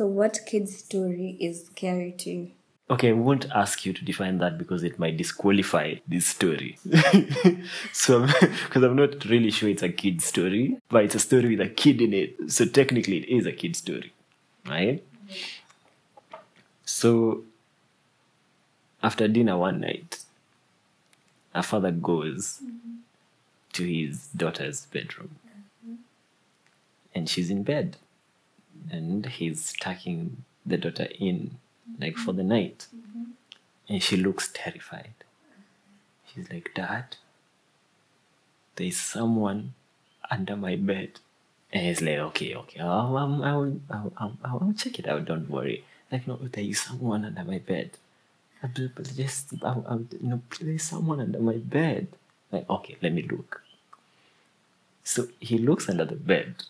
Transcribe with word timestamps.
So, 0.00 0.06
what 0.06 0.38
kid's 0.46 0.78
story 0.78 1.36
is 1.38 1.66
scary 1.66 2.12
to 2.20 2.30
you? 2.30 2.50
Okay, 2.88 3.10
I 3.10 3.12
won't 3.12 3.50
ask 3.50 3.84
you 3.84 3.92
to 3.92 4.02
define 4.02 4.38
that 4.38 4.56
because 4.56 4.82
it 4.82 4.98
might 4.98 5.18
disqualify 5.18 5.96
this 6.08 6.26
story. 6.26 6.78
so, 7.92 8.26
because 8.40 8.82
I'm 8.82 8.96
not 8.96 9.22
really 9.26 9.50
sure 9.50 9.68
it's 9.68 9.82
a 9.82 9.90
kid 9.90 10.22
story, 10.22 10.78
but 10.88 11.04
it's 11.04 11.16
a 11.16 11.18
story 11.18 11.54
with 11.54 11.60
a 11.60 11.68
kid 11.68 12.00
in 12.00 12.14
it. 12.14 12.50
So, 12.50 12.64
technically, 12.64 13.18
it 13.18 13.28
is 13.28 13.44
a 13.44 13.52
kid 13.52 13.76
story, 13.76 14.14
right? 14.66 15.04
So, 16.86 17.42
after 19.02 19.28
dinner 19.28 19.58
one 19.58 19.80
night, 19.80 20.20
a 21.54 21.62
father 21.62 21.90
goes 21.90 22.62
to 23.74 23.84
his 23.84 24.28
daughter's 24.28 24.86
bedroom 24.86 25.36
and 27.14 27.28
she's 27.28 27.50
in 27.50 27.64
bed 27.64 27.98
and 28.90 29.26
he's 29.26 29.72
tucking 29.80 30.44
the 30.64 30.76
daughter 30.76 31.08
in 31.18 31.58
like 31.98 32.16
for 32.16 32.32
the 32.32 32.42
night. 32.42 32.86
Mm-hmm. 32.94 33.24
And 33.88 34.02
she 34.02 34.16
looks 34.16 34.50
terrified. 34.52 35.14
She's 36.26 36.50
like 36.50 36.70
dad 36.74 37.16
there's 38.80 38.96
someone 38.96 39.74
under 40.30 40.56
my 40.56 40.74
bed. 40.76 41.20
And 41.72 41.86
he's 41.86 42.00
like 42.00 42.18
okay 42.18 42.54
okay 42.56 42.80
I'll, 42.80 43.16
I'll, 43.16 43.44
I'll, 43.44 44.12
I'll, 44.18 44.38
I'll, 44.44 44.74
check 44.76 44.98
it 44.98 45.06
out 45.06 45.26
don't 45.26 45.50
worry. 45.50 45.84
Like 46.10 46.26
no 46.26 46.36
there 46.36 46.64
is 46.64 46.80
someone 46.80 47.24
under 47.24 47.44
my 47.44 47.58
bed. 47.58 47.90
Just 49.16 49.54
I'll, 49.62 49.84
I'll, 49.88 50.04
you 50.20 50.28
know 50.30 50.42
there's 50.60 50.82
someone 50.82 51.20
under 51.20 51.38
my 51.40 51.58
bed. 51.58 52.08
Like 52.50 52.68
okay 52.68 52.96
let 53.02 53.12
me 53.12 53.22
look. 53.22 53.62
So 55.04 55.28
he 55.38 55.58
looks 55.58 55.88
under 55.88 56.04
the 56.04 56.16
bed 56.16 56.64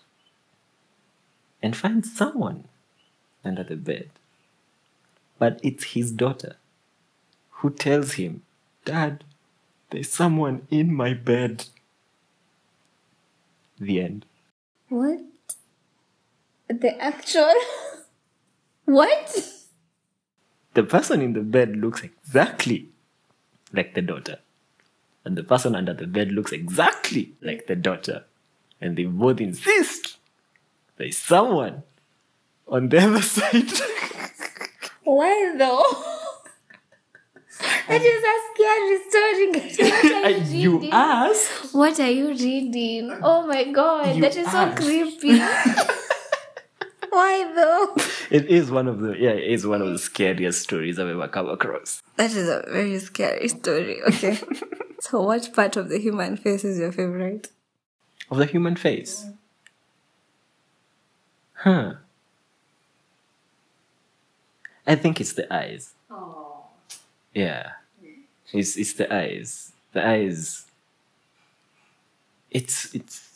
and 1.62 1.76
finds 1.76 2.14
someone 2.16 2.64
under 3.44 3.62
the 3.62 3.76
bed. 3.76 4.10
But 5.38 5.60
it's 5.62 5.92
his 5.94 6.12
daughter 6.12 6.56
who 7.50 7.70
tells 7.70 8.14
him, 8.14 8.42
Dad, 8.84 9.24
there's 9.90 10.10
someone 10.10 10.66
in 10.70 10.94
my 10.94 11.14
bed. 11.14 11.66
The 13.78 14.00
end. 14.00 14.26
What? 14.88 15.20
The 16.68 17.02
actual. 17.02 17.54
what? 18.84 19.48
The 20.74 20.82
person 20.82 21.20
in 21.20 21.32
the 21.32 21.40
bed 21.40 21.76
looks 21.76 22.02
exactly 22.02 22.88
like 23.72 23.94
the 23.94 24.02
daughter. 24.02 24.38
And 25.24 25.36
the 25.36 25.42
person 25.42 25.74
under 25.74 25.92
the 25.92 26.06
bed 26.06 26.32
looks 26.32 26.52
exactly 26.52 27.34
like 27.42 27.66
the 27.66 27.76
daughter. 27.76 28.24
And 28.80 28.96
they 28.96 29.04
both 29.04 29.40
insist 29.40 30.16
there's 31.00 31.16
someone 31.16 31.82
on 32.68 32.88
the 32.90 32.98
other 33.02 33.22
side. 33.36 33.72
Why 35.02 35.54
though? 35.56 35.82
that 37.88 38.02
is 38.02 38.22
a 38.32 38.36
scary 38.52 38.98
story. 39.08 39.46
What 39.90 40.24
are 40.24 40.30
you 40.30 40.40
uh, 40.44 40.50
you 40.50 40.72
reading? 40.78 40.90
ask, 40.92 41.74
What 41.74 41.98
are 42.00 42.10
you 42.10 42.28
reading? 42.28 43.18
Oh 43.22 43.46
my 43.46 43.64
god, 43.64 44.14
You 44.16 44.22
that 44.22 44.36
is 44.36 44.50
so 44.52 44.72
creepy. 44.76 45.38
Why 47.10 47.52
though? 47.56 47.96
it 48.30 48.46
is 48.46 48.70
one 48.70 48.86
of 48.86 49.00
the 49.00 49.12
yeah, 49.18 49.30
it 49.30 49.50
is 49.50 49.66
one 49.66 49.82
of 49.82 49.90
the 49.90 49.98
scariest 49.98 50.62
stories 50.62 50.98
I've 50.98 51.08
ever 51.08 51.28
come 51.28 51.48
across. 51.48 52.02
That 52.16 52.30
is 52.30 52.46
a 52.48 52.62
very 52.70 52.98
scary 53.00 53.48
story. 53.48 54.00
Okay. 54.02 54.38
so, 55.00 55.22
what 55.22 55.52
part 55.54 55.76
of 55.76 55.88
the 55.88 55.98
human 55.98 56.36
face 56.36 56.62
is 56.64 56.78
your 56.78 56.92
favorite? 56.92 57.48
Of 58.30 58.36
the 58.38 58.46
human 58.46 58.76
face. 58.76 59.24
Huh. 61.60 61.94
I 64.86 64.94
think 64.94 65.20
it's 65.20 65.34
the 65.34 65.52
eyes. 65.52 65.92
Oh. 66.10 66.64
Yeah. 67.34 67.72
It's 68.52 68.76
it's 68.76 68.94
the 68.94 69.12
eyes. 69.14 69.72
The 69.92 70.06
eyes. 70.06 70.64
It's 72.50 72.94
it's 72.94 73.28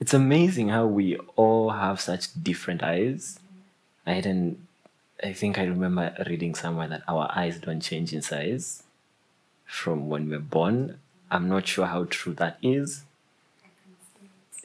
it's 0.00 0.12
amazing 0.12 0.70
how 0.70 0.86
we 0.86 1.16
all 1.36 1.70
have 1.70 2.00
such 2.00 2.26
different 2.42 2.82
eyes. 2.82 3.38
I 4.04 4.14
didn't 4.20 4.66
I 5.22 5.32
think 5.32 5.56
I 5.58 5.64
remember 5.64 6.12
reading 6.26 6.56
somewhere 6.56 6.88
that 6.88 7.02
our 7.06 7.30
eyes 7.34 7.60
don't 7.60 7.80
change 7.80 8.12
in 8.12 8.22
size 8.22 8.82
from 9.64 10.08
when 10.08 10.28
we're 10.28 10.40
born. 10.40 10.98
I'm 11.30 11.48
not 11.48 11.68
sure 11.68 11.86
how 11.86 12.04
true 12.10 12.34
that 12.34 12.58
is. 12.62 13.04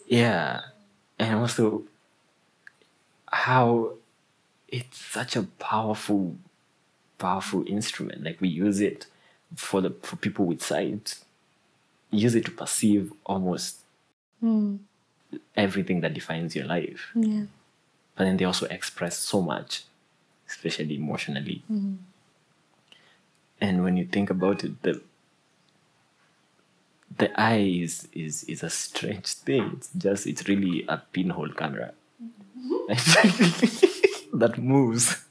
Yeah. 0.08 0.62
And 1.20 1.36
also 1.40 1.84
how 3.36 3.92
it's 4.70 4.98
such 4.98 5.36
a 5.36 5.44
powerful 5.44 6.38
powerful 7.18 7.68
instrument. 7.68 8.24
Like 8.24 8.40
we 8.40 8.48
use 8.48 8.80
it 8.80 9.08
for 9.56 9.82
the 9.82 9.92
for 10.02 10.16
people 10.16 10.46
with 10.46 10.64
sight. 10.64 11.20
Use 12.12 12.34
it 12.34 12.46
to 12.46 12.52
perceive 12.52 13.12
almost 13.26 13.80
hmm. 14.40 14.78
everything 15.56 16.00
that 16.02 16.14
defines 16.14 16.56
your 16.56 16.66
life. 16.66 17.12
Yeah. 17.14 17.44
But 18.16 18.24
then 18.24 18.38
they 18.38 18.46
also 18.46 18.68
express 18.68 19.18
so 19.18 19.42
much, 19.42 19.84
especially 20.48 20.96
emotionally. 20.96 21.62
Hmm. 21.68 21.96
And 23.60 23.84
when 23.84 23.98
you 23.98 24.06
think 24.06 24.30
about 24.30 24.64
it, 24.64 24.82
the 24.82 25.02
the 27.18 27.38
eye 27.40 27.82
is, 27.84 28.08
is 28.14 28.46
is 28.46 28.64
a 28.64 28.70
strange 28.70 29.28
thing. 29.28 29.72
It's 29.76 29.90
just 29.98 30.26
it's 30.26 30.48
really 30.48 30.86
a 30.88 30.98
pinhole 31.12 31.50
camera 31.50 31.92
that 34.34 34.58
moves. 34.58 35.24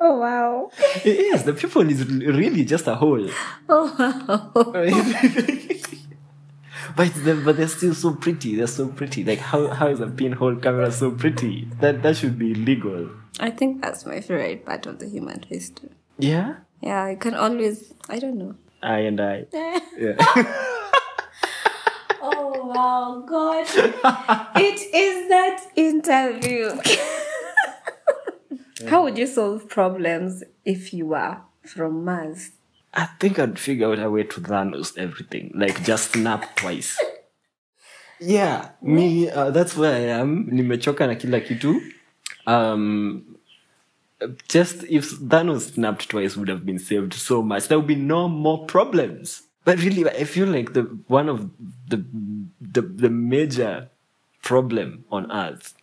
Oh 0.00 0.18
wow. 0.18 0.70
It 1.04 1.18
is. 1.34 1.42
The 1.44 1.54
people 1.54 1.88
is 1.90 2.04
really 2.06 2.64
just 2.64 2.86
a 2.86 2.94
hole. 2.94 3.28
Oh 3.68 3.94
wow. 3.98 4.52
but 6.96 7.12
the, 7.14 7.34
but 7.44 7.56
they're 7.56 7.68
still 7.68 7.94
so 7.94 8.14
pretty. 8.14 8.56
They're 8.56 8.66
so 8.66 8.88
pretty. 8.88 9.24
Like 9.24 9.40
how 9.40 9.68
how 9.68 9.88
is 9.88 10.00
a 10.00 10.06
pinhole 10.06 10.56
camera 10.56 10.90
so 10.92 11.10
pretty? 11.10 11.68
That 11.80 12.02
that 12.02 12.16
should 12.16 12.38
be 12.38 12.52
illegal. 12.52 13.10
I 13.40 13.50
think 13.50 13.82
that's 13.82 14.06
my 14.06 14.20
favorite 14.20 14.64
part 14.64 14.86
of 14.86 14.98
the 14.98 15.08
human 15.08 15.42
face 15.42 15.70
too. 15.70 15.90
Yeah. 16.18 16.56
Yeah, 16.80 17.02
I 17.04 17.16
can 17.16 17.34
always. 17.34 17.92
I 18.08 18.18
don't 18.20 18.38
know. 18.38 18.54
I 18.82 18.98
and 18.98 19.20
I. 19.20 19.46
Yeah. 19.96 20.74
Oh 22.60 22.66
wow, 22.66 23.22
God! 23.24 23.66
it 24.56 24.80
is 24.92 25.28
that 25.28 25.64
interview. 25.76 26.70
How 28.88 29.04
would 29.04 29.16
you 29.16 29.26
solve 29.28 29.68
problems 29.68 30.42
if 30.64 30.92
you 30.92 31.06
were 31.06 31.38
from 31.64 32.04
Mars? 32.04 32.50
I 32.92 33.06
think 33.20 33.38
I'd 33.38 33.58
figure 33.60 33.92
out 33.92 34.00
a 34.00 34.10
way 34.10 34.24
to 34.24 34.40
Thanos 34.40 34.98
everything. 34.98 35.52
Like 35.54 35.84
just 35.84 36.12
snap 36.12 36.56
twice. 36.56 36.98
Yeah, 38.18 38.70
me. 38.82 39.30
Uh, 39.30 39.50
that's 39.50 39.76
where 39.76 39.94
I 39.94 40.20
am. 40.20 40.48
Nimechoka 40.50 41.06
na 41.06 41.14
kila 41.14 41.40
kitu. 41.40 41.80
Um, 42.44 43.36
just 44.48 44.82
if 44.84 45.10
Thanos 45.20 45.74
snapped 45.74 46.08
twice 46.08 46.36
would 46.36 46.48
have 46.48 46.66
been 46.66 46.80
saved 46.80 47.14
so 47.14 47.40
much. 47.40 47.68
There 47.68 47.78
would 47.78 47.86
be 47.86 47.94
no 47.94 48.28
more 48.28 48.66
problems. 48.66 49.42
But 49.68 49.80
really, 49.80 50.08
I 50.08 50.24
feel 50.24 50.48
like 50.48 50.72
the 50.72 50.84
one 51.08 51.28
of 51.28 51.50
the 51.86 52.02
the, 52.58 52.80
the 52.80 53.10
major 53.10 53.90
problem 54.40 55.04
on 55.12 55.30
Earth 55.30 55.74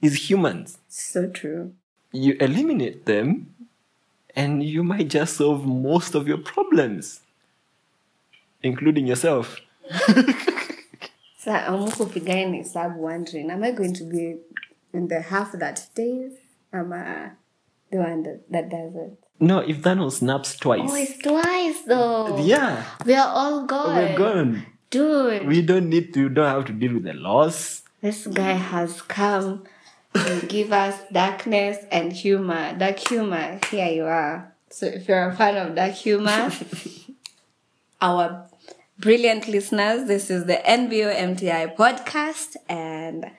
is 0.00 0.30
humans. 0.30 0.78
So 0.88 1.26
true. 1.28 1.72
You 2.12 2.36
eliminate 2.38 3.06
them, 3.06 3.52
and 4.36 4.62
you 4.62 4.84
might 4.84 5.08
just 5.08 5.36
solve 5.36 5.66
most 5.66 6.14
of 6.14 6.28
your 6.28 6.38
problems, 6.38 7.22
including 8.62 9.08
yourself. 9.08 9.60
So 11.44 11.52
I'm 11.52 11.90
kupigani 11.90 12.62
hesabu 12.62 12.96
wondering, 12.96 13.50
am 13.50 13.62
I 13.64 13.72
going 13.72 13.92
to 13.94 14.04
be 14.04 14.36
in 14.94 15.08
the 15.08 15.20
half 15.20 15.52
that 15.52 15.76
stays? 15.78 16.32
Am 16.72 16.90
I 16.90 17.32
the 17.90 17.98
one 17.98 18.22
that, 18.22 18.50
that 18.50 18.70
doesn't? 18.70 19.18
No, 19.40 19.58
if 19.58 19.82
Thanos 19.82 20.12
snaps 20.20 20.56
twice, 20.56 20.90
Oh, 20.90 20.94
it's 20.94 21.18
twice 21.18 21.80
though. 21.86 22.38
yeah, 22.38 22.84
We 23.04 23.14
are 23.14 23.28
all 23.28 23.66
gone. 23.66 23.96
we're 23.96 24.16
gone. 24.16 24.66
Dude, 24.90 25.46
We 25.46 25.60
don't 25.62 25.88
need 25.88 26.14
to. 26.14 26.20
You 26.20 26.28
don't 26.28 26.46
have 26.48 26.64
to 26.66 26.72
deal 26.72 26.94
with 26.94 27.04
the 27.04 27.14
loss. 27.14 27.82
this 28.00 28.26
guy 28.26 28.52
has 28.52 29.02
come 29.02 29.64
to 30.14 30.46
give 30.46 30.72
us 30.72 30.94
darkness 31.12 31.78
and 31.90 32.12
humor. 32.12 32.76
Dark 32.78 32.98
humor, 33.00 33.58
here 33.70 33.88
you 33.90 34.04
are. 34.04 34.54
So 34.70 34.86
if 34.86 35.08
you're 35.08 35.28
a 35.28 35.34
fan 35.34 35.56
of 35.56 35.74
dark 35.74 35.92
humor, 35.94 36.50
our 38.00 38.46
brilliant 38.98 39.48
listeners, 39.48 40.06
this 40.06 40.30
is 40.30 40.44
the 40.46 40.60
NBO 40.64 41.12
MTI 41.14 41.74
podcast, 41.76 42.56
and 42.68 43.30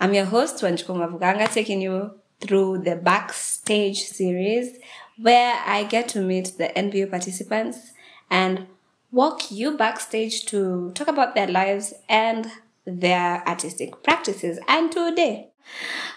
I'm 0.00 0.14
your 0.14 0.24
host, 0.24 0.56
Wanjiku 0.62 0.94
Mwawuganga, 0.96 1.52
taking 1.52 1.80
you 1.80 2.12
through 2.40 2.78
the 2.78 2.96
backstage 2.96 4.02
series 4.02 4.78
where 5.20 5.54
I 5.66 5.84
get 5.84 6.08
to 6.10 6.20
meet 6.20 6.52
the 6.58 6.68
NBO 6.76 7.10
participants 7.10 7.92
and 8.30 8.66
walk 9.10 9.50
you 9.50 9.76
backstage 9.76 10.44
to 10.46 10.90
talk 10.94 11.08
about 11.08 11.34
their 11.34 11.46
lives 11.46 11.94
and 12.08 12.50
their 12.84 13.46
artistic 13.48 14.02
practices. 14.02 14.58
And 14.68 14.90
today, 14.92 15.50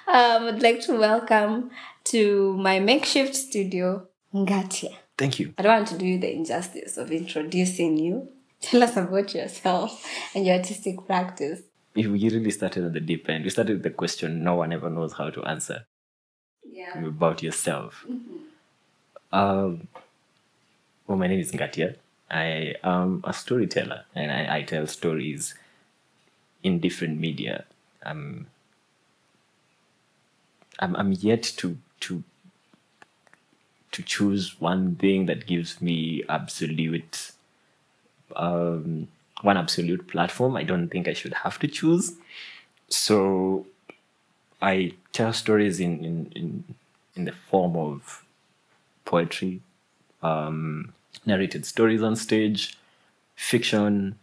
Um, 0.08 0.44
I'd 0.48 0.62
like 0.62 0.82
to 0.82 0.98
welcome 1.00 1.72
to 2.06 2.54
my 2.58 2.80
makeshift 2.80 3.34
studio, 3.36 4.08
Ngartia. 4.34 4.94
Thank 5.18 5.40
you. 5.40 5.54
I 5.58 5.62
don't 5.62 5.74
want 5.78 5.88
to 5.90 5.98
do 5.98 6.06
you 6.06 6.20
the 6.20 6.34
injustice 6.34 6.98
of 6.98 7.12
introducing 7.12 7.98
you. 7.98 8.30
Tell 8.62 8.84
us 8.84 8.98
about 8.98 9.34
yourself 9.34 10.06
and 10.36 10.46
your 10.46 10.56
artistic 10.58 11.06
practice. 11.06 11.62
If 11.96 12.08
we 12.08 12.30
really 12.30 12.52
started 12.52 12.84
at 12.86 12.94
the 12.94 13.00
deep 13.00 13.30
end, 13.30 13.44
we 13.46 13.50
started 13.50 13.74
with 13.78 13.84
the 13.84 13.90
question 13.92 14.44
no 14.44 14.56
one 14.56 14.74
ever 14.74 14.90
knows 14.90 15.14
how 15.14 15.30
to 15.30 15.44
answer 15.46 15.86
Yeah. 16.70 17.06
about 17.06 17.42
yourself. 17.42 18.06
Um, 19.32 19.88
well, 21.06 21.18
my 21.18 21.28
name 21.28 21.40
is 21.40 21.52
Ngartia. 21.52 21.96
I 22.30 22.76
am 22.84 23.24
a 23.26 23.34
storyteller 23.34 24.04
and 24.14 24.32
I, 24.32 24.58
I 24.58 24.62
tell 24.64 24.88
stories 24.88 25.56
in 26.64 26.80
different 26.80 27.20
media. 27.20 27.66
I'm, 28.04 28.48
I'm 30.96 31.12
yet 31.14 31.44
to, 31.58 31.78
to, 32.02 32.24
to 33.92 34.04
choose 34.04 34.60
one 34.60 34.96
thing 34.96 35.26
that 35.26 35.48
gives 35.48 35.82
me 35.82 36.24
absolute, 36.30 37.32
um, 38.36 39.08
one 39.42 39.58
absolute 39.58 40.08
platform. 40.08 40.56
I 40.56 40.64
don't 40.64 40.90
think 40.90 41.08
I 41.08 41.14
should 41.14 41.34
have 41.34 41.58
to 41.60 41.68
choose. 41.68 42.14
So 42.90 43.66
I 44.62 44.94
tell 45.14 45.34
stories 45.34 45.80
in, 45.80 46.04
in, 46.04 46.32
in, 46.36 46.64
in 47.16 47.26
the 47.26 47.32
form 47.32 47.76
of 47.76 48.24
poetry, 49.08 49.62
um, 50.22 50.94
narrated 51.26 51.66
stories 51.66 52.04
on 52.04 52.16
stage, 52.16 52.78
fiction, 53.36 54.20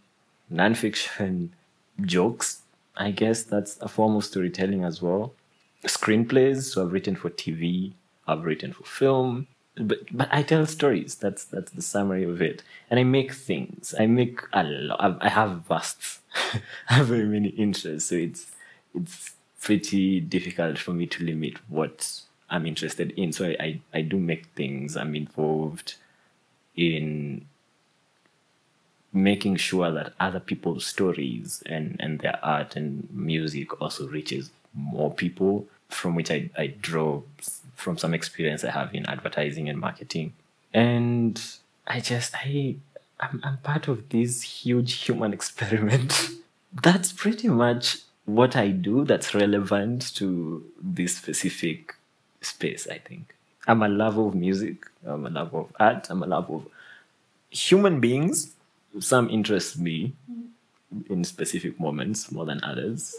nonfiction, 0.51 1.49
jokes. 2.01 2.61
I 2.95 3.11
guess 3.11 3.43
that's 3.43 3.77
a 3.81 3.89
form 3.89 4.15
of 4.15 4.23
storytelling 4.23 4.85
as 4.85 5.01
well. 5.01 5.33
Screenplays, 5.83 6.71
so 6.71 6.83
I've 6.83 6.93
written 6.93 7.15
for 7.15 7.29
TV, 7.29 7.91
I've 8.25 8.45
written 8.45 8.71
for 8.71 8.83
film, 8.85 9.47
but 9.75 9.99
but 10.11 10.29
I 10.31 10.41
tell 10.41 10.65
stories. 10.65 11.15
That's 11.15 11.43
that's 11.45 11.71
the 11.71 11.81
summary 11.81 12.23
of 12.23 12.41
it. 12.41 12.63
And 12.89 12.99
I 12.99 13.03
make 13.03 13.33
things. 13.33 13.93
I 13.99 14.05
make 14.07 14.39
a 14.53 14.63
lot. 14.63 15.17
I 15.21 15.29
have 15.29 15.65
vast, 15.67 16.19
I 16.89 16.93
have 16.93 17.07
very 17.07 17.25
many 17.25 17.49
interests. 17.49 18.09
So 18.09 18.15
it's 18.15 18.45
it's 18.95 19.33
pretty 19.61 20.21
difficult 20.21 20.77
for 20.77 20.93
me 20.93 21.05
to 21.07 21.23
limit 21.23 21.57
what 21.69 22.21
I'm 22.49 22.65
interested 22.65 23.11
in. 23.11 23.31
So 23.31 23.45
I, 23.45 23.55
I, 23.59 23.79
I 23.93 24.01
do 24.01 24.17
make 24.17 24.45
things. 24.55 24.95
I'm 24.95 25.15
involved 25.15 25.95
in 26.75 27.45
making 29.13 29.55
sure 29.55 29.91
that 29.91 30.13
other 30.19 30.39
people's 30.39 30.85
stories 30.85 31.63
and, 31.65 31.95
and 31.99 32.19
their 32.19 32.37
art 32.43 32.75
and 32.75 33.07
music 33.11 33.81
also 33.81 34.07
reaches 34.07 34.51
more 34.73 35.13
people, 35.13 35.65
from 35.89 36.15
which 36.15 36.29
I, 36.29 36.49
I 36.57 36.67
draw 36.67 37.21
from 37.75 37.97
some 37.97 38.13
experience 38.13 38.63
I 38.63 38.71
have 38.71 38.93
in 38.93 39.05
advertising 39.05 39.69
and 39.69 39.79
marketing. 39.79 40.33
And 40.73 41.41
I 41.87 42.01
just, 42.01 42.35
I, 42.35 42.75
I'm, 43.19 43.39
I'm 43.43 43.57
part 43.57 43.87
of 43.87 44.09
this 44.09 44.41
huge 44.41 44.93
human 44.93 45.33
experiment. 45.33 46.29
That's 46.83 47.13
pretty 47.13 47.47
much 47.47 47.99
what 48.25 48.55
I 48.55 48.69
do 48.69 49.05
that's 49.05 49.33
relevant 49.35 50.13
to 50.15 50.65
this 50.81 51.15
specific 51.15 51.94
space, 52.45 52.87
I 52.87 52.99
think. 52.99 53.35
I'm 53.67 53.81
a 53.81 53.89
lover 53.89 54.27
of 54.27 54.35
music, 54.35 54.85
I'm 55.05 55.25
a 55.25 55.29
lover 55.29 55.59
of 55.59 55.73
art, 55.79 56.07
I'm 56.09 56.23
a 56.23 56.27
lover 56.27 56.55
of 56.55 56.67
human 57.49 57.99
beings. 57.99 58.53
Some 58.99 59.29
interest 59.29 59.77
me 59.77 60.13
in 61.09 61.23
specific 61.23 61.79
moments 61.79 62.31
more 62.31 62.45
than 62.45 62.63
others. 62.63 63.15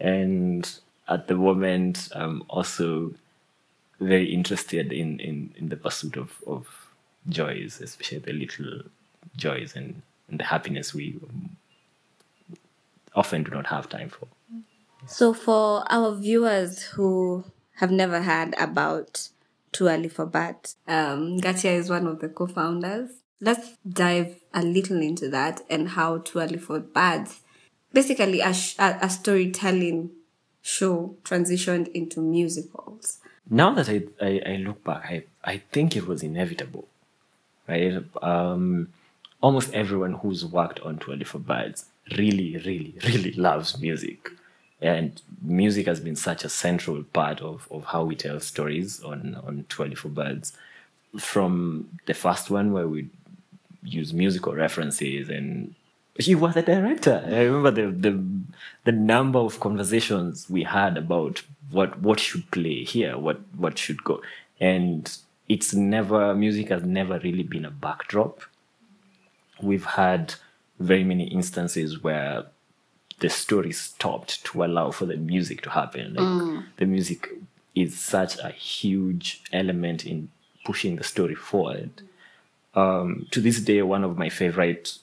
And 0.00 0.68
at 1.08 1.28
the 1.28 1.34
moment, 1.34 2.08
I'm 2.14 2.42
also 2.48 3.14
very 4.00 4.32
interested 4.32 4.92
in, 4.92 5.20
in, 5.20 5.54
in 5.56 5.68
the 5.68 5.76
pursuit 5.76 6.16
of, 6.16 6.42
of 6.46 6.66
joys, 7.28 7.80
especially 7.80 8.18
the 8.18 8.32
little 8.32 8.82
joys 9.36 9.74
and, 9.76 10.02
and 10.28 10.40
the 10.40 10.44
happiness 10.44 10.92
we 10.92 11.18
often 13.14 13.42
do 13.42 13.50
not 13.50 13.66
have 13.66 13.88
time 13.88 14.10
for. 14.10 14.28
So, 15.06 15.32
for 15.32 15.84
our 15.90 16.14
viewers 16.14 16.82
who 16.82 17.44
have 17.76 17.90
never 17.90 18.22
heard 18.22 18.54
about 18.58 19.28
Too 19.72 19.88
Early 19.88 20.08
For 20.08 20.26
Birds, 20.26 20.76
um, 20.86 21.38
Gatia 21.38 21.70
is 21.70 21.90
one 21.90 22.06
of 22.06 22.20
the 22.20 22.28
co 22.28 22.46
founders. 22.46 23.10
Let's 23.40 23.76
dive 23.88 24.36
a 24.54 24.62
little 24.62 25.00
into 25.00 25.28
that 25.28 25.60
and 25.68 25.90
how 25.90 26.18
Too 26.18 26.40
Early 26.40 26.58
For 26.58 26.80
Birds, 26.80 27.40
basically 27.92 28.40
a, 28.40 28.54
sh- 28.54 28.76
a, 28.78 29.08
storytelling 29.10 30.10
show, 30.62 31.16
transitioned 31.22 31.88
into 31.92 32.20
musicals. 32.20 33.18
now 33.50 33.74
that 33.74 33.88
I, 33.88 34.02
I, 34.20 34.40
I 34.46 34.56
look 34.56 34.82
back, 34.82 35.04
I, 35.04 35.24
I 35.44 35.58
think 35.70 35.96
it 35.96 36.06
was 36.06 36.22
inevitable, 36.22 36.88
right? 37.68 38.02
Um, 38.22 38.88
almost 39.42 39.72
everyone 39.74 40.14
who's 40.14 40.46
worked 40.46 40.80
on 40.80 40.98
Too 40.98 41.12
Early 41.12 41.24
For 41.24 41.38
Birds 41.38 41.84
really, 42.16 42.56
really, 42.56 42.94
really 43.04 43.32
loves 43.32 43.78
music. 43.78 44.30
And 44.80 45.20
music 45.42 45.86
has 45.86 46.00
been 46.00 46.16
such 46.16 46.44
a 46.44 46.48
central 46.48 47.02
part 47.04 47.40
of, 47.40 47.66
of 47.70 47.86
how 47.86 48.04
we 48.04 48.14
tell 48.14 48.40
stories 48.40 49.02
on, 49.02 49.40
on 49.46 49.64
Too 49.68 49.82
Early 49.84 49.94
For 49.94 50.08
Birds. 50.08 50.52
From 51.18 51.88
the 52.06 52.14
first 52.14 52.50
one 52.50 52.72
where 52.72 52.86
we 52.86 53.08
use 53.82 54.12
musical 54.12 54.54
references 54.54 55.28
and 55.30 55.74
you 56.18 56.38
were 56.38 56.52
the 56.52 56.62
director. 56.62 57.22
I 57.26 57.42
remember 57.42 57.70
the, 57.70 58.10
the 58.10 58.24
the 58.84 58.92
number 58.92 59.38
of 59.38 59.60
conversations 59.60 60.48
we 60.48 60.62
had 60.62 60.96
about 60.96 61.42
what 61.70 62.00
what 62.00 62.20
should 62.20 62.50
play 62.50 62.84
here, 62.84 63.18
what 63.18 63.40
what 63.54 63.78
should 63.78 64.02
go, 64.02 64.22
and 64.60 65.14
it's 65.48 65.74
never 65.74 66.34
music 66.34 66.68
has 66.68 66.84
never 66.84 67.18
really 67.18 67.42
been 67.42 67.64
a 67.64 67.70
backdrop. 67.70 68.40
We've 69.60 69.84
had 69.84 70.34
very 70.80 71.04
many 71.04 71.24
instances 71.28 72.02
where 72.02 72.46
the 73.20 73.28
story 73.30 73.72
stopped 73.72 74.44
to 74.44 74.64
allow 74.64 74.90
for 74.90 75.06
the 75.06 75.16
music 75.16 75.62
to 75.62 75.70
happen. 75.70 76.14
Like 76.14 76.64
the 76.76 76.86
music 76.86 77.28
is 77.74 77.98
such 77.98 78.38
a 78.38 78.50
huge 78.50 79.42
element 79.52 80.04
in 80.04 80.28
pushing 80.64 80.96
the 80.96 81.04
story 81.04 81.34
forward. 81.34 82.02
Um, 82.74 83.26
to 83.30 83.40
this 83.40 83.60
day, 83.60 83.80
one 83.82 84.04
of 84.04 84.18
my 84.18 84.28
favorite 84.28 84.98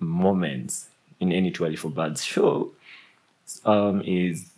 moments 0.00 0.88
in 1.20 1.32
any 1.32 1.50
Too 1.50 1.64
Early 1.64 1.76
For 1.76 1.88
Birds 1.90 2.24
show 2.24 2.72
um, 3.64 4.02
is 4.02 4.50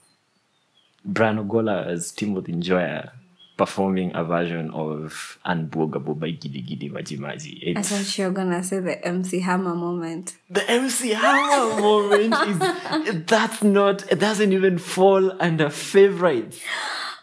Brian 1.04 1.38
Ogola 1.38 1.86
as 1.86 2.10
Timothy 2.10 2.52
Njoya 2.52 3.10
performing 3.56 4.14
a 4.14 4.22
version 4.24 4.70
of 4.72 5.38
Unbwogable 5.46 6.18
by 6.18 6.28
Gidi 6.28 6.62
Gidi 6.68 6.90
Maji 6.92 7.18
Maji. 7.18 7.76
I 7.76 7.80
It's 7.80 7.88
thought 7.88 8.18
you 8.18 8.24
were 8.26 8.30
gonna 8.32 8.62
say 8.62 8.80
the 8.80 9.02
MC 9.06 9.40
Hammer 9.40 9.74
moment. 9.74 10.36
the 10.50 10.68
MC 10.70 11.10
Hammer 11.10 11.80
moment 11.80 12.34
is 12.48 13.24
that's 13.26 13.62
not 13.62 14.10
it 14.12 14.18
doesn't 14.18 14.52
even 14.52 14.78
fall 14.78 15.32
under 15.40 15.70
favorites. 15.70 16.60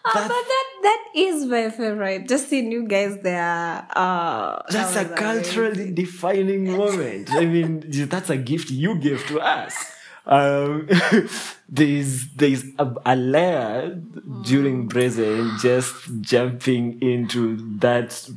Oh, 0.05 0.12
but 0.13 0.27
that 0.27 0.65
that 0.81 1.03
is 1.15 1.46
my 1.46 1.69
favorite. 1.69 2.27
Just 2.27 2.50
seeing 2.50 2.72
you 2.74 2.86
guys 2.88 3.17
there. 3.24 3.88
Uh, 3.96 4.62
That's 4.69 4.91
a 4.91 4.96
that 4.96 5.12
was 5.12 5.12
amazing. 5.12 5.15
culturally 5.15 5.91
defining 5.91 6.72
moment. 6.75 7.31
I 7.31 7.46
mean, 7.46 7.86
that's 8.10 8.29
a 8.29 8.36
gift 8.36 8.69
you 8.69 8.96
give 8.96 9.25
to 9.27 9.39
us. 9.39 9.74
Um, 10.25 10.88
there's 11.70 12.27
there's 12.30 12.63
a, 12.80 12.94
a 13.06 13.15
layer 13.15 14.00
during 14.44 14.88
Brazen 14.88 15.51
just 15.60 15.94
jumping 16.22 17.01
into 17.01 17.58
that 17.80 18.30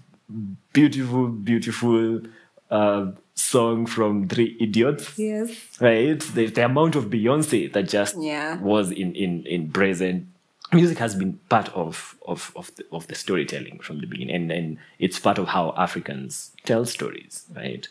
beautiful, 0.73 1.28
beautiful 1.28 2.23
uh, 2.71 3.12
song 3.35 3.87
from 3.87 4.28
Three 4.28 4.57
Idiots. 4.61 5.19
Yes. 5.19 5.57
right? 5.81 6.19
The, 6.21 6.47
the 6.47 6.64
amount 6.64 6.97
of 6.97 7.05
Beyonce 7.07 7.73
that 7.73 7.88
just 7.88 8.16
Yeah. 8.19 8.59
was 8.61 8.90
in 8.90 9.14
in 9.14 9.47
in 9.47 9.69
Brazen. 9.69 10.33
Music 10.73 10.99
has 10.99 11.14
been 11.14 11.35
part 11.49 11.69
of 11.76 12.16
of 12.26 12.50
of 12.57 12.75
the, 12.75 12.85
of 12.90 13.07
the 13.07 13.14
storytelling 13.14 13.78
from 13.78 14.00
the 14.00 14.07
beginning, 14.07 14.35
and 14.35 14.50
and 14.50 14.78
it's 14.99 15.21
part 15.21 15.38
of 15.38 15.47
how 15.49 15.73
Africans 15.76 16.50
tell 16.64 16.85
stories, 16.85 17.45
right? 17.55 17.87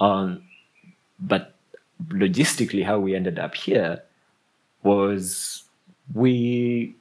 Um, 0.00 0.44
but 1.20 1.53
logistically, 2.08 2.84
how 2.84 2.98
we 2.98 3.14
ended 3.14 3.38
up 3.38 3.54
here 3.54 4.02
was 4.82 5.64
we 6.12 6.94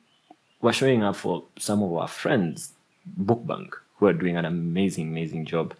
were 0.61 0.73
showing 0.73 1.03
up 1.03 1.15
for 1.15 1.43
some 1.57 1.83
of 1.83 1.93
our 1.93 2.07
friends, 2.07 2.73
Book 3.05 3.45
Bunk, 3.45 3.75
who 3.97 4.07
are 4.07 4.13
doing 4.13 4.37
an 4.37 4.45
amazing, 4.45 5.09
amazing 5.09 5.45
job 5.45 5.73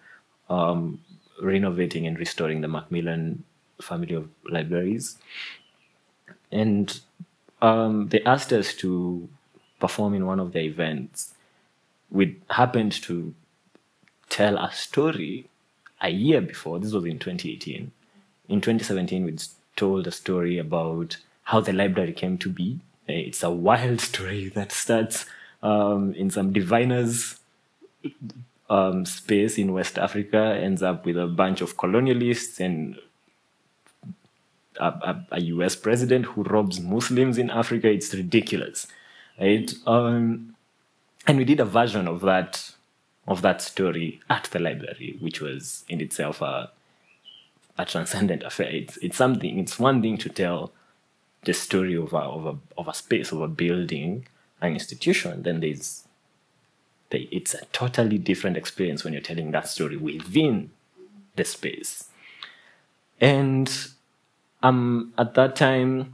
um, 0.50 1.00
renovating 1.42 2.06
and 2.06 2.20
restoring 2.20 2.62
the 2.62 2.68
McMillan 2.68 3.40
family 3.82 4.14
of 4.14 4.30
libraries. 4.50 5.18
And 6.52 7.00
um, 7.62 8.10
they 8.10 8.22
asked 8.24 8.52
us 8.54 8.74
to 8.76 9.28
perform 9.80 10.14
in 10.14 10.26
one 10.26 10.40
of 10.40 10.52
their 10.52 10.64
events. 10.64 11.34
We 12.12 12.40
happened 12.50 12.92
to 13.04 13.34
tell 14.30 14.58
a 14.58 14.72
story 14.72 15.50
a 16.02 16.10
year 16.10 16.42
before. 16.42 16.80
This 16.80 16.92
was 16.92 17.06
in 17.06 17.20
2018. 17.20 17.92
In 18.50 18.60
2017, 18.62 19.26
we 19.26 19.38
told 19.76 20.08
a 20.08 20.12
story 20.12 20.58
about 20.58 21.18
how 21.44 21.62
the 21.62 21.74
library 21.74 22.14
came 22.14 22.38
to 22.40 22.50
be 22.50 22.80
It's 23.08 23.44
a 23.44 23.52
wild 23.52 24.02
story 24.10 24.50
that 24.50 24.72
starts 24.72 25.26
um, 25.62 26.14
in 26.14 26.30
some 26.30 26.54
diviners 26.54 27.40
um, 28.70 29.06
space 29.06 29.58
in 29.58 29.74
West 29.74 29.98
Africa, 29.98 30.58
ends 30.60 30.82
up 30.84 31.06
with 31.06 31.18
a 31.18 31.28
bunch 31.28 31.62
of 31.62 31.78
colonialists 31.78 32.60
and 32.60 32.98
a, 34.80 34.86
a, 34.86 35.28
a 35.32 35.42
US 35.42 35.76
president 35.76 36.26
who 36.26 36.44
robs 36.44 36.80
Muslims 36.80 37.38
in 37.38 37.50
Africa. 37.50 37.90
It's 37.90 38.14
ridiculous, 38.14 38.88
right? 39.40 39.74
Um, 39.86 40.56
and 41.28 41.38
we 41.38 41.46
did 41.46 41.60
a 41.60 41.66
version 41.66 42.08
of 42.08 42.22
that 42.22 42.72
of 43.26 43.42
that 43.42 43.62
story 43.62 44.20
at 44.30 44.46
the 44.52 44.60
library, 44.60 45.16
which 45.22 45.40
was 45.40 45.86
in 45.88 46.02
itself 46.02 46.42
a 46.42 46.72
a 47.78 47.86
transcendent 47.86 48.44
affair. 48.44 48.70
It's 48.70 48.98
it's 48.98 49.18
something. 49.18 49.60
It's 49.60 49.80
one 49.80 50.02
thing 50.02 50.18
to 50.18 50.30
tell 50.30 50.72
the 51.44 51.54
story 51.54 51.96
of 51.96 52.14
a 52.14 52.18
of 52.18 52.46
a 52.46 52.58
of 52.78 52.88
a 52.88 52.94
space 52.94 53.32
of 53.32 53.42
a 53.42 53.48
building, 53.48 54.28
an 54.62 54.74
institution. 54.74 55.44
Then 55.44 55.60
there's 55.60 56.08
the, 57.10 57.28
it's 57.32 57.54
a 57.54 57.66
totally 57.72 58.18
different 58.18 58.58
experience 58.58 59.04
when 59.04 59.14
you're 59.14 59.22
telling 59.22 59.52
that 59.52 59.68
story 59.68 59.98
within 59.98 60.72
the 61.36 61.46
space. 61.46 62.10
And 63.22 63.72
um, 64.62 65.14
at 65.18 65.34
that 65.36 65.56
time, 65.56 66.14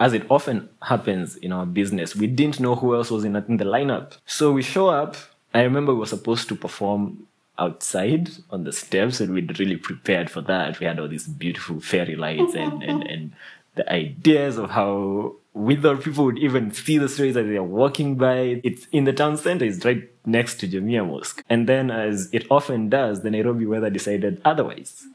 as 0.00 0.12
it 0.12 0.24
often 0.30 0.68
happens 0.82 1.36
in 1.36 1.52
our 1.52 1.66
business, 1.66 2.14
we 2.14 2.26
didn't 2.26 2.60
know 2.60 2.76
who 2.76 2.94
else 2.94 3.10
was 3.10 3.24
in, 3.24 3.36
in 3.36 3.56
the 3.56 3.64
lineup. 3.64 4.16
So 4.26 4.52
we 4.52 4.62
show 4.62 4.88
up. 4.88 5.16
I 5.52 5.62
remember 5.62 5.92
we 5.92 6.00
were 6.00 6.06
supposed 6.06 6.48
to 6.48 6.54
perform 6.54 7.26
outside 7.58 8.30
on 8.50 8.64
the 8.64 8.72
steps 8.72 9.20
and 9.20 9.34
we'd 9.34 9.58
really 9.58 9.76
prepared 9.76 10.30
for 10.30 10.40
that. 10.42 10.80
We 10.80 10.86
had 10.86 10.98
all 10.98 11.08
these 11.08 11.26
beautiful 11.26 11.80
fairy 11.80 12.16
lights 12.16 12.54
and, 12.54 12.82
and, 12.88 13.02
and 13.06 13.32
the 13.74 13.90
ideas 13.92 14.58
of 14.58 14.70
how 14.70 15.36
we 15.54 15.76
thought 15.76 16.02
people 16.02 16.24
would 16.24 16.38
even 16.38 16.72
see 16.72 16.98
the 16.98 17.08
stories 17.08 17.36
as 17.36 17.46
they're 17.46 17.62
walking 17.62 18.16
by. 18.16 18.60
It's 18.62 18.86
in 18.92 19.04
the 19.04 19.12
town 19.12 19.36
center, 19.36 19.64
it's 19.64 19.84
right 19.84 20.08
next 20.24 20.56
to 20.60 20.68
Jamia 20.68 21.06
Mosque. 21.06 21.42
And 21.48 21.68
then 21.68 21.90
as 21.90 22.28
it 22.32 22.46
often 22.50 22.88
does, 22.88 23.22
the 23.22 23.30
Nairobi 23.30 23.66
weather 23.66 23.90
decided 23.90 24.40
otherwise. 24.44 25.06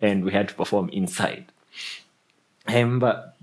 And 0.00 0.24
we 0.24 0.32
had 0.32 0.48
to 0.48 0.54
perform 0.54 0.88
inside. 0.90 1.52
Um, 2.66 2.98
but 2.98 3.36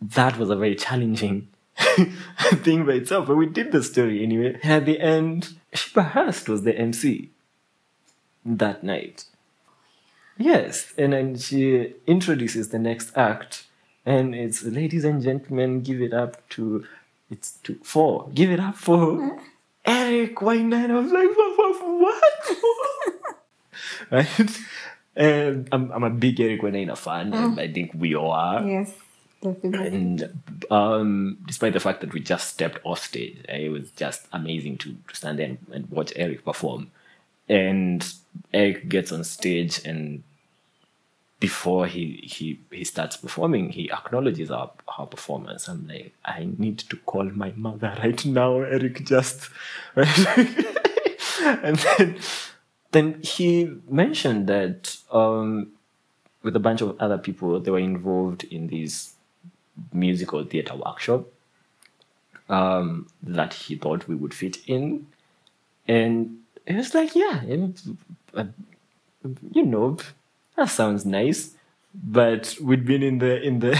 that 0.00 0.38
was 0.38 0.50
a 0.50 0.56
very 0.56 0.76
challenging 0.76 1.48
thing 1.76 2.86
by 2.86 2.92
itself. 2.92 3.26
But 3.26 3.36
we 3.36 3.46
did 3.46 3.72
the 3.72 3.82
story 3.82 4.22
anyway. 4.22 4.58
And 4.62 4.72
at 4.72 4.86
the 4.86 5.00
end, 5.00 5.54
Sheba 5.74 6.02
Hirst 6.02 6.48
was 6.48 6.62
the 6.62 6.76
MC 6.76 7.30
that 8.44 8.82
night. 8.82 9.24
Yes, 10.38 10.94
and 10.96 11.12
then 11.12 11.36
she 11.36 11.94
introduces 12.06 12.70
the 12.70 12.78
next 12.78 13.16
act, 13.16 13.66
and 14.06 14.34
it's 14.34 14.62
ladies 14.62 15.04
and 15.04 15.22
gentlemen, 15.22 15.82
give 15.82 16.00
it 16.00 16.14
up 16.14 16.48
to 16.50 16.86
it's 17.30 17.52
to 17.62 17.78
four. 17.82 18.28
Give 18.34 18.50
it 18.50 18.58
up 18.58 18.74
for 18.74 19.38
Eric 19.84 20.36
Wainaina. 20.36 20.90
I 20.90 21.00
was 21.00 21.12
like, 21.12 21.28
what? 21.36 21.60
what? 22.00 23.36
right? 24.10 24.60
And 25.16 25.68
I'm, 25.72 25.90
I'm 25.92 26.04
a 26.04 26.10
big 26.10 26.40
Eric 26.40 26.62
Wainaina 26.62 26.96
fan, 26.96 27.32
and 27.32 27.60
I 27.60 27.70
think 27.70 27.92
we 27.94 28.14
all 28.14 28.32
are. 28.32 28.64
Yes, 28.64 28.94
definitely. 29.42 29.86
And 29.88 30.42
um, 30.70 31.38
despite 31.46 31.72
the 31.72 31.80
fact 31.80 32.00
that 32.00 32.12
we 32.12 32.20
just 32.20 32.48
stepped 32.48 32.78
off 32.84 33.04
stage, 33.04 33.38
it 33.48 33.70
was 33.70 33.90
just 33.92 34.26
amazing 34.32 34.78
to, 34.78 34.96
to 35.08 35.14
stand 35.14 35.38
there 35.38 35.46
and, 35.46 35.58
and 35.72 35.90
watch 35.90 36.12
Eric 36.16 36.44
perform. 36.44 36.90
And 37.50 38.06
Eric 38.54 38.88
gets 38.88 39.10
on 39.10 39.24
stage 39.24 39.84
and 39.84 40.22
before 41.40 41.86
he 41.86 42.20
he 42.22 42.60
he 42.70 42.84
starts 42.84 43.16
performing, 43.16 43.70
he 43.70 43.90
acknowledges 43.90 44.50
our 44.50 44.70
our 44.98 45.06
performance. 45.06 45.68
I'm 45.68 45.88
like, 45.88 46.12
I 46.24 46.48
need 46.58 46.78
to 46.78 46.96
call 46.96 47.24
my 47.24 47.52
mother 47.56 47.96
right 47.98 48.24
now, 48.26 48.58
Eric. 48.58 49.04
Just 49.04 49.48
and 49.96 51.76
then 51.76 52.18
then 52.92 53.20
he 53.22 53.72
mentioned 53.88 54.46
that 54.48 54.96
um, 55.10 55.68
with 56.42 56.54
a 56.56 56.60
bunch 56.60 56.82
of 56.82 57.00
other 57.00 57.18
people, 57.18 57.58
they 57.58 57.70
were 57.70 57.78
involved 57.78 58.44
in 58.44 58.66
this 58.66 59.14
musical 59.92 60.44
theater 60.44 60.74
workshop 60.76 61.26
um, 62.50 63.08
that 63.22 63.54
he 63.54 63.76
thought 63.76 64.08
we 64.08 64.14
would 64.14 64.34
fit 64.34 64.58
in, 64.66 65.06
and 65.88 66.39
it 66.66 66.76
was 66.76 66.94
like, 66.94 67.14
yeah, 67.14 67.42
uh, 68.34 68.44
you 69.52 69.62
know, 69.64 69.96
that 70.56 70.68
sounds 70.70 71.04
nice. 71.04 71.54
But 71.92 72.56
we'd 72.62 72.84
been 72.86 73.02
in 73.02 73.18
the 73.18 73.42
in 73.42 73.58
the 73.58 73.72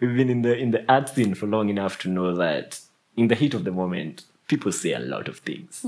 we've 0.00 0.16
been 0.16 0.30
in 0.30 0.42
the 0.42 0.56
in 0.56 0.70
the 0.70 0.84
art 0.92 1.08
scene 1.08 1.34
for 1.34 1.46
long 1.46 1.68
enough 1.68 1.98
to 2.00 2.08
know 2.08 2.34
that 2.36 2.80
in 3.16 3.28
the 3.28 3.34
heat 3.34 3.54
of 3.54 3.64
the 3.64 3.72
moment, 3.72 4.24
people 4.46 4.70
say 4.70 4.92
a 4.92 5.00
lot 5.00 5.26
of 5.26 5.38
things, 5.38 5.82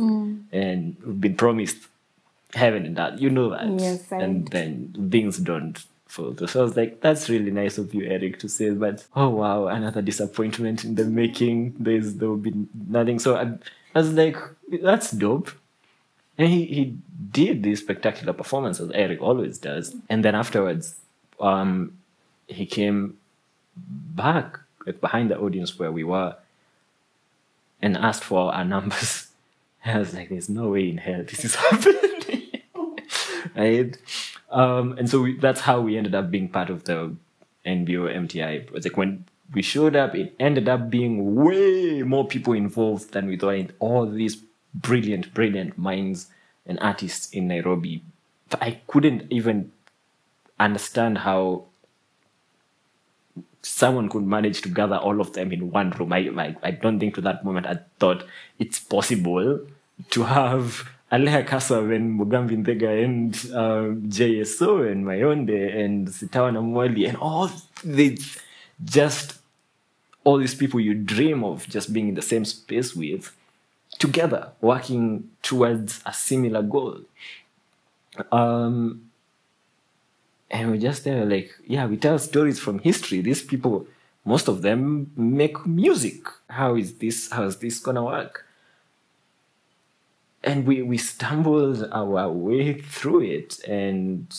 and 0.52 0.96
we've 1.06 1.20
been 1.20 1.36
promised 1.36 1.76
heaven 2.54 2.84
and 2.84 2.96
that. 2.96 3.20
You 3.20 3.30
know 3.30 3.50
that, 3.50 3.80
Yes, 3.80 4.10
and 4.10 4.48
then 4.48 5.08
things 5.10 5.38
don't 5.38 5.78
fall 6.06 6.32
through. 6.32 6.48
So 6.48 6.60
I 6.60 6.62
was 6.64 6.76
like, 6.76 7.00
that's 7.00 7.28
really 7.28 7.52
nice 7.52 7.78
of 7.78 7.94
you, 7.94 8.04
Eric, 8.06 8.40
to 8.40 8.48
say. 8.48 8.70
But 8.70 9.06
oh 9.14 9.28
wow, 9.28 9.68
another 9.68 10.02
disappointment 10.02 10.84
in 10.84 10.96
the 10.96 11.04
making. 11.04 11.76
There's 11.78 12.14
there 12.14 12.28
will 12.28 12.38
be 12.38 12.54
nothing. 12.88 13.20
So 13.20 13.36
I, 13.36 13.52
I 13.94 13.98
was 14.00 14.12
like, 14.14 14.36
that's 14.82 15.12
dope. 15.12 15.50
And 16.38 16.48
he, 16.48 16.64
he 16.66 16.96
did 17.32 17.64
these 17.64 17.80
spectacular 17.80 18.32
performances, 18.32 18.90
Eric 18.94 19.20
always 19.20 19.58
does. 19.58 19.94
And 20.08 20.24
then 20.24 20.34
afterwards, 20.34 20.94
um, 21.40 21.98
he 22.46 22.64
came 22.64 23.18
back 23.76 24.60
like 24.86 25.00
behind 25.00 25.30
the 25.30 25.38
audience 25.38 25.78
where 25.78 25.92
we 25.92 26.04
were 26.04 26.36
and 27.82 27.96
asked 27.96 28.24
for 28.24 28.54
our 28.54 28.64
numbers. 28.64 29.28
And 29.84 29.96
I 29.96 29.98
was 30.00 30.14
like, 30.14 30.28
there's 30.28 30.48
no 30.48 30.70
way 30.70 30.88
in 30.88 30.98
hell 30.98 31.24
this 31.24 31.44
is 31.44 31.54
happening. 31.56 32.62
right? 33.56 33.98
Um, 34.50 34.96
and 34.96 35.10
so 35.10 35.22
we, 35.22 35.36
that's 35.36 35.60
how 35.60 35.80
we 35.80 35.98
ended 35.98 36.14
up 36.14 36.30
being 36.30 36.48
part 36.48 36.70
of 36.70 36.84
the 36.84 37.14
NBO 37.66 38.14
MTI. 38.14 38.72
Like 38.84 38.96
when 38.96 39.24
we 39.52 39.62
showed 39.62 39.96
up, 39.96 40.14
it 40.14 40.34
ended 40.38 40.68
up 40.68 40.88
being 40.88 41.34
way 41.34 42.02
more 42.02 42.26
people 42.26 42.52
involved 42.52 43.12
than 43.12 43.26
we 43.26 43.36
thought. 43.36 43.54
And 43.54 43.72
all 43.78 44.06
these 44.06 44.42
brilliant, 44.74 45.34
brilliant 45.34 45.78
minds 45.78 46.28
and 46.66 46.78
artists 46.80 47.30
in 47.30 47.48
Nairobi. 47.48 48.02
I 48.60 48.80
couldn't 48.86 49.30
even 49.30 49.72
understand 50.58 51.18
how 51.18 51.64
someone 53.62 54.08
could 54.08 54.24
manage 54.24 54.62
to 54.62 54.68
gather 54.68 54.96
all 54.96 55.20
of 55.20 55.32
them 55.32 55.52
in 55.52 55.70
one 55.70 55.90
room. 55.90 56.12
I, 56.12 56.30
I, 56.36 56.56
I 56.62 56.70
don't 56.70 56.98
think 56.98 57.14
to 57.16 57.20
that 57.22 57.44
moment 57.44 57.66
I 57.66 57.78
thought 57.98 58.24
it's 58.58 58.78
possible 58.78 59.60
to 60.10 60.22
have 60.22 60.88
Aleya 61.10 61.46
Kassam 61.46 61.94
and 61.94 62.20
Mugambi 62.20 62.64
Nthiga 62.64 63.04
and 63.04 63.34
um, 63.54 64.02
JSO 64.10 64.90
and 64.90 65.04
Mayonde 65.04 65.74
and 65.74 66.08
Sitawa 66.08 66.52
Namwalie 66.52 67.08
and 67.08 67.16
all 67.16 67.50
these 67.82 68.38
just 68.84 69.38
all 70.24 70.38
these 70.38 70.54
people 70.54 70.78
you 70.78 70.94
dream 70.94 71.42
of 71.42 71.66
just 71.68 71.92
being 71.92 72.08
in 72.08 72.14
the 72.14 72.22
same 72.22 72.44
space 72.44 72.94
with 72.94 73.34
together 73.98 74.52
working 74.60 75.30
towards 75.42 76.00
a 76.06 76.12
similar 76.12 76.62
goal. 76.62 77.00
Um 78.32 79.10
and 80.50 80.70
we're 80.70 80.80
just 80.80 81.04
there 81.04 81.24
like 81.26 81.54
yeah 81.66 81.86
we 81.86 81.96
tell 81.96 82.18
stories 82.18 82.58
from 82.58 82.78
history. 82.78 83.20
These 83.20 83.42
people 83.42 83.86
most 84.24 84.48
of 84.48 84.62
them 84.62 85.10
make 85.16 85.66
music. 85.66 86.26
How 86.48 86.76
is 86.76 86.94
this 86.94 87.30
how 87.30 87.44
is 87.44 87.56
this 87.56 87.78
gonna 87.78 88.04
work? 88.04 88.46
And 90.42 90.66
we 90.66 90.82
we 90.82 90.98
stumbled 90.98 91.88
our 91.92 92.30
way 92.30 92.80
through 92.80 93.22
it 93.22 93.58
and 93.66 94.34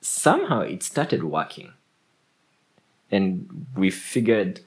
somehow 0.00 0.60
it 0.60 0.82
started 0.82 1.24
working. 1.24 1.72
And 3.10 3.66
we 3.76 3.90
figured 3.90 4.60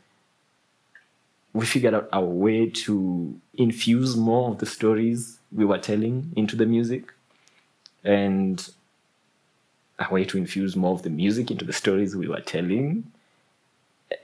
we 1.54 1.66
figured 1.66 1.94
out 1.94 2.10
our 2.13 2.24
way 2.24 2.70
to 2.70 3.40
infuse 3.62 4.15
more 4.15 4.51
of 4.51 4.60
the 4.60 4.65
stories 4.65 5.39
we 5.51 5.65
were 5.65 5.77
telling 5.77 6.32
into 6.36 6.56
the 6.56 6.65
music. 6.65 7.13
And 8.03 8.68
a 10.00 10.12
way 10.12 10.25
to 10.25 10.38
infuse 10.38 10.75
more 10.75 10.94
of 10.94 11.03
the 11.03 11.10
music 11.10 11.51
into 11.51 11.65
the 11.65 11.74
stories 11.74 12.15
we 12.15 12.27
were 12.27 12.41
telling. 12.41 13.12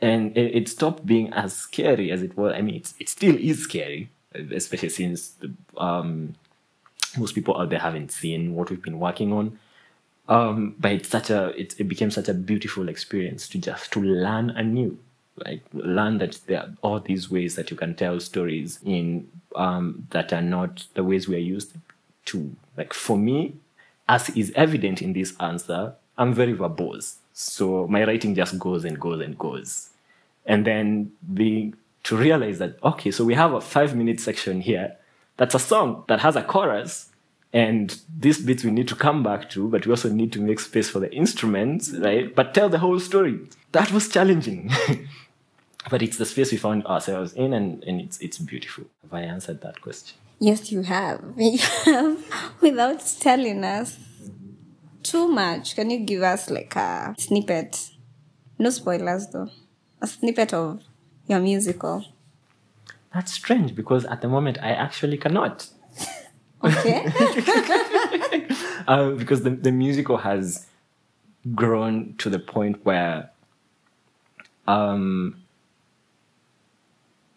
And 0.01 0.35
it, 0.35 0.55
it 0.55 0.69
stopped 0.69 1.05
being 1.05 1.31
as 1.33 1.55
scary 1.55 2.11
as 2.11 2.21
it 2.21 2.35
was. 2.35 2.53
I 2.55 2.61
mean 2.61 2.75
it's, 2.75 2.93
it 2.99 3.09
still 3.09 3.35
is 3.35 3.63
scary 3.63 4.09
especially 4.33 4.89
since 4.89 5.29
the, 5.29 5.51
um, 5.77 6.35
most 7.17 7.33
people 7.33 7.59
out 7.59 7.69
there 7.69 7.79
haven't 7.79 8.11
seen 8.11 8.53
what 8.53 8.69
we've 8.69 8.81
been 8.81 8.99
working 8.99 9.33
on. 9.33 9.59
Um, 10.29 10.75
but 10.77 10.91
it's 10.91 11.09
such 11.09 11.29
a 11.29 11.49
it, 11.59 11.79
it 11.79 11.85
became 11.85 12.11
such 12.11 12.27
a 12.27 12.33
beautiful 12.33 12.89
experience 12.89 13.47
to 13.49 13.57
just 13.57 13.93
to 13.93 14.01
learn 14.01 14.49
anew 14.49 14.99
like 15.45 15.63
learn 15.73 16.17
that 16.17 16.39
there 16.47 16.59
are 16.59 16.69
all 16.81 16.99
these 16.99 17.29
ways 17.29 17.55
that 17.55 17.71
you 17.71 17.77
can 17.77 17.95
tell 17.95 18.19
stories 18.19 18.79
in 18.83 19.27
um, 19.55 20.07
that 20.11 20.33
are 20.33 20.41
not 20.41 20.85
the 20.93 21.03
ways 21.03 21.27
we 21.27 21.35
are 21.35 21.39
used 21.39 21.73
to 22.25 22.55
like 22.75 22.93
for 22.93 23.17
me 23.17 23.55
as 24.09 24.29
is 24.31 24.51
evident 24.55 25.01
in 25.01 25.13
this 25.13 25.33
answer 25.39 25.93
i'm 26.17 26.33
very 26.33 26.53
verbose 26.53 27.15
so 27.33 27.87
my 27.87 28.03
writing 28.03 28.35
just 28.35 28.57
goes 28.59 28.83
and 28.83 28.99
goes 28.99 29.21
and 29.21 29.37
goes 29.37 29.89
and 30.45 30.65
then 30.65 31.11
being 31.33 31.75
to 32.07 32.15
realize 32.15 32.57
that 32.59 32.81
okay, 32.83 33.11
so 33.11 33.25
we 33.25 33.33
have 33.33 33.53
a 33.53 33.59
five 33.59 33.93
minute 33.93 34.19
section 34.21 34.61
here. 34.61 34.95
That's 35.35 35.53
a 35.53 35.59
song 35.59 36.05
that 36.07 36.21
has 36.21 36.37
a 36.37 36.41
chorus, 36.41 37.09
and 37.51 37.99
these 38.17 38.39
bits 38.39 38.63
we 38.63 38.71
need 38.71 38.87
to 38.87 38.95
come 38.95 39.23
back 39.23 39.49
to, 39.51 39.67
but 39.67 39.85
we 39.85 39.91
also 39.91 40.09
need 40.09 40.31
to 40.31 40.39
make 40.41 40.61
space 40.61 40.89
for 40.89 40.99
the 40.99 41.13
instruments, 41.13 41.91
right? 41.91 42.33
But 42.33 42.53
tell 42.53 42.69
the 42.69 42.79
whole 42.79 42.99
story. 42.99 43.41
That 43.73 43.91
was 43.91 44.07
challenging. 44.07 44.71
but 45.89 46.01
it's 46.01 46.17
the 46.17 46.25
space 46.25 46.51
we 46.51 46.57
found 46.57 46.85
ourselves 46.85 47.33
in 47.33 47.53
and, 47.53 47.83
and 47.83 48.01
it's 48.01 48.19
it's 48.19 48.37
beautiful. 48.37 48.85
Have 49.03 49.13
I 49.13 49.21
answered 49.21 49.61
that 49.61 49.81
question? 49.81 50.17
Yes, 50.39 50.71
you 50.71 50.81
have. 50.83 51.21
You 51.37 51.57
have 51.85 52.17
without 52.61 53.03
telling 53.19 53.63
us 53.63 53.97
too 55.03 55.27
much. 55.27 55.75
Can 55.75 55.89
you 55.89 55.99
give 55.99 56.21
us 56.23 56.49
like 56.49 56.75
a 56.75 57.15
snippet? 57.17 57.89
No 58.59 58.69
spoilers 58.69 59.27
though. 59.27 59.49
A 60.01 60.07
snippet 60.07 60.53
of 60.53 60.81
your 61.27 61.39
musical. 61.39 62.05
That's 63.13 63.33
strange 63.33 63.75
because 63.75 64.05
at 64.05 64.21
the 64.21 64.27
moment 64.27 64.57
I 64.61 64.71
actually 64.71 65.17
cannot. 65.17 65.67
Okay. 66.63 67.05
uh, 68.87 69.11
because 69.11 69.43
the, 69.43 69.51
the 69.51 69.71
musical 69.71 70.17
has 70.17 70.65
grown 71.53 72.15
to 72.17 72.31
the 72.31 72.39
point 72.39 72.83
where 72.83 73.29
um, 74.67 75.35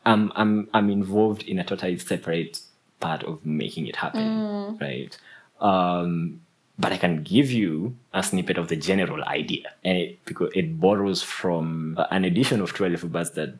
I'm, 0.04 0.32
I'm, 0.34 0.68
I'm 0.72 0.90
involved 0.90 1.42
in 1.42 1.58
a 1.58 1.64
totally 1.64 1.98
separate 1.98 2.60
part 3.00 3.22
of 3.24 3.44
making 3.44 3.86
it 3.86 3.96
happen, 3.96 4.78
right? 4.80 5.16
Um, 5.60 6.40
but 6.78 6.92
I 6.92 6.96
can 6.96 7.22
give 7.22 7.50
you 7.50 7.94
a 8.14 8.22
snippet 8.22 8.56
of 8.56 8.68
the 8.68 8.76
general 8.76 9.22
idea, 9.24 9.70
and 9.84 9.98
it 9.98 10.24
because 10.24 10.50
it 10.54 10.80
borrows 10.80 11.22
from 11.22 11.98
an 12.10 12.24
edition 12.24 12.60
of 12.62 12.72
Too 12.74 12.84
Early 12.84 12.96
For 12.96 13.06
Birds 13.08 13.32
that 13.32 13.54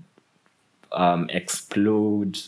um, 0.92 1.28
explode 1.30 2.38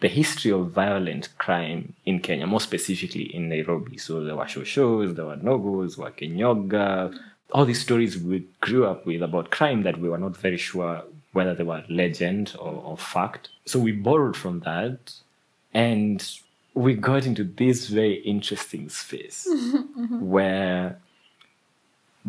the 0.00 0.08
history 0.08 0.50
of 0.50 0.70
violent 0.70 1.28
crime 1.36 1.92
in 2.06 2.20
Kenya, 2.20 2.46
more 2.46 2.60
specifically 2.60 3.34
in 3.34 3.50
Nairobi. 3.50 3.98
So 3.98 4.24
there 4.24 4.34
were 4.34 4.48
shows, 4.48 5.14
there 5.14 5.26
were 5.26 5.36
nogos, 5.36 5.96
Wakinyonga, 5.96 7.14
all 7.52 7.66
these 7.66 7.82
stories 7.82 8.16
we 8.16 8.46
grew 8.60 8.86
up 8.86 9.04
with 9.04 9.22
about 9.22 9.50
crime 9.50 9.82
that 9.82 9.98
we 9.98 10.08
were 10.08 10.18
not 10.18 10.36
very 10.36 10.56
sure 10.56 11.02
whether 11.32 11.54
they 11.54 11.64
were 11.64 11.84
legend 11.88 12.54
or, 12.58 12.72
or 12.84 12.96
fact. 12.96 13.48
So 13.66 13.78
we 13.78 13.92
borrowed 13.92 14.36
from 14.36 14.60
that 14.60 15.12
and 15.72 16.26
we 16.74 16.94
got 16.94 17.26
into 17.26 17.44
this 17.44 17.88
very 17.88 18.14
interesting 18.14 18.88
space 18.88 19.48
where 20.10 20.98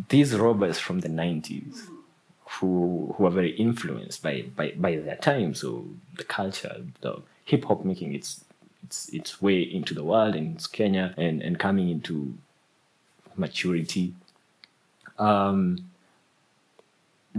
these 0.09 0.35
robbers 0.35 0.79
from 0.79 0.99
the 0.99 1.09
90s 1.09 1.87
who 2.59 3.13
who 3.17 3.25
are 3.25 3.31
very 3.31 3.51
influenced 3.51 4.21
by, 4.21 4.45
by, 4.55 4.73
by 4.75 4.97
their 4.97 5.15
time, 5.15 5.53
so 5.53 5.85
the 6.17 6.23
culture, 6.23 6.83
the 7.01 7.21
hip 7.45 7.65
hop 7.65 7.85
making 7.85 8.13
its 8.13 8.43
its 8.83 9.09
its 9.09 9.41
way 9.41 9.61
into 9.61 9.93
the 9.93 10.03
world 10.03 10.35
in 10.35 10.57
Kenya 10.71 11.13
and, 11.17 11.41
and 11.41 11.59
coming 11.59 11.89
into 11.89 12.33
maturity. 13.35 14.13
Um, 15.17 15.90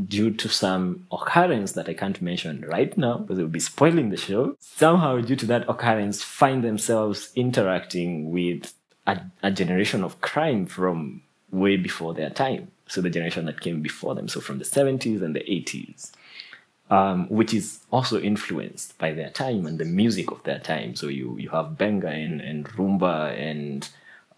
due 0.08 0.30
to 0.30 0.48
some 0.48 1.06
occurrence 1.12 1.72
that 1.72 1.88
I 1.88 1.94
can't 1.94 2.20
mention 2.22 2.64
right 2.66 2.96
now 2.96 3.18
because 3.18 3.38
it 3.38 3.42
would 3.42 3.52
be 3.52 3.60
spoiling 3.60 4.10
the 4.10 4.16
show, 4.16 4.56
somehow 4.58 5.20
due 5.20 5.36
to 5.36 5.46
that 5.46 5.68
occurrence, 5.68 6.22
find 6.22 6.64
themselves 6.64 7.30
interacting 7.34 8.30
with 8.30 8.72
a, 9.06 9.20
a 9.42 9.50
generation 9.50 10.02
of 10.02 10.20
crime 10.20 10.66
from 10.66 11.22
way 11.50 11.76
before 11.76 12.14
their 12.14 12.30
time. 12.30 12.70
So 12.88 13.00
the 13.00 13.10
generation 13.10 13.46
that 13.46 13.60
came 13.60 13.82
before 13.82 14.14
them, 14.14 14.28
so 14.28 14.40
from 14.40 14.58
the 14.58 14.64
70s 14.64 15.22
and 15.22 15.36
the 15.36 15.40
80s, 15.40 16.12
um, 16.90 17.26
which 17.28 17.54
is 17.54 17.80
also 17.90 18.20
influenced 18.20 18.98
by 18.98 19.12
their 19.12 19.30
time 19.30 19.66
and 19.66 19.78
the 19.78 19.84
music 19.84 20.30
of 20.30 20.42
their 20.44 20.58
time. 20.58 20.94
So 20.94 21.08
you, 21.08 21.36
you 21.38 21.48
have 21.50 21.78
benga 21.78 22.08
and, 22.08 22.40
and 22.40 22.68
rumba 22.68 23.38
and, 23.38 23.88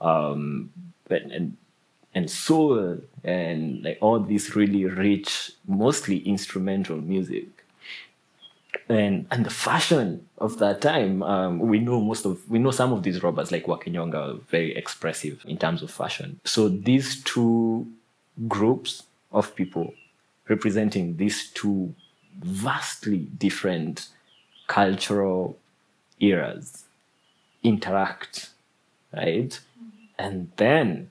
um, 0.01 0.71
and, 1.11 1.33
and 1.33 1.57
and 2.15 2.31
soul 2.31 2.99
and 3.23 3.83
like 3.85 3.99
all 4.01 4.21
this 4.21 4.55
really 4.55 4.85
rich, 4.85 5.53
mostly 5.67 6.19
instrumental 6.19 6.97
music. 6.97 7.49
And 8.89 9.27
and 9.31 9.47
the 9.47 9.51
fashion 9.51 10.29
of 10.39 10.59
that 10.59 10.81
time, 10.83 11.23
um, 11.23 11.59
we 11.59 11.79
know 11.79 12.01
most 12.01 12.25
of 12.27 12.49
we 12.51 12.59
know 12.59 12.71
some 12.71 12.93
of 12.93 13.03
these 13.03 13.23
robbers 13.23 13.51
like 13.51 13.67
Wakinyonga 13.67 14.15
are 14.15 14.39
very 14.51 14.77
expressive 14.77 15.45
in 15.47 15.57
terms 15.57 15.83
of 15.83 15.91
fashion. 15.91 16.41
So 16.45 16.69
these 16.69 17.23
two 17.23 17.87
groups 18.49 19.05
of 19.33 19.55
people 19.55 19.95
representing 20.49 21.17
these 21.17 21.51
two 21.51 21.95
vastly 22.41 23.19
different 23.39 24.09
cultural 24.67 25.57
eras 26.21 26.85
interact, 27.63 28.51
right? 29.13 29.59
And 30.19 30.51
then 30.57 31.11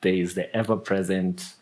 there 0.00 0.14
is 0.14 0.34
the 0.34 0.54
ever 0.54 0.76
present 0.76 1.54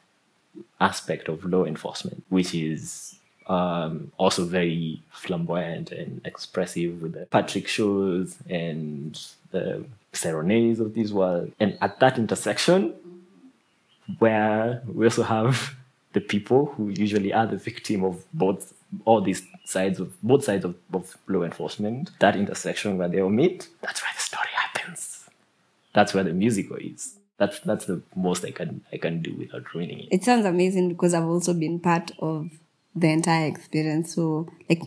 aspect 0.81 1.29
of 1.29 1.44
law 1.44 1.64
enforcement, 1.64 2.24
which 2.29 2.55
is 2.55 3.16
um, 3.46 4.12
also 4.18 4.44
very 4.44 5.03
flamboyant 5.11 5.90
and 5.92 6.20
expressive 6.24 7.03
with 7.03 7.14
the 7.14 7.27
Patrick 7.27 7.66
Shaws 7.66 8.37
and 8.48 9.18
the 9.51 9.85
serenades 10.12 10.81
of 10.81 10.94
this 10.94 11.11
world. 11.11 11.53
And 11.59 11.79
at 11.81 11.98
that 12.01 12.18
intersection, 12.18 12.94
where 14.18 14.83
we 14.87 15.07
also 15.07 15.22
have 15.22 15.74
the 16.12 16.20
people 16.20 16.66
who 16.77 16.88
usually 16.88 17.33
are 17.33 17.46
the 17.46 17.57
victim 17.57 18.05
of 18.05 18.24
both 18.33 18.72
all 19.05 19.20
these 19.20 19.42
sides 19.64 20.01
of 20.01 20.20
both 20.22 20.44
sides 20.44 20.64
of, 20.64 20.74
of 20.94 21.16
law 21.27 21.42
enforcement, 21.42 22.11
that 22.20 22.37
intersection 22.37 22.96
where 22.96 23.09
they 23.09 23.20
all 23.20 23.29
meet, 23.29 23.68
that's 23.83 24.03
where 24.03 24.11
the 24.14 24.20
story 24.20 24.48
happens. 24.55 25.29
That's 25.92 26.14
where 26.14 26.24
the 26.24 26.33
musical 26.33 26.77
is 26.77 27.18
that's 27.38 27.61
that's 27.61 27.87
the 27.87 28.03
most 28.14 28.44
I 28.44 28.51
can 28.51 28.85
I 28.92 28.98
can 28.98 29.22
do 29.22 29.35
without 29.35 29.72
ruining 29.74 30.01
it. 30.01 30.09
It 30.11 30.24
sounds 30.24 30.44
amazing 30.44 30.88
because 30.90 31.14
I've 31.14 31.24
also 31.27 31.55
been 31.55 31.79
part 31.81 32.11
of 32.18 32.51
the 32.94 33.09
entire 33.09 33.46
experience. 33.46 34.14
So 34.14 34.48
like 34.68 34.83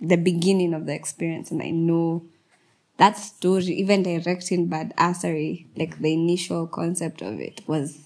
the 0.00 0.16
beginning 0.16 0.74
of 0.74 0.86
the 0.86 0.94
experience 0.94 1.50
and 1.50 1.62
I 1.62 1.70
know 1.70 2.24
that 2.96 3.16
story, 3.16 3.64
even 3.64 4.02
directing 4.02 4.68
Bad 4.68 4.94
Assery, 4.96 5.66
like 5.76 5.98
the 5.98 6.12
initial 6.12 6.66
concept 6.66 7.22
of 7.22 7.40
it 7.40 7.60
was 7.66 7.98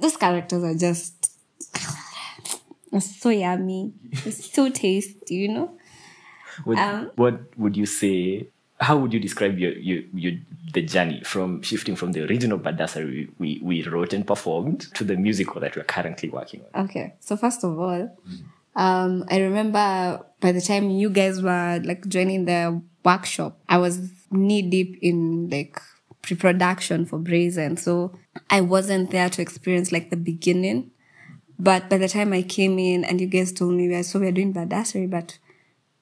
those 0.00 0.16
characters 0.16 0.62
are 0.62 0.74
just 0.74 1.32
so 3.00 3.30
yummy. 3.30 3.92
It's 4.24 4.52
so 4.52 4.68
tasty, 4.70 5.34
you 5.34 5.48
know? 5.48 5.78
What, 6.64 6.78
Um, 6.78 7.10
what 7.16 7.58
would 7.58 7.76
you 7.76 7.86
say? 7.86 8.48
How 8.80 8.96
would 8.96 9.12
you 9.12 9.20
describe 9.20 9.58
your, 9.58 9.72
your, 9.72 10.02
your 10.14 10.32
the 10.72 10.82
journey 10.82 11.22
from 11.24 11.62
shifting 11.62 11.96
from 11.96 12.12
the 12.12 12.24
original 12.24 12.58
Badassery 12.58 13.30
we, 13.38 13.60
we 13.62 13.82
wrote 13.82 14.12
and 14.12 14.26
performed 14.26 14.80
to 14.94 15.04
the 15.04 15.16
musical 15.16 15.60
that 15.60 15.76
we're 15.76 15.84
currently 15.84 16.30
working 16.30 16.62
on? 16.72 16.84
Okay. 16.84 17.14
So 17.20 17.36
first 17.36 17.64
of 17.64 17.78
all, 17.78 18.16
um, 18.76 19.24
I 19.30 19.40
remember 19.40 20.24
by 20.40 20.52
the 20.52 20.60
time 20.60 20.90
you 20.90 21.10
guys 21.10 21.42
were 21.42 21.80
like 21.84 22.06
joining 22.08 22.44
the 22.46 22.80
workshop, 23.04 23.58
I 23.68 23.78
was 23.78 24.10
knee 24.30 24.62
deep 24.62 24.98
in 25.02 25.50
like 25.50 25.80
pre-production 26.22 27.06
for 27.06 27.18
Brazen. 27.18 27.76
So 27.76 28.16
I 28.48 28.60
wasn't 28.60 29.10
there 29.10 29.28
to 29.30 29.42
experience 29.42 29.92
like 29.92 30.10
the 30.10 30.16
beginning. 30.16 30.92
But 31.58 31.90
by 31.90 31.98
the 31.98 32.08
time 32.08 32.32
I 32.32 32.42
came 32.42 32.78
in 32.78 33.04
and 33.04 33.20
you 33.20 33.26
guys 33.26 33.52
told 33.52 33.74
me, 33.74 34.02
so 34.02 34.18
we're 34.18 34.32
doing 34.32 34.54
Badassery, 34.54 35.10
but 35.10 35.38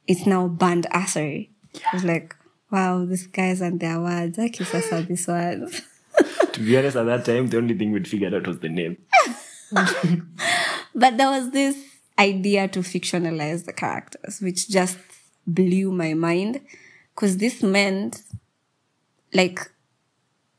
it's 0.07 0.25
now 0.25 0.47
Band 0.47 0.87
Assery. 0.93 1.51
I 1.75 1.97
was 1.97 2.05
like, 2.05 2.37
wow, 2.71 3.05
these 3.05 3.27
guys 3.27 3.61
and 3.61 3.81
their 3.81 4.01
words. 4.01 4.39
I 4.39 4.49
kiss 4.49 4.75
us 4.75 5.07
these 5.07 5.27
words. 5.27 5.83
to 6.53 6.61
be 6.61 6.77
honest, 6.77 6.97
at 6.97 7.07
that 7.07 7.25
time, 7.25 7.49
the 7.49 7.57
only 7.59 7.77
thing 7.77 7.93
we'd 7.93 8.09
figured 8.09 8.35
out 8.35 8.47
was 8.47 8.59
the 8.61 8.69
name. 8.69 8.97
But 10.99 11.17
there 11.17 11.29
was 11.29 11.51
this 11.53 11.77
idea 12.19 12.67
to 12.69 12.81
fictionalize 12.81 13.67
the 13.67 13.73
characters, 13.73 14.41
which 14.41 14.69
just 14.69 14.99
blew 15.47 15.93
my 15.93 16.15
mind. 16.15 16.61
Cause 17.15 17.37
this 17.37 17.63
meant 17.63 18.23
like 19.33 19.61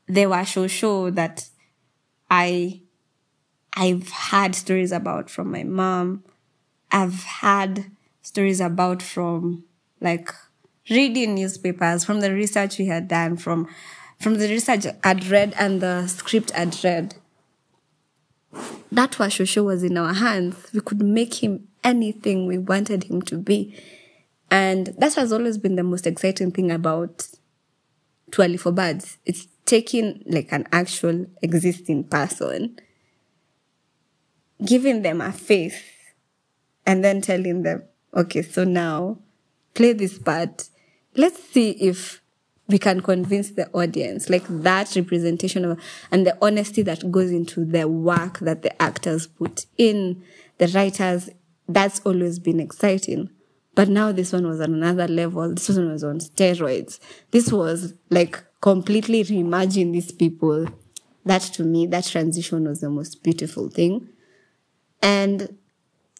they 0.06 0.26
were 0.26 0.46
so 0.46 0.66
sure 0.66 1.10
that 1.10 1.48
I 2.30 2.80
I've 3.74 4.08
had 4.08 4.54
stories 4.54 4.92
about 4.92 5.28
from 5.28 5.50
my 5.50 5.64
mom. 5.64 6.24
I've 6.90 7.22
had 7.24 7.90
stories 8.22 8.60
about 8.60 9.02
from 9.02 9.64
like 10.00 10.30
reading 10.88 11.34
newspapers, 11.34 12.04
from 12.04 12.20
the 12.20 12.32
research 12.32 12.78
we 12.78 12.86
had 12.86 13.08
done, 13.08 13.36
from 13.36 13.68
from 14.18 14.34
the 14.34 14.48
research 14.48 14.86
I'd 15.02 15.26
read 15.26 15.54
and 15.58 15.80
the 15.80 16.06
script 16.06 16.52
I'd 16.54 16.82
read 16.84 17.14
that 18.92 19.18
was 19.18 19.32
Washosho 19.34 19.64
was 19.64 19.82
in 19.82 19.96
our 19.96 20.12
hands. 20.12 20.56
We 20.72 20.80
could 20.80 21.00
make 21.00 21.42
him 21.42 21.68
anything 21.84 22.46
we 22.46 22.58
wanted 22.58 23.04
him 23.04 23.22
to 23.22 23.38
be. 23.38 23.74
And 24.50 24.88
that 24.98 25.14
has 25.14 25.32
always 25.32 25.58
been 25.58 25.76
the 25.76 25.84
most 25.84 26.06
exciting 26.06 26.50
thing 26.50 26.70
about 26.72 27.28
Too 28.32 28.42
Early 28.42 28.56
For 28.56 28.72
Birds. 28.72 29.18
It's 29.24 29.46
taking 29.64 30.22
like 30.26 30.50
an 30.50 30.66
actual 30.72 31.26
existing 31.40 32.04
person, 32.04 32.80
giving 34.64 35.02
them 35.02 35.20
a 35.20 35.30
face, 35.30 35.80
and 36.84 37.04
then 37.04 37.20
telling 37.20 37.62
them, 37.62 37.84
okay, 38.14 38.42
so 38.42 38.64
now 38.64 39.18
play 39.74 39.92
this 39.92 40.18
part. 40.18 40.68
Let's 41.16 41.42
see 41.42 41.70
if 41.70 42.20
we 42.68 42.78
can 42.78 43.00
convince 43.00 43.50
the 43.50 43.68
audience, 43.72 44.30
like 44.30 44.44
that 44.48 44.94
representation 44.94 45.64
of, 45.64 45.80
and 46.10 46.26
the 46.26 46.38
honesty 46.40 46.82
that 46.82 47.10
goes 47.10 47.30
into 47.30 47.64
the 47.64 47.88
work 47.88 48.38
that 48.40 48.62
the 48.62 48.80
actors 48.80 49.26
put 49.26 49.66
in, 49.76 50.22
the 50.58 50.68
writers, 50.68 51.30
that's 51.68 52.00
always 52.00 52.38
been 52.38 52.60
exciting. 52.60 53.30
But 53.74 53.88
now 53.88 54.12
this 54.12 54.32
one 54.32 54.46
was 54.46 54.60
on 54.60 54.74
another 54.74 55.08
level. 55.08 55.54
This 55.54 55.68
one 55.68 55.90
was 55.90 56.04
on 56.04 56.18
steroids. 56.18 56.98
This 57.30 57.52
was 57.52 57.94
like 58.10 58.42
completely 58.60 59.24
reimagine 59.24 59.92
these 59.92 60.12
people. 60.12 60.66
That 61.24 61.42
to 61.42 61.64
me, 61.64 61.86
that 61.86 62.04
transition 62.04 62.68
was 62.68 62.80
the 62.80 62.90
most 62.90 63.22
beautiful 63.22 63.68
thing. 63.68 64.08
And 65.02 65.56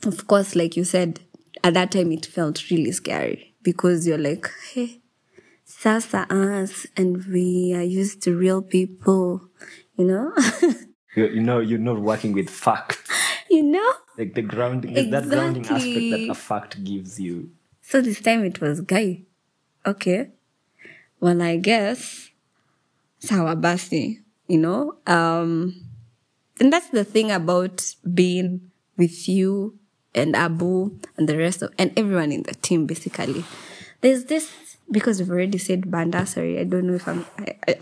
of 0.04 0.26
course, 0.26 0.54
like 0.54 0.76
you 0.76 0.84
said, 0.84 1.20
at 1.62 1.74
that 1.74 1.92
time 1.92 2.12
it 2.12 2.26
felt 2.26 2.70
really 2.70 2.92
scary 2.92 3.54
because 3.62 4.06
you're 4.06 4.18
like, 4.18 4.48
hey, 4.72 5.00
Sasa 5.64 6.26
us 6.30 6.86
and 6.96 7.24
we 7.26 7.72
are 7.74 7.82
used 7.82 8.22
to 8.22 8.36
real 8.36 8.62
people, 8.62 9.48
you 9.96 10.04
know? 10.04 10.32
You, 11.16 11.26
you 11.26 11.40
know, 11.40 11.58
you're 11.58 11.80
not 11.80 11.98
working 11.98 12.32
with 12.32 12.48
facts. 12.48 12.98
you 13.50 13.64
know? 13.64 13.92
Like 14.16 14.34
the 14.34 14.42
grounding, 14.42 14.94
there's 14.94 15.10
that 15.10 15.28
grounding 15.28 15.66
aspect 15.66 16.10
that 16.10 16.30
a 16.30 16.34
fact 16.34 16.84
gives 16.84 17.18
you. 17.18 17.50
So 17.82 18.00
this 18.00 18.20
time 18.20 18.44
it 18.44 18.60
was 18.60 18.80
guy. 18.80 19.22
Okay. 19.84 20.30
Well, 21.18 21.42
I 21.42 21.56
guess 21.56 22.30
sawa 23.18 23.56
basi, 23.56 24.22
you 24.46 24.58
know? 24.58 24.98
Um, 25.04 25.84
and 26.60 26.72
that's 26.72 26.90
the 26.90 27.02
thing 27.04 27.32
about 27.32 27.92
being 28.14 28.70
with 28.96 29.28
you 29.28 29.79
and 30.14 30.34
Abu 30.36 30.92
and 31.16 31.28
the 31.28 31.36
rest 31.36 31.62
of, 31.62 31.72
and 31.78 31.92
everyone 31.96 32.32
in 32.32 32.42
the 32.42 32.54
team 32.54 32.86
basically. 32.86 33.44
There's 34.00 34.24
this, 34.24 34.76
because 34.90 35.20
we've 35.20 35.30
already 35.30 35.58
said 35.58 35.90
banda, 35.90 36.26
sorry, 36.26 36.58
I 36.58 36.64
don't 36.64 36.86
know 36.86 36.94
if 36.94 37.06
I'm, 37.06 37.26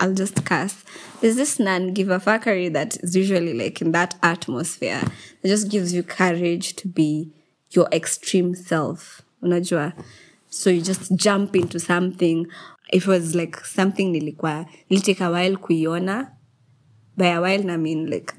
I'll 0.01 0.15
just 0.15 0.45
cuss. 0.45 0.85
There's 1.21 1.37
this 1.37 1.59
non 1.59 1.95
give 1.95 2.11
a 2.11 2.19
fuckery 2.19 2.73
that 2.73 2.97
is 3.03 3.17
usually 3.17 3.55
like 3.55 3.81
in 3.81 3.93
that 3.93 4.17
atmosphere. 4.23 5.03
It 5.43 5.49
just 5.49 5.71
gives 5.71 5.95
you 5.95 6.03
courage 6.03 6.75
to 6.77 6.89
be 6.89 7.31
your 7.71 7.89
extreme 7.93 8.55
self. 8.55 9.23
Unajua? 9.43 9.93
So 10.51 10.71
you 10.71 10.83
just 10.83 11.15
jump 11.17 11.55
into 11.55 11.79
something. 11.79 12.47
If 12.93 13.05
it 13.05 13.09
was 13.09 13.35
like 13.35 13.65
something 13.65 14.13
nilikuwa, 14.13 14.67
nilitake 14.91 15.21
a 15.21 15.31
while 15.31 15.57
kuiona. 15.57 16.33
By 17.19 17.27
a 17.27 17.41
while, 17.41 17.71
I 17.71 17.77
mean 17.77 18.09
like 18.09 18.33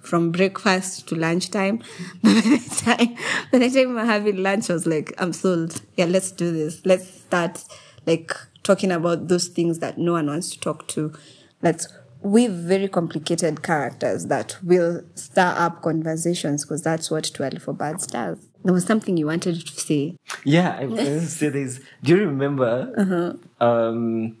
from 0.00 0.32
breakfast 0.32 1.08
to 1.08 1.14
lunchtime. 1.14 1.78
By 2.22 2.32
the 2.32 2.82
time, 2.84 3.16
by 3.52 3.58
the 3.58 3.70
time 3.70 3.94
we're 3.94 4.04
having 4.04 4.42
lunch, 4.42 4.68
I 4.68 4.72
was 4.72 4.86
like, 4.86 5.14
I'm 5.18 5.32
sold. 5.32 5.80
Yeah, 5.96 6.06
let's 6.06 6.32
do 6.32 6.50
this. 6.50 6.84
Let's 6.84 7.08
start 7.08 7.64
like 8.06 8.32
talking 8.64 8.90
about 8.90 9.28
those 9.28 9.46
things 9.48 9.78
that 9.78 9.98
no 9.98 10.12
one 10.12 10.26
wants 10.26 10.50
to 10.50 10.58
talk 10.60 10.88
to. 10.88 11.12
Let's 11.62 11.86
weave 12.22 12.50
very 12.50 12.88
complicated 12.88 13.62
characters 13.62 14.26
that 14.26 14.56
will 14.62 15.02
stir 15.14 15.54
up 15.56 15.82
conversations 15.82 16.64
because 16.64 16.82
that's 16.82 17.10
what 17.10 17.24
Too 17.24 17.42
Early 17.42 17.58
For 17.58 17.72
Birds 17.74 18.06
does. 18.06 18.38
There 18.64 18.72
was 18.72 18.84
something 18.84 19.16
you 19.16 19.26
wanted 19.26 19.64
to 19.66 19.80
say. 19.80 20.16
Yeah, 20.42 20.76
I 20.76 20.86
going 20.86 20.96
to 20.96 21.20
say 21.20 21.50
this. 21.50 21.80
Do 22.02 22.16
you 22.16 22.26
remember 22.26 23.38
um, 23.60 24.38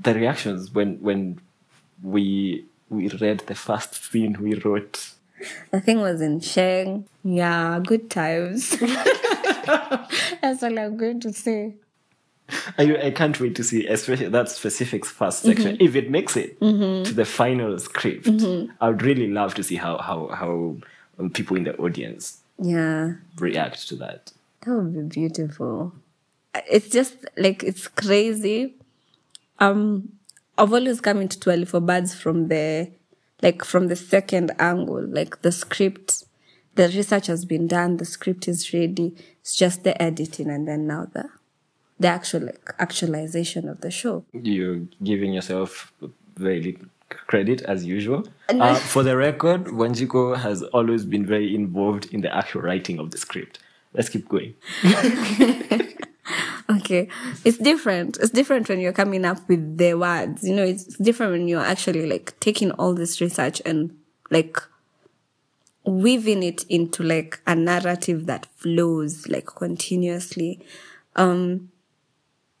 the 0.00 0.14
reactions 0.14 0.72
when 0.72 1.00
when 1.02 1.38
we 2.04 2.64
we 2.90 3.08
read 3.08 3.40
the 3.40 3.54
first 3.54 3.94
scene 3.94 4.36
we 4.40 4.54
wrote? 4.54 5.10
The 5.70 5.80
thing 5.80 6.00
was 6.00 6.20
in 6.20 6.40
Sheng. 6.40 7.06
Yeah, 7.24 7.80
good 7.84 8.10
times. 8.10 8.70
That's 10.40 10.62
all 10.62 10.78
I'm 10.78 10.96
going 10.96 11.20
to 11.20 11.32
say. 11.32 11.74
I, 12.78 13.06
I 13.06 13.10
can't 13.10 13.38
wait 13.40 13.56
to 13.56 13.64
see, 13.64 13.86
especially 13.86 14.28
that 14.28 14.50
specific 14.50 15.06
first 15.06 15.40
section. 15.40 15.76
Mm-hmm. 15.76 15.84
If 15.84 15.96
it 15.96 16.10
makes 16.10 16.36
it 16.36 16.60
mm-hmm. 16.60 17.04
to 17.04 17.14
the 17.14 17.24
final 17.24 17.78
script, 17.78 18.26
mm-hmm. 18.26 18.70
I 18.80 18.90
would 18.90 19.02
really 19.02 19.28
love 19.28 19.54
to 19.54 19.62
see 19.62 19.76
how 19.76 19.98
how 19.98 20.28
how 20.28 20.76
people 21.32 21.56
in 21.56 21.64
the 21.64 21.76
audience 21.76 22.40
Yeah, 22.58 23.14
react 23.38 23.88
to 23.88 23.96
that. 23.96 24.32
that 24.60 24.74
would 24.74 24.92
be 24.92 25.20
beautiful. 25.20 25.94
It's 26.70 26.90
just 26.90 27.16
like 27.36 27.62
it's 27.62 27.88
crazy. 27.88 28.74
Um, 29.58 30.10
I've 30.56 30.72
always 30.72 31.00
come 31.00 31.20
into 31.20 31.38
Too 31.38 31.50
Early 31.50 31.64
For 31.64 31.80
Birds 31.80 32.14
from 32.14 32.48
the 32.48 32.90
like 33.42 33.64
from 33.64 33.88
the 33.88 33.96
second 33.96 34.52
angle, 34.58 35.06
like 35.06 35.42
the 35.42 35.52
script. 35.52 36.24
The 36.76 36.88
research 36.88 37.26
has 37.28 37.44
been 37.44 37.66
done. 37.68 37.98
The 37.98 38.04
script 38.04 38.48
is 38.48 38.72
ready. 38.72 39.14
It's 39.40 39.54
just 39.56 39.84
the 39.84 40.00
editing, 40.00 40.50
and 40.50 40.66
then 40.66 40.86
now 40.86 41.08
the 41.12 41.28
the 41.98 42.08
actual 42.08 42.46
like 42.46 42.74
actualization 42.78 43.68
of 43.68 43.80
the 43.80 43.90
show. 43.90 44.24
You're 44.32 44.82
giving 45.02 45.34
yourself 45.34 45.92
very 46.36 46.62
little 46.62 46.86
credit 47.08 47.62
as 47.62 47.84
usual. 47.84 48.26
Uh, 48.48 48.74
for 48.74 49.02
the 49.02 49.16
record, 49.16 49.66
Wanjiku 49.66 50.36
has 50.36 50.62
always 50.62 51.04
been 51.04 51.24
very 51.24 51.54
involved 51.54 52.06
in 52.12 52.20
the 52.22 52.34
actual 52.34 52.62
writing 52.62 52.98
of 52.98 53.10
the 53.10 53.18
script. 53.18 53.58
Let's 53.92 54.08
keep 54.08 54.28
going. 54.28 54.54
Okay. 56.84 57.08
It's 57.44 57.56
different. 57.56 58.18
It's 58.18 58.30
different 58.30 58.68
when 58.68 58.78
you're 58.78 58.92
coming 58.92 59.24
up 59.24 59.48
with 59.48 59.78
the 59.78 59.94
words. 59.94 60.44
You 60.44 60.54
know, 60.54 60.64
it's 60.64 60.84
different 60.98 61.32
when 61.32 61.48
you're 61.48 61.64
actually 61.64 62.06
like 62.06 62.38
taking 62.40 62.72
all 62.72 62.92
this 62.94 63.20
research 63.22 63.62
and 63.64 63.96
like 64.30 64.60
weaving 65.86 66.42
it 66.42 66.64
into 66.68 67.02
like 67.02 67.40
a 67.46 67.54
narrative 67.54 68.26
that 68.26 68.46
flows 68.56 69.26
like 69.28 69.46
continuously. 69.46 70.60
Um, 71.16 71.70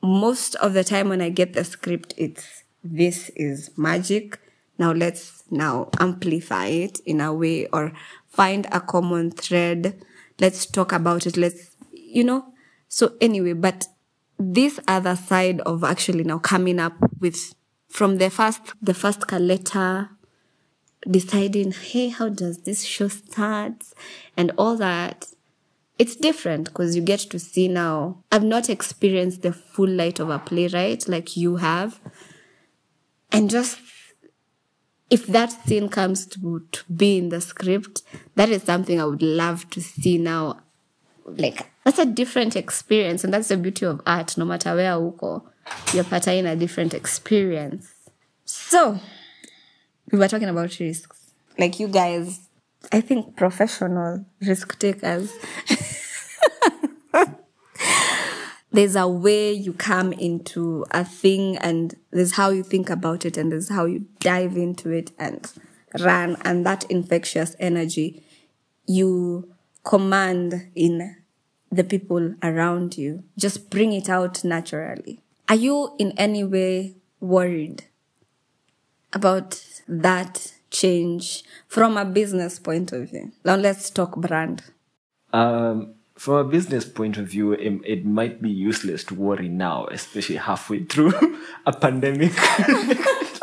most 0.02 0.54
of 0.56 0.72
the 0.74 0.84
time 0.84 1.08
when 1.08 1.20
I 1.20 1.28
get 1.28 1.52
the 1.52 1.64
script, 1.64 2.14
it's 2.16 2.62
this 2.82 3.30
is 3.30 3.70
magic. 3.76 4.38
Now 4.78 4.92
let's 4.92 5.44
now 5.50 5.90
amplify 6.00 6.66
it 6.66 7.00
in 7.06 7.20
a 7.20 7.32
way 7.32 7.66
or 7.66 7.92
find 8.28 8.66
a 8.72 8.80
common 8.80 9.30
thread. 9.32 10.02
Let's 10.40 10.66
talk 10.66 10.92
about 10.92 11.26
it. 11.26 11.36
Let's, 11.36 11.76
you 11.92 12.24
know. 12.24 12.52
So 12.88 13.14
anyway, 13.20 13.52
but 13.54 13.86
this 14.52 14.80
other 14.86 15.16
side 15.16 15.60
of 15.60 15.84
actually 15.84 16.24
now 16.24 16.38
coming 16.38 16.78
up 16.78 16.94
with 17.20 17.54
from 17.88 18.18
the 18.18 18.28
first, 18.30 18.60
the 18.82 18.94
first 18.94 19.30
letter, 19.32 20.10
deciding, 21.08 21.72
hey, 21.72 22.08
how 22.08 22.28
does 22.28 22.62
this 22.62 22.82
show 22.82 23.08
start 23.08 23.84
and 24.36 24.50
all 24.58 24.76
that 24.76 25.26
it's 25.98 26.16
different 26.16 26.64
because 26.64 26.96
you 26.96 27.02
get 27.02 27.20
to 27.20 27.38
see 27.38 27.68
now. 27.68 28.22
I've 28.32 28.42
not 28.42 28.68
experienced 28.68 29.42
the 29.42 29.52
full 29.52 29.88
light 29.88 30.18
of 30.18 30.30
a 30.30 30.38
playwright 30.38 31.08
like 31.08 31.36
you 31.36 31.56
have. 31.56 32.00
And 33.30 33.48
just 33.48 33.78
if 35.10 35.26
that 35.28 35.52
scene 35.52 35.88
comes 35.88 36.26
to, 36.26 36.66
to 36.72 36.84
be 36.92 37.18
in 37.18 37.28
the 37.28 37.40
script, 37.40 38.02
that 38.34 38.48
is 38.48 38.64
something 38.64 39.00
I 39.00 39.04
would 39.04 39.22
love 39.22 39.70
to 39.70 39.80
see 39.80 40.18
now. 40.18 40.60
Like 41.26 41.70
that's 41.84 41.98
a 41.98 42.06
different 42.06 42.56
experience, 42.56 43.24
and 43.24 43.32
that's 43.32 43.48
the 43.48 43.56
beauty 43.56 43.86
of 43.86 44.00
art. 44.06 44.36
No 44.36 44.44
matter 44.44 44.74
where 44.74 44.92
uko, 44.92 45.42
you're 45.92 46.04
partaking 46.04 46.46
a 46.46 46.56
different 46.56 46.94
experience. 46.94 47.92
So 48.44 48.98
we 50.10 50.18
were 50.18 50.28
talking 50.28 50.48
about 50.48 50.78
risks. 50.78 51.32
Like 51.58 51.78
you 51.78 51.88
guys, 51.88 52.48
I 52.92 53.00
think 53.00 53.36
professional 53.36 54.24
risk 54.40 54.78
takers. 54.78 55.32
there's 58.72 58.96
a 58.96 59.06
way 59.06 59.52
you 59.52 59.72
come 59.72 60.12
into 60.14 60.84
a 60.90 61.04
thing 61.04 61.56
and 61.58 61.94
there's 62.10 62.32
how 62.32 62.50
you 62.50 62.64
think 62.64 62.90
about 62.90 63.24
it 63.24 63.36
and 63.36 63.52
there's 63.52 63.68
how 63.68 63.84
you 63.84 64.04
dive 64.18 64.56
into 64.56 64.90
it 64.90 65.12
and 65.16 65.52
run 66.00 66.36
and 66.44 66.66
that 66.66 66.84
infectious 66.90 67.54
energy 67.60 68.24
you 68.86 69.48
command 69.84 70.70
in 70.74 71.23
the 71.76 71.84
people 71.84 72.34
around 72.42 72.96
you 72.96 73.24
just 73.38 73.70
bring 73.70 73.92
it 73.92 74.08
out 74.08 74.44
naturally. 74.44 75.20
Are 75.48 75.54
you 75.54 75.94
in 75.98 76.12
any 76.12 76.44
way 76.44 76.94
worried 77.20 77.84
about 79.12 79.62
that 79.86 80.52
change 80.70 81.44
from 81.68 81.96
a 81.96 82.04
business 82.04 82.58
point 82.58 82.92
of 82.92 83.10
view? 83.10 83.32
Now 83.44 83.56
let's 83.56 83.90
talk 83.90 84.16
brand. 84.16 84.62
Um, 85.32 85.94
from 86.16 86.34
a 86.34 86.44
business 86.44 86.84
point 86.84 87.16
of 87.16 87.26
view, 87.26 87.52
it, 87.52 87.80
it 87.84 88.06
might 88.06 88.40
be 88.40 88.50
useless 88.50 89.04
to 89.04 89.14
worry 89.14 89.48
now, 89.48 89.86
especially 89.90 90.36
halfway 90.36 90.84
through 90.84 91.12
a 91.66 91.72
pandemic 91.72 92.32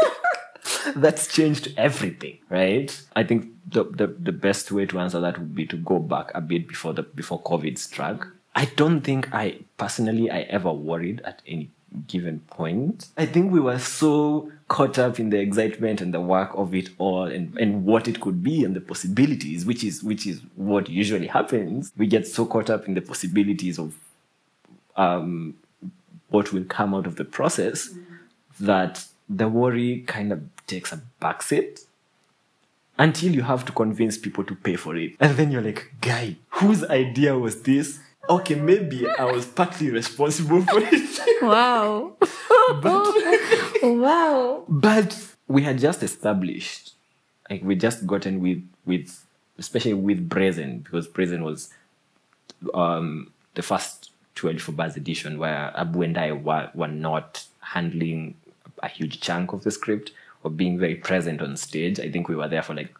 that's 0.95 1.27
changed 1.27 1.73
everything, 1.77 2.37
right? 2.49 3.01
I 3.15 3.23
think 3.23 3.47
the, 3.67 3.83
the, 3.83 4.07
the 4.07 4.31
best 4.31 4.71
way 4.71 4.85
to 4.87 4.99
answer 4.99 5.19
that 5.19 5.37
would 5.37 5.55
be 5.55 5.65
to 5.67 5.77
go 5.77 5.99
back 5.99 6.31
a 6.33 6.41
bit 6.41 6.67
before 6.67 6.93
the 6.93 7.03
before 7.03 7.41
COVID 7.41 7.77
struck. 7.77 8.27
I 8.55 8.65
don't 8.65 9.01
think 9.01 9.33
I 9.33 9.59
personally 9.77 10.29
I 10.29 10.41
ever 10.41 10.71
worried 10.71 11.21
at 11.23 11.41
any 11.47 11.69
given 12.07 12.39
point. 12.47 13.07
I 13.17 13.25
think 13.25 13.51
we 13.51 13.59
were 13.59 13.79
so 13.79 14.51
caught 14.67 14.97
up 14.97 15.19
in 15.19 15.29
the 15.29 15.39
excitement 15.39 16.01
and 16.01 16.13
the 16.13 16.21
work 16.21 16.51
of 16.53 16.73
it 16.73 16.89
all 16.97 17.23
and, 17.23 17.57
and 17.57 17.85
what 17.85 18.07
it 18.07 18.21
could 18.21 18.41
be 18.41 18.63
and 18.63 18.75
the 18.75 18.81
possibilities, 18.81 19.65
which 19.65 19.83
is 19.83 20.03
which 20.03 20.25
is 20.25 20.41
what 20.55 20.89
usually 20.89 21.27
happens. 21.27 21.91
We 21.97 22.07
get 22.07 22.27
so 22.27 22.45
caught 22.45 22.69
up 22.69 22.87
in 22.87 22.93
the 22.93 23.01
possibilities 23.01 23.79
of 23.79 23.95
um, 24.95 25.55
what 26.29 26.53
will 26.53 26.65
come 26.65 26.93
out 26.93 27.07
of 27.07 27.15
the 27.15 27.25
process 27.25 27.89
that 28.59 29.05
the 29.29 29.47
worry 29.47 30.03
kind 30.07 30.31
of 30.31 30.41
takes 30.67 30.91
a 30.91 31.01
backseat 31.21 31.85
until 32.97 33.33
you 33.33 33.41
have 33.41 33.65
to 33.65 33.71
convince 33.71 34.17
people 34.17 34.43
to 34.43 34.55
pay 34.55 34.75
for 34.75 34.95
it. 34.95 35.13
And 35.19 35.35
then 35.37 35.51
you're 35.51 35.61
like, 35.61 35.91
guy, 36.01 36.35
whose 36.49 36.83
idea 36.85 37.37
was 37.37 37.61
this? 37.63 37.99
Okay, 38.29 38.55
maybe 38.55 39.07
I 39.09 39.25
was 39.25 39.45
partly 39.45 39.89
responsible 39.89 40.61
for 40.61 40.79
it. 40.79 41.19
Wow. 41.41 42.13
but, 42.83 43.15
wow. 43.81 44.63
but 44.67 45.17
we 45.47 45.63
had 45.63 45.79
just 45.79 46.03
established, 46.03 46.93
like 47.49 47.63
we 47.63 47.75
just 47.75 48.05
gotten 48.05 48.39
with 48.41 48.63
with 48.85 49.25
especially 49.57 49.95
with 49.95 50.29
Brazen, 50.29 50.79
because 50.79 51.07
Brazen 51.07 51.43
was 51.43 51.69
um 52.75 53.31
the 53.55 53.63
first 53.63 54.11
Too 54.35 54.49
Early 54.49 54.59
For 54.59 54.71
Birds 54.71 54.95
edition 54.95 55.39
where 55.39 55.73
Abu 55.75 56.03
and 56.03 56.15
I 56.15 56.31
were, 56.33 56.69
were 56.75 56.87
not 56.87 57.43
handling 57.61 58.35
a 58.83 58.87
huge 58.87 59.19
chunk 59.19 59.53
of 59.53 59.63
the 59.63 59.71
script 59.71 60.11
or 60.43 60.51
being 60.51 60.79
very 60.79 60.95
present 60.95 61.41
on 61.41 61.57
stage. 61.57 61.99
I 61.99 62.11
think 62.11 62.27
we 62.27 62.35
were 62.35 62.47
there 62.47 62.63
for 62.63 62.73
like 62.73 62.93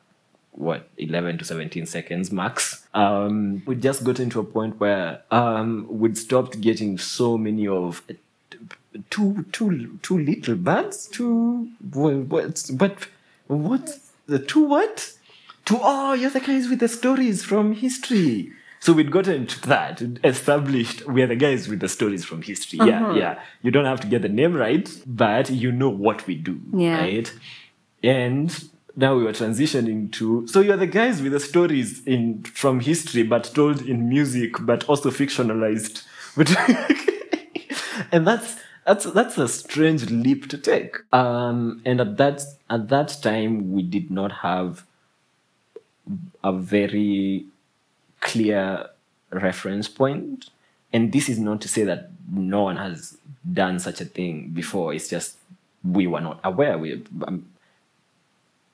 what 0.52 0.90
11 0.98 1.38
to 1.38 1.46
17 1.46 1.86
seconds 1.86 2.32
max. 2.32 2.86
Um 2.94 3.64
we 3.66 3.76
just 3.76 4.04
got 4.04 4.20
into 4.20 4.40
a 4.40 4.44
point 4.44 4.80
where 4.80 5.22
um 5.32 5.88
we'd 5.90 6.18
stopped 6.18 6.60
getting 6.62 6.98
so 6.98 7.38
many 7.38 7.68
of 7.68 8.04
two 9.10 9.46
two 9.52 9.98
two 10.02 10.20
little 10.20 10.56
birds 10.56 11.08
two 11.08 11.70
what 11.80 12.70
but 12.74 13.08
what 13.48 13.98
the 14.28 14.40
two 14.40 14.66
what? 14.66 15.14
Two 15.66 15.78
oh 15.82 16.14
you're 16.14 16.30
the 16.30 16.40
guys 16.40 16.68
with 16.68 16.80
the 16.80 16.88
stories 16.88 17.44
from 17.44 17.74
history 17.74 18.52
so 18.84 18.92
we'd 18.94 19.12
gotten 19.12 19.46
to 19.48 19.58
that 19.74 20.02
established 20.24 20.98
we 21.08 21.22
are 21.24 21.28
the 21.28 21.36
guys 21.48 21.68
with 21.70 21.80
the 21.80 21.88
stories 21.98 22.24
from 22.26 22.42
history. 22.42 22.80
Yeah 22.92 23.14
yeah. 23.22 23.34
You 23.64 23.72
don't 23.76 23.86
have 23.92 24.02
to 24.02 24.08
get 24.14 24.22
the 24.28 24.30
name 24.42 24.54
right 24.66 24.88
but 25.06 25.46
you 25.64 25.72
know 25.72 25.90
what 26.06 26.20
we 26.28 26.36
do 26.36 26.56
Yeah. 26.86 27.00
right? 27.06 27.30
And 28.04 28.48
now 29.04 29.12
we 29.18 29.24
were 29.28 29.34
transitioning 29.44 30.12
to 30.18 30.26
so 30.48 30.58
you're 30.66 30.78
the 30.86 30.94
guys 31.02 31.22
with 31.22 31.32
the 31.38 31.40
stories 31.52 31.90
in 32.14 32.44
from 32.62 32.80
history 32.92 33.24
but 33.34 33.44
told 33.60 33.78
in 33.92 34.10
music 34.10 34.52
but 34.70 34.84
also 34.90 35.10
fictionalized. 35.12 36.04
But 36.38 36.50
and 38.12 38.26
that's 38.26 38.50
that's 38.86 39.06
that's 39.18 39.38
a 39.38 39.48
strange 39.48 40.10
leap 40.10 40.48
to 40.50 40.58
take. 40.58 40.94
Um 41.14 41.82
and 41.86 42.00
at 42.06 42.18
that 42.18 42.38
at 42.70 42.88
that 42.90 43.10
time 43.22 43.74
we 43.74 43.82
did 43.84 44.10
not 44.20 44.32
have 44.48 44.86
a 46.44 46.52
very 46.54 47.46
clear 48.22 48.90
reference 49.32 49.88
point. 49.88 50.50
and 50.94 51.12
this 51.14 51.30
is 51.30 51.40
not 51.40 51.62
to 51.62 51.68
say 51.68 51.84
that 51.86 52.10
no 52.32 52.64
one 52.64 52.78
has 52.78 53.18
done 53.54 53.80
such 53.80 54.02
a 54.02 54.06
thing 54.06 54.50
before. 54.50 54.94
It's 54.94 55.10
just 55.10 55.38
we 55.84 56.06
were 56.08 56.22
not 56.22 56.40
aware. 56.44 56.78
We 56.78 57.02
um, 57.28 57.46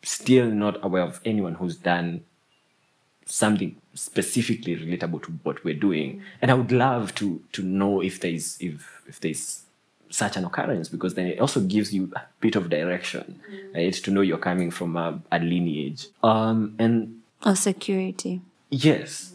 still 0.04 0.48
not 0.50 0.84
aware 0.84 1.04
of 1.04 1.20
anyone 1.26 1.56
who's 1.56 1.76
done 1.78 2.24
something 3.26 3.76
specifically 3.94 4.76
relatable 4.78 5.22
to 5.24 5.32
what 5.44 5.64
we're 5.64 5.74
doing. 5.74 6.22
And 6.42 6.50
i 6.52 6.54
would 6.54 6.72
love 6.72 7.14
to 7.16 7.42
to 7.54 7.62
know 7.64 8.02
if 8.02 8.20
there's 8.22 8.58
if 8.60 9.04
if 9.08 9.20
there's 9.20 9.64
such 10.10 10.38
an 10.38 10.46
occurrence 10.46 10.88
because 10.90 11.16
then 11.16 11.28
it 11.28 11.40
also 11.40 11.60
gives 11.60 11.94
you 11.94 12.10
a 12.16 12.22
bit 12.40 12.56
of 12.56 12.70
direction 12.70 13.40
right 13.76 13.94
to 13.94 14.10
know 14.12 14.22
you're 14.22 14.38
coming 14.38 14.72
from 14.72 14.96
a, 14.96 15.20
a 15.32 15.40
lineage. 15.40 16.08
Um 16.24 16.76
and 16.80 17.22
Or 17.46 17.56
security. 17.56 18.42
yes 18.70 19.34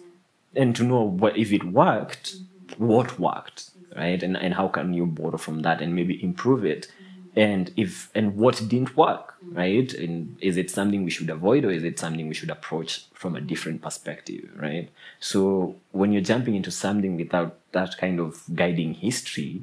and 0.54 0.74
to 0.76 0.82
know 0.82 1.02
what 1.02 1.36
if 1.36 1.52
it 1.52 1.64
worked 1.64 2.34
mm-hmm. 2.34 2.86
what 2.86 3.18
worked 3.18 3.70
right? 3.96 4.22
And 4.22 4.36
and 4.36 4.54
how 4.54 4.68
can 4.68 4.94
you 4.94 5.06
borrow 5.06 5.36
from 5.36 5.60
that 5.60 5.82
and 5.82 5.94
maybe 5.94 6.22
improve 6.22 6.64
it? 6.64 6.88
Mm-hmm. 6.88 7.40
And 7.40 7.72
if 7.76 8.10
and 8.14 8.36
what 8.36 8.62
didn't 8.68 8.96
work 8.96 9.34
mm-hmm. 9.44 9.56
right? 9.56 9.92
And 9.94 10.36
is 10.40 10.56
it 10.56 10.70
something 10.70 11.04
we 11.04 11.10
should 11.10 11.30
avoid 11.30 11.64
or 11.64 11.70
is 11.70 11.84
it 11.84 11.98
something 11.98 12.28
we 12.28 12.34
should 12.34 12.50
approach 12.50 13.06
from 13.12 13.36
a 13.36 13.40
different 13.40 13.82
perspective 13.82 14.50
right? 14.56 14.90
So 15.20 15.76
when 15.92 16.12
you're 16.12 16.22
jumping 16.22 16.54
into 16.54 16.70
something 16.70 17.16
without 17.16 17.58
that 17.72 17.96
kind 17.98 18.20
of 18.20 18.42
guiding 18.54 18.94
history 18.94 19.62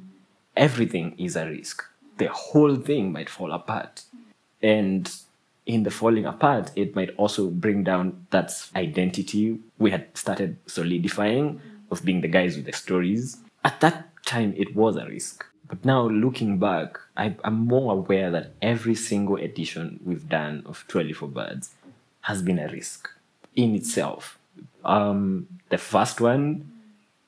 everything 0.60 1.16
is 1.18 1.36
a 1.36 1.46
risk. 1.48 1.84
The 2.18 2.28
whole 2.28 2.76
thing 2.76 3.14
might 3.14 3.30
fall 3.30 3.52
apart. 3.52 4.04
And 4.62 5.10
in 5.70 5.84
the 5.84 5.92
falling 5.92 6.26
apart 6.26 6.72
it 6.76 6.96
might 6.96 7.12
also 7.16 7.48
bring 7.48 7.84
down 7.84 8.26
that 8.32 8.52
identity 8.76 9.60
we 9.78 9.92
had 9.92 10.06
started 10.18 10.58
solidifying 10.66 11.62
of 11.92 12.04
being 12.04 12.22
the 12.22 12.28
guys 12.28 12.56
with 12.56 12.66
the 12.66 12.74
stories. 12.74 13.38
At 13.64 13.80
that 13.82 14.26
time 14.26 14.56
it 14.58 14.76
was 14.76 14.96
a 14.96 15.06
risk. 15.06 15.46
But 15.68 15.86
now 15.86 16.08
looking 16.08 16.58
back 16.58 16.98
I, 17.16 17.36
i'm 17.44 17.68
more 17.68 17.94
aware 17.94 18.32
that 18.32 18.54
every 18.64 18.96
single 18.96 19.36
edition 19.36 20.00
we've 20.04 20.28
done 20.28 20.64
of 20.66 20.84
Too 20.88 21.00
Early 21.02 21.14
For 21.14 21.28
Birds 21.28 21.76
has 22.22 22.42
been 22.42 22.58
a 22.58 22.68
risk 22.68 23.08
in 23.56 23.76
itself. 23.76 24.40
Um 24.84 25.48
the 25.70 25.78
first 25.78 26.20
one 26.20 26.48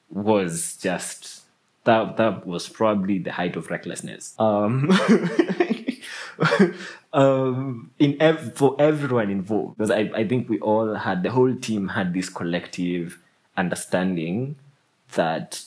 was 0.10 0.77
just 0.77 1.43
that 1.84 2.17
that 2.17 2.47
was 2.47 2.67
probably 2.67 3.19
the 3.19 3.34
height 3.34 3.56
of 3.56 3.69
recklessness. 3.69 4.34
Um 4.39 4.89
um 7.13 7.91
in 7.99 8.19
ev- 8.21 8.56
for 8.56 8.75
everyone 8.80 9.30
involved 9.30 9.77
because 9.77 9.91
I, 9.91 10.10
I 10.15 10.27
think 10.27 10.49
we 10.49 10.60
all 10.60 10.95
had 10.95 11.23
the 11.23 11.32
whole 11.32 11.54
team 11.56 11.89
had 11.89 12.13
this 12.13 12.30
collective 12.30 13.19
understanding 13.58 14.56
that 15.13 15.63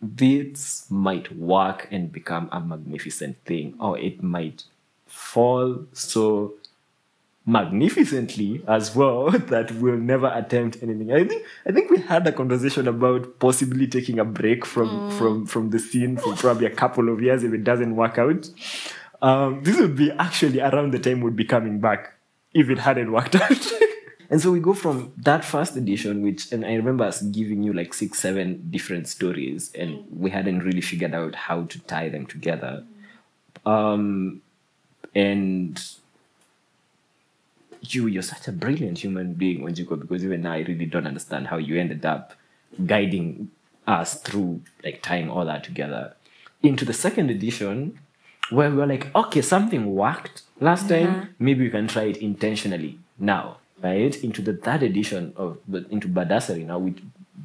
this 0.00 0.86
might 0.90 1.34
work 1.36 1.88
and 1.90 2.12
become 2.12 2.48
a 2.52 2.60
magnificent 2.60 3.36
thing 3.44 3.74
or 3.80 3.98
it 3.98 4.22
might 4.22 4.64
fall 5.06 5.86
so 5.92 6.54
magnificently 7.48 8.62
as 8.68 8.94
well 8.94 9.30
that 9.52 9.72
we'll 9.72 9.96
never 9.96 10.30
attempt 10.34 10.76
anything. 10.82 11.10
I 11.10 11.24
think 11.24 11.46
I 11.66 11.72
think 11.72 11.90
we 11.90 11.98
had 11.98 12.26
a 12.26 12.32
conversation 12.32 12.86
about 12.86 13.38
possibly 13.38 13.86
taking 13.86 14.18
a 14.18 14.24
break 14.24 14.66
from 14.66 15.10
from 15.12 15.46
from 15.46 15.70
the 15.70 15.78
scene 15.78 16.18
for 16.18 16.34
probably 16.36 16.66
a 16.66 16.70
couple 16.70 17.08
of 17.08 17.22
years 17.22 17.42
if 17.42 17.52
it 17.52 17.64
doesn't 17.64 17.96
work 17.96 18.18
out. 18.18 18.50
Um, 19.20 19.62
this 19.62 19.78
would 19.78 19.96
be 19.96 20.10
actually 20.12 20.60
around 20.60 20.92
the 20.92 20.98
time 20.98 21.20
we'd 21.20 21.36
be 21.36 21.44
coming 21.44 21.80
back 21.80 22.14
if 22.54 22.70
it 22.70 22.78
hadn't 22.78 23.12
worked 23.12 23.34
out. 23.34 23.72
and 24.30 24.40
so 24.40 24.52
we 24.52 24.60
go 24.60 24.74
from 24.74 25.12
that 25.16 25.44
first 25.44 25.76
edition, 25.76 26.22
which 26.22 26.52
and 26.52 26.64
I 26.64 26.74
remember 26.74 27.04
us 27.04 27.22
giving 27.22 27.62
you 27.62 27.72
like 27.72 27.94
six, 27.94 28.20
seven 28.20 28.68
different 28.70 29.08
stories, 29.08 29.72
and 29.74 30.04
we 30.10 30.30
hadn't 30.30 30.60
really 30.60 30.80
figured 30.80 31.14
out 31.14 31.34
how 31.34 31.64
to 31.64 31.78
tie 31.80 32.08
them 32.08 32.26
together. 32.26 32.84
Um, 33.66 34.42
and 35.14 35.82
you 37.80 38.06
you're 38.06 38.22
such 38.22 38.48
a 38.48 38.52
brilliant 38.52 38.98
human 38.98 39.34
being 39.34 39.60
Wanjiku, 39.60 39.98
because 40.00 40.24
even 40.24 40.42
now 40.42 40.52
I 40.52 40.58
really 40.58 40.86
don't 40.86 41.06
understand 41.06 41.48
how 41.48 41.56
you 41.56 41.78
ended 41.78 42.04
up 42.04 42.34
guiding 42.86 43.50
us 43.86 44.20
through 44.20 44.60
like 44.84 45.02
tying 45.02 45.30
all 45.30 45.44
that 45.46 45.64
together 45.64 46.14
into 46.62 46.84
the 46.84 46.92
second 46.92 47.30
edition 47.30 47.98
where 48.50 48.70
we 48.70 48.76
were 48.76 48.86
like 48.86 49.14
okay 49.14 49.42
something 49.42 49.94
worked 49.94 50.42
last 50.60 50.88
time. 50.88 51.08
Uh-huh. 51.08 51.24
Maybe 51.38 51.64
we 51.64 51.70
can 51.70 51.86
try 51.88 52.04
it 52.04 52.16
intentionally 52.18 52.98
now 53.18 53.58
right? 53.82 54.22
Into 54.24 54.42
the 54.42 54.54
third 54.54 54.82
edition 54.82 55.32
of 55.36 55.58
into 55.90 56.08
badassery 56.08 56.66
now 56.66 56.78
we 56.78 56.94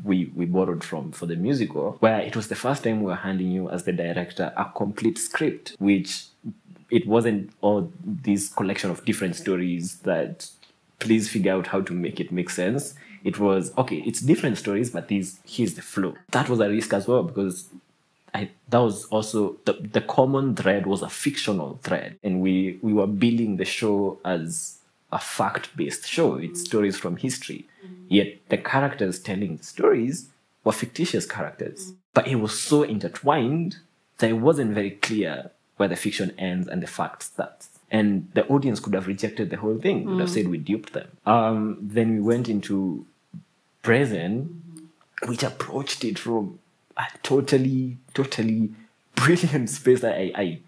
we 0.03 0.31
we 0.35 0.45
borrowed 0.45 0.83
from 0.83 1.11
for 1.11 1.25
the 1.25 1.35
musical 1.35 1.97
where 1.99 2.19
it 2.19 2.35
was 2.35 2.47
the 2.47 2.55
first 2.55 2.83
time 2.83 2.99
we 2.99 3.05
were 3.05 3.15
handing 3.15 3.51
you 3.51 3.69
as 3.69 3.83
the 3.83 3.93
director 3.93 4.51
a 4.57 4.65
complete 4.75 5.17
script 5.17 5.75
which 5.79 6.25
it 6.89 7.07
wasn't 7.07 7.51
all 7.61 7.91
this 8.03 8.49
collection 8.49 8.89
of 8.89 9.05
different 9.05 9.35
stories 9.35 9.99
that 9.99 10.49
please 10.99 11.29
figure 11.29 11.53
out 11.53 11.67
how 11.67 11.81
to 11.81 11.93
make 11.93 12.19
it 12.19 12.31
make 12.31 12.49
sense. 12.49 12.95
It 13.23 13.39
was 13.39 13.71
okay 13.77 13.97
it's 13.97 14.19
different 14.19 14.57
stories 14.57 14.89
but 14.89 15.07
these 15.07 15.39
here's 15.45 15.75
the 15.75 15.81
flow. 15.81 16.15
That 16.31 16.49
was 16.49 16.59
a 16.59 16.69
risk 16.69 16.93
as 16.93 17.07
well 17.07 17.23
because 17.23 17.69
I, 18.33 18.49
that 18.69 18.79
was 18.79 19.05
also 19.05 19.57
the, 19.65 19.73
the 19.73 20.01
common 20.01 20.55
thread 20.55 20.85
was 20.85 21.01
a 21.01 21.09
fictional 21.09 21.79
thread. 21.83 22.17
And 22.23 22.41
we 22.41 22.79
we 22.81 22.93
were 22.93 23.07
building 23.07 23.57
the 23.57 23.65
show 23.65 24.19
as 24.25 24.79
a 25.11 25.19
fact-based 25.19 26.07
show. 26.07 26.35
It's 26.35 26.59
mm-hmm. 26.59 26.65
stories 26.65 26.97
from 26.97 27.17
history. 27.17 27.67
Mm-hmm. 27.85 28.05
Yet 28.09 28.49
the 28.49 28.57
characters 28.57 29.19
telling 29.19 29.57
the 29.57 29.63
stories 29.63 30.29
were 30.63 30.71
fictitious 30.71 31.25
characters. 31.25 31.85
Mm-hmm. 31.85 31.95
But 32.13 32.27
it 32.27 32.35
was 32.35 32.59
so 32.59 32.83
intertwined 32.83 33.77
that 34.17 34.29
it 34.29 34.33
wasn't 34.33 34.73
very 34.73 34.91
clear 34.91 35.51
where 35.77 35.89
the 35.89 35.95
fiction 35.95 36.33
ends 36.37 36.67
and 36.67 36.81
the 36.81 36.87
fact 36.87 37.23
starts. 37.23 37.69
And 37.91 38.29
the 38.33 38.47
audience 38.47 38.79
could 38.79 38.93
have 38.93 39.07
rejected 39.07 39.49
the 39.49 39.57
whole 39.57 39.77
thing. 39.77 40.05
Would 40.05 40.19
have 40.19 40.29
mm. 40.29 40.33
said 40.33 40.47
we 40.47 40.57
duped 40.57 40.93
them. 40.93 41.09
Um, 41.25 41.77
then 41.79 42.13
we 42.13 42.21
went 42.21 42.49
into 42.49 43.05
Brazen, 43.83 44.89
which 45.27 45.43
approached 45.43 46.03
it 46.03 46.17
from 46.17 46.59
a 46.97 47.03
totally, 47.21 47.97
totally 48.13 48.71
brilliant 49.15 49.69
space 49.69 50.01
that 50.01 50.15
I, 50.15 50.31
I 50.35 50.59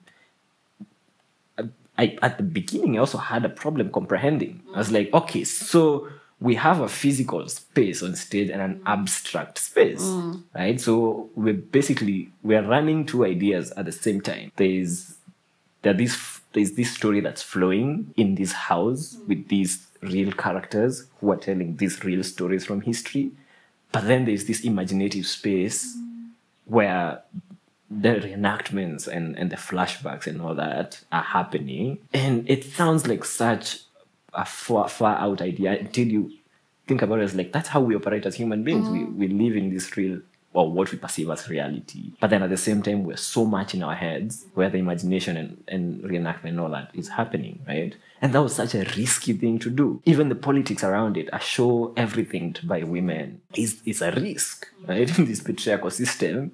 I, 1.97 2.17
at 2.21 2.37
the 2.37 2.43
beginning, 2.43 2.97
I 2.97 2.99
also 2.99 3.17
had 3.17 3.45
a 3.45 3.49
problem 3.49 3.89
comprehending. 3.89 4.61
I 4.73 4.79
was 4.79 4.91
like, 4.91 5.13
okay, 5.13 5.43
so 5.45 6.09
we 6.41 6.55
have 6.55 6.81
a 6.81 6.89
physical 6.89 7.47
space 7.47 8.03
on 8.03 8.15
stage 8.15 8.49
and 8.49 8.61
an 8.61 8.79
mm. 8.79 8.83
abstract 8.85 9.57
space, 9.57 10.03
mm. 10.03 10.43
right? 10.53 10.79
So 10.79 11.29
we're 11.35 11.53
basically 11.53 12.31
we're 12.43 12.61
running 12.61 13.05
two 13.05 13.25
ideas 13.25 13.71
at 13.71 13.85
the 13.85 13.91
same 13.91 14.21
time. 14.21 14.51
There's 14.57 15.15
there 15.83 15.93
this 15.93 16.41
there's 16.51 16.73
this 16.73 16.93
story 16.93 17.21
that's 17.21 17.41
flowing 17.41 18.13
in 18.17 18.35
this 18.35 18.51
house 18.51 19.15
mm. 19.15 19.27
with 19.27 19.47
these 19.47 19.87
real 20.01 20.31
characters 20.33 21.07
who 21.19 21.31
are 21.31 21.37
telling 21.37 21.77
these 21.77 22.03
real 22.03 22.23
stories 22.23 22.65
from 22.65 22.81
history, 22.81 23.31
but 23.93 24.05
then 24.05 24.25
there's 24.25 24.45
this 24.45 24.65
imaginative 24.65 25.25
space 25.25 25.97
where 26.65 27.21
the 27.89 28.09
reenactments 28.09 29.07
and, 29.07 29.37
and 29.37 29.51
the 29.51 29.55
flashbacks 29.55 30.27
and 30.27 30.41
all 30.41 30.55
that 30.55 31.03
are 31.11 31.23
happening. 31.23 31.99
And 32.13 32.49
it 32.49 32.63
sounds 32.63 33.07
like 33.07 33.23
such 33.23 33.81
a 34.33 34.45
far, 34.45 34.89
far 34.89 35.17
out 35.17 35.41
idea 35.41 35.77
until 35.79 36.07
you 36.07 36.31
think 36.87 37.01
about 37.01 37.19
it 37.19 37.23
as 37.23 37.35
like, 37.35 37.51
that's 37.51 37.69
how 37.69 37.81
we 37.81 37.95
operate 37.95 38.25
as 38.25 38.35
human 38.35 38.63
beings. 38.63 38.89
We, 38.89 38.99
mm. 38.99 39.15
we 39.15 39.27
live 39.27 39.55
in 39.55 39.69
this 39.69 39.95
real, 39.95 40.21
or 40.53 40.71
what 40.71 40.91
we 40.91 40.97
perceive 40.97 41.29
as 41.29 41.49
reality. 41.49 42.13
But 42.19 42.29
then 42.29 42.41
at 42.41 42.49
the 42.49 42.57
same 42.57 42.81
time, 42.81 43.03
we're 43.03 43.17
so 43.17 43.45
much 43.45 43.73
in 43.73 43.83
our 43.83 43.95
heads 43.95 44.45
where 44.53 44.69
the 44.69 44.77
imagination 44.77 45.37
and, 45.37 45.63
and 45.67 46.03
reenactment 46.03 46.49
and 46.49 46.59
all 46.59 46.69
that 46.69 46.91
is 46.93 47.09
happening, 47.09 47.59
right? 47.67 47.95
And 48.25 48.33
that 48.33 48.41
was 48.41 48.55
such 48.55 48.73
a 48.73 48.79
risky 48.97 49.33
thing 49.33 49.59
to 49.59 49.69
do. 49.69 50.01
Even 50.03 50.29
the 50.29 50.35
politics 50.35 50.83
around 50.83 51.15
it, 51.15 51.29
a 51.31 51.39
show 51.39 51.93
everything 51.95 52.55
by 52.63 52.81
women, 52.81 53.39
is, 53.53 53.83
is 53.85 54.01
a 54.01 54.11
risk, 54.13 54.67
right? 54.87 55.15
In 55.19 55.25
this 55.25 55.41
patriarchal 55.41 55.91
system 55.91 56.51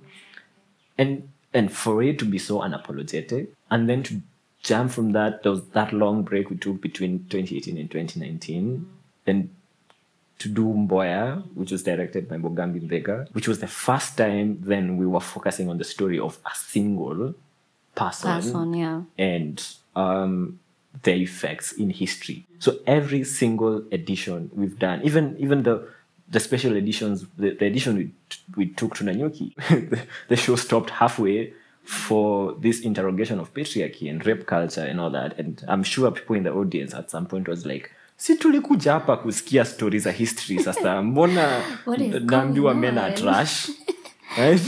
and 0.97 1.29
and 1.53 1.71
for 1.71 2.03
it 2.03 2.19
to 2.19 2.25
be 2.25 2.38
so 2.38 2.60
unapologetic 2.60 3.47
and 3.69 3.88
then 3.89 4.03
to 4.03 4.21
jump 4.62 4.91
from 4.91 5.13
that 5.13 5.43
there 5.43 5.51
was 5.53 5.63
that 5.69 5.93
long 5.93 6.23
break 6.23 6.49
we 6.49 6.57
took 6.57 6.81
between 6.81 7.19
2018 7.29 7.77
and 7.77 7.89
2019 7.89 8.88
then 9.25 9.49
to 10.39 10.49
do 10.49 10.65
Mboya, 10.65 11.43
which 11.53 11.71
was 11.71 11.84
directed 11.84 12.27
by 12.27 12.36
Mugambi 12.36 12.81
Mbega, 12.81 13.31
which 13.34 13.47
was 13.47 13.60
the 13.60 13.67
first 13.67 14.17
time 14.17 14.60
then 14.62 14.97
we 14.97 15.05
were 15.05 15.21
focusing 15.21 15.69
on 15.69 15.77
the 15.77 15.84
story 15.84 16.19
of 16.19 16.38
a 16.45 16.55
single 16.55 17.36
person, 17.95 18.31
Person, 18.31 18.73
yeah. 18.73 19.01
and 19.17 19.75
um, 19.95 20.60
their 21.04 21.15
effects 21.15 21.71
in 21.71 21.89
history. 21.89 22.45
So 22.60 22.80
every 22.86 23.23
single 23.23 23.84
edition 23.91 24.49
we've 24.54 24.77
done, 24.77 25.01
even 25.04 25.36
even 25.39 25.63
the 25.63 25.88
the 26.30 26.39
special 26.39 26.75
editions, 26.77 27.25
the, 27.38 27.51
the 27.51 27.65
edition 27.65 27.97
we, 27.97 28.12
we 28.56 28.67
took 28.67 28.95
to 28.95 29.04
Nanyuki, 29.04 29.54
the, 29.89 29.99
the 30.30 30.36
show 30.38 30.56
stopped 30.56 30.89
halfway 30.89 31.54
for 31.84 32.54
this 32.54 32.82
interrogation 32.82 33.39
of 33.39 33.54
patriarchy 33.54 34.10
and 34.10 34.25
rape 34.25 34.45
culture 34.45 34.84
and 34.84 34.99
all 34.99 35.10
that. 35.10 35.38
And 35.38 35.62
I'm 35.67 35.84
sure 35.84 36.10
people 36.12 36.36
in 36.38 36.43
the 36.43 36.54
audience 36.54 36.93
at 36.93 37.12
some 37.12 37.25
point 37.25 37.47
was 37.47 37.65
like, 37.65 37.91
si 38.17 38.36
tulikuja 38.36 38.93
hapa 38.93 39.17
kusikia 39.17 39.65
stori 39.65 39.99
za 39.99 40.12
history 40.12 40.60
sasa 40.60 41.01
mbona 41.04 41.62
naambiwa 42.25 42.73
men 42.73 42.97
are 42.97 43.13
trash 43.13 43.69
right 44.38 44.62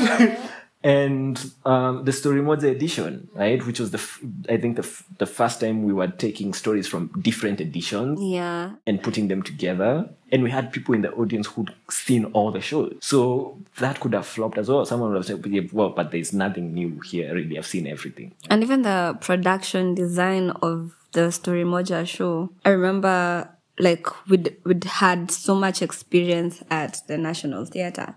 and 0.83 1.51
um, 1.65 2.03
the 2.03 2.11
story 2.11 2.41
moja 2.41 2.69
edition 2.69 3.29
right 3.35 3.65
which 3.65 3.79
was 3.79 3.91
the 3.91 3.97
f- 3.97 4.19
i 4.49 4.57
think 4.57 4.75
the, 4.75 4.83
f- 4.83 5.03
the 5.17 5.25
first 5.25 5.61
time 5.61 5.83
we 5.83 5.93
were 5.93 6.07
taking 6.07 6.53
stories 6.53 6.87
from 6.87 7.07
different 7.21 7.61
editions 7.61 8.19
Yeah. 8.21 8.71
and 8.85 9.01
putting 9.01 9.27
them 9.29 9.41
together. 9.43 10.09
And 10.31 10.41
we 10.41 10.49
had 10.49 10.73
people 10.73 10.95
in 10.95 11.01
the 11.03 11.11
audience 11.11 11.45
who'd 11.45 11.71
seen 11.91 12.25
all 12.33 12.49
the 12.51 12.59
shows. 12.59 12.95
So 13.01 13.59
that 13.77 13.99
could 13.99 14.13
have 14.13 14.25
flopped 14.25 14.57
as 14.57 14.67
well. 14.67 14.83
Someone 14.83 15.09
would 15.11 15.17
have 15.17 15.25
said, 15.27 15.45
"Yeah, 15.45 15.61
well, 15.71 15.89
but 15.89 16.09
there's 16.09 16.33
nothing 16.33 16.73
new 16.73 16.99
here, 17.01 17.35
really. 17.35 17.55
I've 17.55 17.67
seen 17.67 17.85
everything. 17.85 18.33
And 18.49 18.63
even 18.63 18.81
the 18.81 19.15
production 19.21 19.93
design 19.93 20.49
of 20.63 20.95
the 21.11 21.31
Story 21.31 21.63
Moja 21.63 22.07
show. 22.07 22.49
I 22.65 22.69
remember 22.71 23.47
like 23.79 24.07
we'd, 24.27 24.55
we'd 24.65 24.83
had 24.85 25.29
so 25.29 25.53
much 25.53 25.81
experience 25.83 26.63
at 26.71 27.01
the 27.07 27.17
National 27.17 27.65
Theatre. 27.65 28.15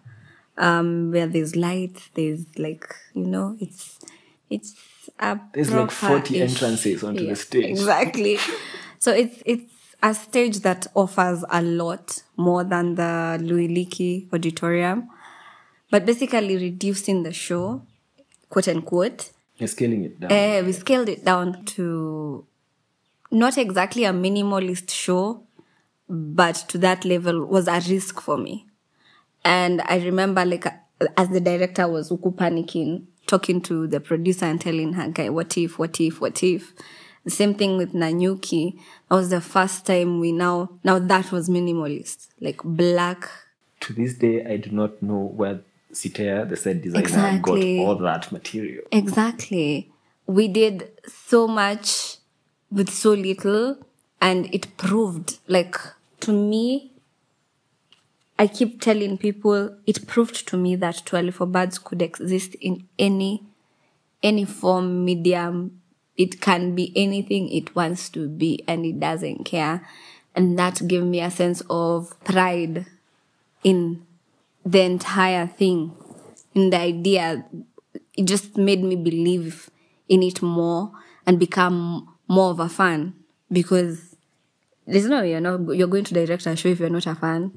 Um, 0.59 1.11
where 1.11 1.27
there's 1.27 1.55
lights, 1.55 2.09
there's 2.15 2.45
like, 2.59 2.87
you 3.15 3.27
know, 3.27 3.57
it's, 3.61 3.99
it's 4.49 4.75
a 5.19 5.39
There's 5.53 5.71
like 5.71 5.91
40 5.91 6.23
proper-ish- 6.23 6.51
entrances 6.51 7.05
onto 7.05 7.27
the 7.27 7.37
stage. 7.37 7.65
Exactly. 7.71 8.39
so 8.99 9.13
it's, 9.13 9.43
it's 9.45 9.71
a 10.03 10.15
stage 10.15 10.61
that 10.61 10.87
offers 10.95 11.45
a 11.51 11.61
lot 11.63 12.23
more 12.37 12.65
than 12.65 12.95
the 12.95 13.39
Louis 13.43 13.69
Leakey 13.69 14.33
auditorium, 14.33 15.09
but 15.91 16.07
basically 16.07 16.57
reducing 16.57 17.23
the 17.23 17.33
show, 17.35 17.83
quote 18.49 18.69
unquote, 18.69 19.31
You're 19.59 19.69
scaling 19.69 20.05
it 20.05 20.21
down. 20.21 20.33
uh, 20.33 20.63
we 20.65 20.73
scaled 20.73 21.09
it 21.11 21.23
down 21.25 21.65
to 21.67 22.47
not 23.31 23.59
exactly 23.59 24.05
a 24.05 24.13
minimalist 24.13 24.89
show, 24.91 25.43
but 26.09 26.55
to 26.69 26.79
that 26.79 27.05
level 27.05 27.45
was 27.45 27.69
a 27.69 27.81
risk 27.89 28.21
for 28.21 28.39
me. 28.39 28.66
And 29.47 29.81
I 29.83 29.99
remember, 29.99 30.45
like, 30.45 30.67
as 31.17 31.29
the 31.29 31.41
director 31.41 31.87
was 31.89 32.11
uku 32.11 32.33
panicking, 32.33 33.05
talking 33.27 33.61
to 33.63 33.87
the 33.87 34.01
producer 34.01 34.45
and 34.47 34.61
telling 34.61 34.95
her, 34.95 35.09
guy, 35.09 35.29
what 35.29 35.57
if, 35.57 35.79
what 35.79 36.01
if, 36.01 36.21
what 36.21 36.43
if? 36.43 36.73
The 37.25 37.31
same 37.31 37.55
thing 37.55 37.77
with 37.77 37.93
Nanyuki. 37.93 38.79
That 39.09 39.17
was 39.17 39.31
the 39.31 39.41
first 39.41 39.87
time 39.87 40.21
we 40.21 40.33
now, 40.33 40.71
now 40.85 40.99
that 40.99 41.31
was 41.33 41.49
minimalist, 41.49 42.29
like 42.41 42.61
black. 42.65 43.29
to 43.81 43.93
this 43.93 44.15
day, 44.15 44.45
I 44.45 44.57
do 44.57 44.71
not 44.71 45.01
know 45.03 45.33
where 45.35 45.61
Sitea, 45.93 46.49
the 46.49 46.57
set 46.57 46.83
designer, 46.83 47.03
Exactly. 47.05 47.77
got 47.79 47.83
all 47.85 47.97
that 47.97 48.33
material. 48.33 48.85
Exactly. 48.93 49.91
We 50.27 50.49
did 50.49 50.91
so 51.07 51.47
much 51.47 52.17
with 52.71 52.91
so 52.91 53.11
little, 53.11 53.79
and 54.21 54.53
it 54.53 54.77
proved 54.77 55.39
like 55.47 55.77
to 56.21 56.33
me. 56.33 56.93
I 58.39 58.47
keep 58.47 58.81
telling 58.81 59.17
people 59.17 59.77
it 59.87 60.07
proved 60.07 60.47
to 60.49 60.57
me 60.57 60.77
that 60.77 61.03
Too 61.07 61.17
Early 61.17 61.31
For 61.31 61.47
Birds 61.47 61.79
could 61.79 62.03
exist 62.03 62.55
in 62.57 62.87
any 62.99 63.43
any 64.23 64.45
form, 64.45 65.05
medium. 65.05 65.81
It 66.17 66.41
can 66.41 66.75
be 66.75 66.93
anything 66.97 67.49
it 67.51 67.75
wants 67.77 68.09
to 68.11 68.29
be, 68.29 68.65
and 68.67 68.85
it 68.85 68.99
doesn't 68.99 69.45
care. 69.45 69.87
And 70.35 70.59
that 70.59 70.87
gave 70.89 71.05
me 71.05 71.21
a 71.21 71.31
sense 71.31 71.63
of 71.71 72.19
pride 72.25 72.87
in 73.63 74.05
the 74.65 74.81
entire 74.83 75.47
thing, 75.47 75.93
in 76.55 76.71
the 76.71 76.79
idea. 76.79 77.45
It 78.17 78.25
just 78.25 78.57
made 78.57 78.83
me 78.83 78.97
believe 78.97 79.71
in 80.09 80.23
it 80.23 80.43
more 80.43 80.93
and 81.27 81.39
become 81.39 82.09
more 82.29 82.51
of 82.51 82.61
a 82.61 82.69
fan 82.69 83.15
because 83.53 84.17
there's 84.87 85.07
no 85.07 85.21
way 85.21 85.33
you're 85.33 85.41
not 85.41 85.61
you're 85.75 85.89
going 85.89 86.05
to 86.05 86.15
direct 86.15 86.47
a 86.47 86.57
show 86.57 86.69
if 86.69 86.81
you're 86.81 86.91
not 86.91 87.07
a 87.07 87.15
fan. 87.15 87.53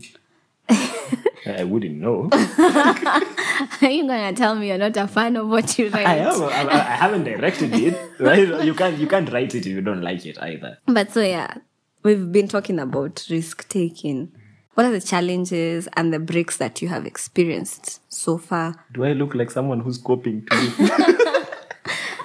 I 0.70 1.64
wouldn't 1.64 1.96
know. 1.98 2.30
Are 3.82 3.90
you 3.90 4.08
gonna 4.08 4.34
tell 4.34 4.56
me 4.56 4.68
you're 4.68 4.78
not 4.78 4.96
a 4.98 5.08
fan 5.08 5.36
of 5.36 5.48
what 5.48 5.78
you 5.80 5.90
write? 5.90 6.06
I 6.06 6.18
am. 6.18 6.44
I, 6.44 6.70
I 6.70 6.96
haven't 6.96 7.24
directed 7.24 7.74
it, 7.74 7.98
right? 8.20 8.64
You 8.64 8.74
can't. 8.74 8.98
You 8.98 9.08
can't 9.08 9.32
write 9.32 9.56
it 9.56 9.60
if 9.60 9.68
you 9.68 9.82
don't 9.82 10.02
like 10.02 10.26
it 10.26 10.38
either. 10.42 10.78
But 10.86 11.12
so 11.12 11.22
yeah, 11.22 11.56
we've 12.04 12.32
been 12.32 12.48
talking 12.48 12.80
about 12.80 13.26
risk 13.30 13.68
taking. 13.70 14.32
What 14.76 14.86
are 14.86 14.92
the 14.92 15.02
challenges 15.02 15.90
and 15.98 16.14
the 16.14 16.20
breaks 16.20 16.58
that 16.58 16.82
you 16.82 16.88
have 16.88 17.06
experienced 17.06 18.02
so 18.12 18.38
far? 18.38 18.86
Do 18.94 19.04
I 19.04 19.12
look 19.12 19.36
like 19.36 19.52
someone 19.52 19.82
who's 19.82 19.98
coping 19.98 20.46
to? 20.46 20.56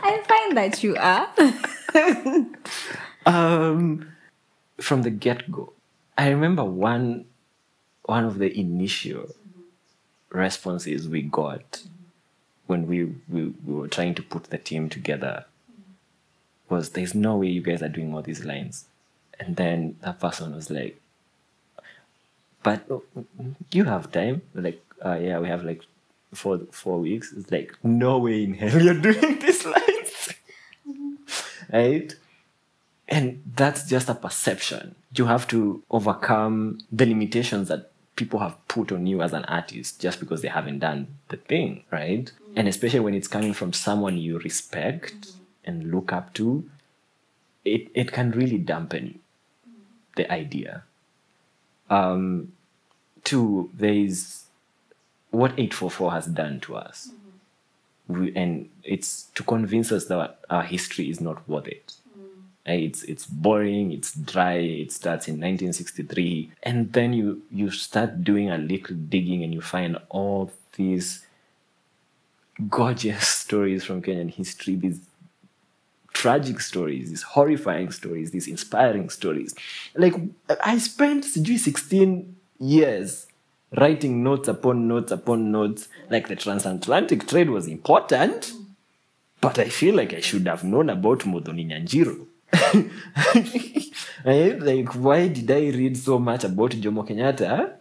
I 0.02 0.22
find 0.28 0.56
that 0.56 0.84
you 0.84 0.94
are. 0.96 1.28
um, 3.26 4.06
from 4.80 5.02
the 5.02 5.10
get 5.10 5.50
go, 5.50 5.72
I 6.16 6.28
remember 6.28 6.64
one 6.64 7.24
one 8.04 8.24
of 8.24 8.38
the 8.38 8.58
initial 8.58 9.28
responses 10.30 11.08
we 11.08 11.22
got 11.22 11.82
when 12.66 12.86
we, 12.86 13.04
we, 13.28 13.52
we 13.64 13.74
were 13.74 13.88
trying 13.88 14.14
to 14.14 14.22
put 14.22 14.44
the 14.44 14.58
team 14.58 14.88
together 14.88 15.44
was 16.68 16.90
there's 16.90 17.14
no 17.14 17.36
way 17.36 17.48
you 17.48 17.60
guys 17.60 17.82
are 17.82 17.88
doing 17.88 18.14
all 18.14 18.22
these 18.22 18.44
lines. 18.44 18.86
And 19.38 19.56
then 19.56 19.96
that 20.02 20.20
person 20.20 20.54
was 20.54 20.70
like, 20.70 21.00
but 22.62 22.86
you 23.72 23.84
have 23.84 24.10
time. 24.10 24.42
Like, 24.54 24.82
uh, 25.04 25.18
yeah, 25.20 25.38
we 25.38 25.48
have 25.48 25.64
like 25.64 25.82
four 26.32 26.60
four 26.70 26.98
weeks. 26.98 27.32
It's 27.32 27.50
like, 27.50 27.74
no 27.82 28.18
way 28.18 28.44
in 28.44 28.54
hell 28.54 28.80
you're 28.80 28.94
doing 29.12 29.38
these 29.38 29.64
lines. 29.66 30.34
right? 31.72 32.14
And 33.06 33.42
that's 33.54 33.88
just 33.88 34.08
a 34.08 34.14
perception. 34.14 34.94
You 35.14 35.26
have 35.26 35.46
to 35.48 35.82
overcome 35.90 36.78
the 36.90 37.04
limitations 37.04 37.68
that 37.68 37.90
people 38.16 38.40
have 38.40 38.56
put 38.68 38.92
on 38.92 39.06
you 39.06 39.22
as 39.22 39.32
an 39.32 39.44
artist 39.46 40.00
just 40.00 40.20
because 40.20 40.42
they 40.42 40.48
haven't 40.48 40.78
done 40.80 41.18
the 41.28 41.36
thing, 41.36 41.84
right? 41.90 42.30
And 42.56 42.68
especially 42.68 43.00
when 43.00 43.14
it's 43.14 43.28
coming 43.28 43.52
from 43.52 43.72
someone 43.72 44.16
you 44.16 44.38
respect 44.38 45.32
and 45.64 45.90
look 45.90 46.12
up 46.12 46.32
to, 46.34 46.68
it, 47.64 47.88
it 47.94 48.12
can 48.12 48.30
really 48.30 48.58
dampen 48.58 49.18
the 50.16 50.30
idea. 50.30 50.84
Um, 51.90 52.52
two, 53.24 53.70
there 53.74 53.92
is 53.92 54.44
what 55.30 55.52
844 55.52 56.12
has 56.12 56.26
done 56.26 56.60
to 56.60 56.76
us. 56.76 57.10
we, 58.06 58.34
and 58.36 58.68
it's 58.84 59.24
to 59.34 59.42
convince 59.42 59.90
us 59.90 60.06
that 60.06 60.38
our 60.50 60.62
history 60.62 61.10
is 61.10 61.20
not 61.20 61.48
worth 61.48 61.66
it. 61.66 61.94
Uh, 62.66 62.72
It's 62.72 63.02
it's 63.04 63.26
boring. 63.26 63.92
It's 63.92 64.12
dry. 64.14 64.54
It 64.84 64.92
starts 64.92 65.28
in 65.28 65.34
1963, 65.34 66.50
and 66.62 66.92
then 66.92 67.12
you 67.12 67.42
you 67.50 67.70
start 67.70 68.24
doing 68.24 68.50
a 68.50 68.56
little 68.58 68.96
digging, 68.96 69.42
and 69.44 69.52
you 69.52 69.60
find 69.60 69.98
all 70.08 70.50
these 70.76 71.26
gorgeous 72.70 73.26
stories 73.44 73.84
from 73.84 74.00
Kenyan 74.02 74.30
history. 74.30 74.76
These 74.76 75.00
tragic 76.14 76.60
stories, 76.60 77.10
these 77.10 77.22
horrifying 77.22 77.90
stories, 77.90 78.30
these 78.30 78.48
inspiring 78.48 79.10
stories. 79.10 79.54
Like 79.94 80.14
I 80.64 80.78
spent 80.78 81.24
sijui 81.24 81.58
16 81.58 82.36
years 82.60 83.26
writing 83.76 84.22
notes 84.22 84.48
upon 84.48 84.88
notes 84.88 85.12
upon 85.12 85.50
notes. 85.52 85.88
Like 86.08 86.28
the 86.28 86.36
transatlantic 86.36 87.26
trade 87.28 87.50
was 87.50 87.66
important, 87.68 88.52
but 89.40 89.58
I 89.58 89.68
feel 89.68 89.94
like 89.96 90.14
I 90.14 90.20
should 90.20 90.46
have 90.46 90.64
known 90.64 90.88
about 90.88 91.20
Muthoni 91.26 91.66
Nyanjiru. 91.66 92.26
Like 94.24 94.94
why 94.94 95.28
did 95.28 95.50
I 95.50 95.70
read 95.70 95.96
so 95.96 96.18
much 96.18 96.44
about 96.44 96.70
Jomo 96.70 97.06
Kenyatta? 97.06 97.74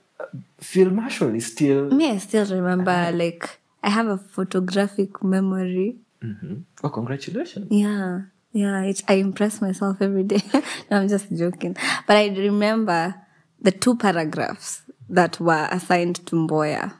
Phil 0.59 0.89
Marshall 0.89 1.35
is 1.35 1.47
still 1.47 1.89
Me, 1.91 2.11
I 2.11 2.17
still 2.17 2.45
remember, 2.45 2.91
ah. 2.91 3.11
like, 3.13 3.59
I 3.83 3.89
have 3.89 4.07
a 4.07 4.17
photographic 4.17 5.23
memory. 5.23 5.97
Mm-hmm. 6.23 6.55
oh 6.83 6.89
congratulations. 6.89 7.67
Yeah, 7.69 8.21
yeah, 8.53 8.83
it, 8.83 9.01
I 9.09 9.15
impress 9.15 9.61
myself 9.61 10.01
every 10.01 10.23
day. 10.23 10.41
no, 10.89 11.01
I'm 11.01 11.09
just 11.09 11.35
joking. 11.35 11.75
But 12.07 12.17
I 12.17 12.27
remember 12.27 13.15
the 13.59 13.71
two 13.71 13.97
paragraphs 13.97 14.83
that 15.09 15.39
were 15.39 15.67
assigned 15.69 16.25
to 16.27 16.35
Mboya 16.35 16.93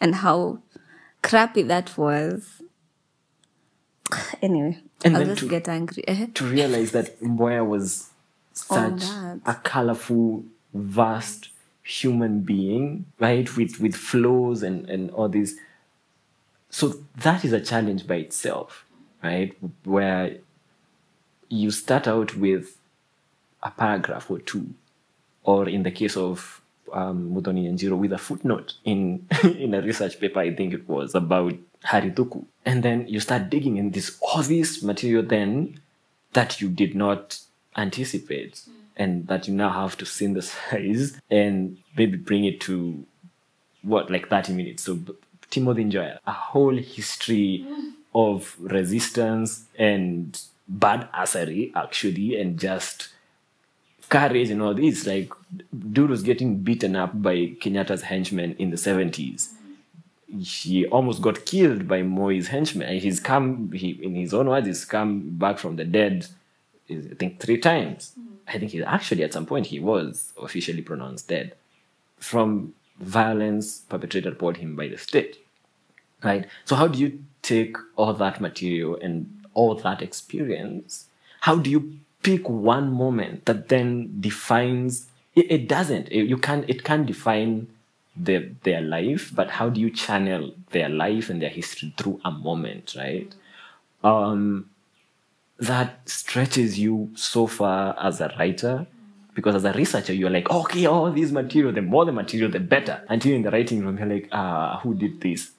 and 0.00 0.16
how 0.16 0.62
crappy 1.22 1.62
that 1.62 1.96
was. 1.96 2.62
Anyway, 4.42 4.82
And 5.04 5.16
I'll 5.16 5.20
then 5.20 5.28
just 5.36 5.40
to- 5.40 5.48
get 5.48 5.68
angry. 5.68 6.02
To 6.34 6.44
realize 6.44 6.92
that 6.92 7.20
Mboya 7.20 7.66
was 7.66 8.10
such 8.52 9.02
a 9.46 9.54
colorful, 9.62 10.44
vast 10.72 11.50
human 11.82 12.40
being, 12.40 13.04
right? 13.20 13.54
With 13.56 13.78
with 13.80 13.94
flaws 13.94 14.62
and, 14.62 14.88
and 14.88 15.10
all 15.10 15.28
these. 15.28 15.56
So 16.70 16.94
that 17.18 17.44
is 17.44 17.52
a 17.52 17.60
challenge 17.60 18.06
by 18.06 18.16
itself, 18.16 18.84
right? 19.22 19.56
Where 19.84 20.38
you 21.48 21.70
start 21.70 22.08
out 22.08 22.34
with 22.36 22.76
a 23.62 23.70
paragraph 23.70 24.30
or 24.30 24.38
two, 24.40 24.74
or 25.44 25.68
in 25.68 25.82
the 25.84 25.90
case 25.90 26.16
of 26.16 26.60
um, 26.94 27.34
Muthoni 27.34 27.70
Njiro, 27.70 27.98
with 27.98 28.12
a 28.12 28.18
footnote 28.18 28.74
in 28.84 29.26
in 29.44 29.74
a 29.74 29.82
research 29.82 30.18
paper, 30.20 30.40
I 30.40 30.54
think 30.54 30.72
it 30.72 30.88
was 30.88 31.14
about 31.14 31.54
Harry 31.82 32.10
Thuku, 32.10 32.44
and 32.64 32.82
then 32.82 33.06
you 33.08 33.20
start 33.20 33.50
digging 33.50 33.76
in 33.76 33.90
this 33.90 34.18
all 34.20 34.42
this 34.42 34.82
material 34.82 35.22
then 35.22 35.80
that 36.32 36.60
you 36.60 36.68
did 36.68 36.94
not 36.94 37.38
anticipate, 37.76 38.62
and 38.96 39.26
that 39.26 39.48
you 39.48 39.54
now 39.54 39.70
have 39.70 39.98
to 39.98 40.06
synthesize 40.06 41.20
and 41.30 41.76
maybe 41.96 42.16
bring 42.16 42.44
it 42.44 42.60
to 42.62 43.04
what 43.82 44.10
like 44.10 44.28
30 44.28 44.54
minutes. 44.54 44.84
So 44.84 44.98
timothy 45.50 45.84
njoya 45.84 46.18
a 46.26 46.32
whole 46.32 46.76
history 46.76 47.64
of 48.14 48.56
resistance 48.58 49.64
and 49.78 50.40
bad 50.68 51.08
assery 51.12 51.70
actually 51.76 52.40
and 52.40 52.58
just 52.58 53.08
courage 54.08 54.50
and 54.50 54.62
all 54.62 54.74
this 54.74 55.06
like 55.06 55.30
dude 55.92 56.10
was 56.10 56.22
getting 56.22 56.58
beaten 56.58 56.96
up 56.96 57.20
by 57.22 57.52
kenyatta's 57.60 58.02
henchmen 58.02 58.54
in 58.58 58.70
the 58.70 58.76
70s 58.76 59.50
he 60.40 60.86
almost 60.86 61.22
got 61.22 61.46
killed 61.46 61.86
by 61.86 62.02
Moi's 62.02 62.48
henchmen. 62.48 62.88
And 62.88 63.00
He's 63.00 63.20
come, 63.20 63.70
he, 63.72 63.90
in 63.90 64.14
his 64.14 64.34
own 64.34 64.48
words, 64.48 64.66
he's 64.66 64.84
come 64.84 65.30
back 65.30 65.58
from 65.58 65.76
the 65.76 65.84
dead, 65.84 66.26
I 66.90 67.14
think, 67.18 67.40
three 67.40 67.58
times. 67.58 68.12
Mm-hmm. 68.18 68.34
I 68.48 68.58
think 68.58 68.72
he 68.72 68.82
actually, 68.82 69.22
at 69.22 69.32
some 69.32 69.46
point, 69.46 69.66
he 69.66 69.80
was 69.80 70.32
officially 70.40 70.82
pronounced 70.82 71.28
dead 71.28 71.54
from 72.18 72.74
violence 72.98 73.80
perpetrated 73.88 74.34
upon 74.34 74.56
him 74.56 74.76
by 74.76 74.88
the 74.88 74.98
state. 74.98 75.38
Right? 76.22 76.46
So, 76.64 76.76
how 76.76 76.88
do 76.88 76.98
you 76.98 77.22
take 77.42 77.76
all 77.96 78.14
that 78.14 78.40
material 78.40 78.96
and 79.00 79.44
all 79.52 79.74
that 79.76 80.02
experience? 80.02 81.06
How 81.40 81.56
do 81.56 81.70
you 81.70 81.98
pick 82.24 82.48
one 82.48 82.90
moment 82.92 83.44
that 83.46 83.68
then 83.68 84.16
defines? 84.20 85.06
It, 85.36 85.46
it 85.56 85.68
doesn't. 85.68 86.08
It- 86.08 86.26
you 86.32 86.38
can't. 86.38 86.68
It 86.68 86.82
can't 86.84 87.06
define 87.06 87.68
their 88.16 88.42
their 88.64 88.80
life, 88.80 89.32
but 89.34 89.50
how 89.58 89.68
do 89.68 89.80
you 89.80 89.90
channel 89.90 90.52
their 90.70 90.88
life 90.88 91.30
and 91.30 91.40
their 91.42 91.50
history 91.60 91.94
through 91.96 92.20
a 92.24 92.30
moment? 92.32 92.94
Right? 92.98 93.30
Um, 94.02 94.70
that 95.58 96.08
stretches 96.08 96.78
you 96.78 97.10
so 97.14 97.46
far 97.46 97.96
as 98.00 98.20
a 98.20 98.34
writer 98.38 98.86
because 99.34 99.54
as 99.54 99.64
a 99.64 99.72
researcher 99.72 100.12
you're 100.12 100.30
like 100.30 100.50
okay 100.50 100.86
all 100.86 101.10
this 101.12 101.30
material 101.30 101.72
the 101.72 101.80
more 101.82 102.04
the 102.04 102.12
material 102.12 102.50
the 102.50 102.58
better 102.60 103.02
until 103.08 103.32
in 103.32 103.42
the 103.42 103.50
writing 103.50 103.84
room 103.84 103.96
you're 103.98 104.06
like 104.06 104.28
ah 104.32 104.80
who 104.82 104.94
did 104.94 105.20
this 105.20 105.52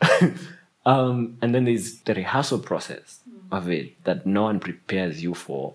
um, 0.86 1.36
and 1.42 1.54
then 1.54 1.64
there's 1.64 2.00
the 2.00 2.14
rehearsal 2.14 2.58
process 2.58 3.20
of 3.50 3.68
it 3.70 4.02
that 4.04 4.26
no 4.26 4.42
one 4.42 4.60
prepares 4.60 5.22
you 5.22 5.34
for 5.34 5.74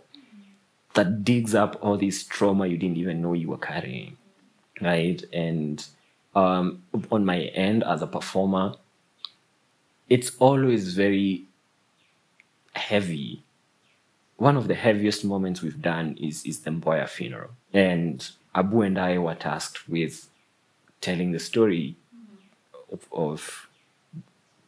that 0.93 1.23
digs 1.23 1.55
up 1.55 1.77
all 1.81 1.97
this 1.97 2.23
trauma 2.23 2.67
you 2.67 2.77
didn't 2.77 2.97
even 2.97 3.21
know 3.21 3.33
you 3.33 3.49
were 3.49 3.57
carrying 3.57 4.17
right 4.81 5.23
and 5.33 5.85
um, 6.35 6.83
on 7.11 7.25
my 7.25 7.41
end 7.41 7.83
as 7.83 8.01
a 8.01 8.07
performer 8.07 8.73
it's 10.09 10.31
always 10.39 10.93
very 10.95 11.45
heavy 12.73 13.43
one 14.37 14.57
of 14.57 14.67
the 14.67 14.75
heaviest 14.75 15.23
moments 15.23 15.61
we've 15.61 15.81
done 15.81 16.17
is 16.19 16.45
is 16.45 16.61
the 16.61 16.71
Mboya 16.71 17.07
funeral. 17.07 17.51
And 17.73 18.27
Abu 18.53 18.81
and 18.81 18.99
I 18.99 19.17
were 19.17 19.35
tasked 19.35 19.87
with 19.87 20.29
telling 21.01 21.31
the 21.31 21.39
story 21.39 21.95
of, 22.91 23.07
of 23.11 23.69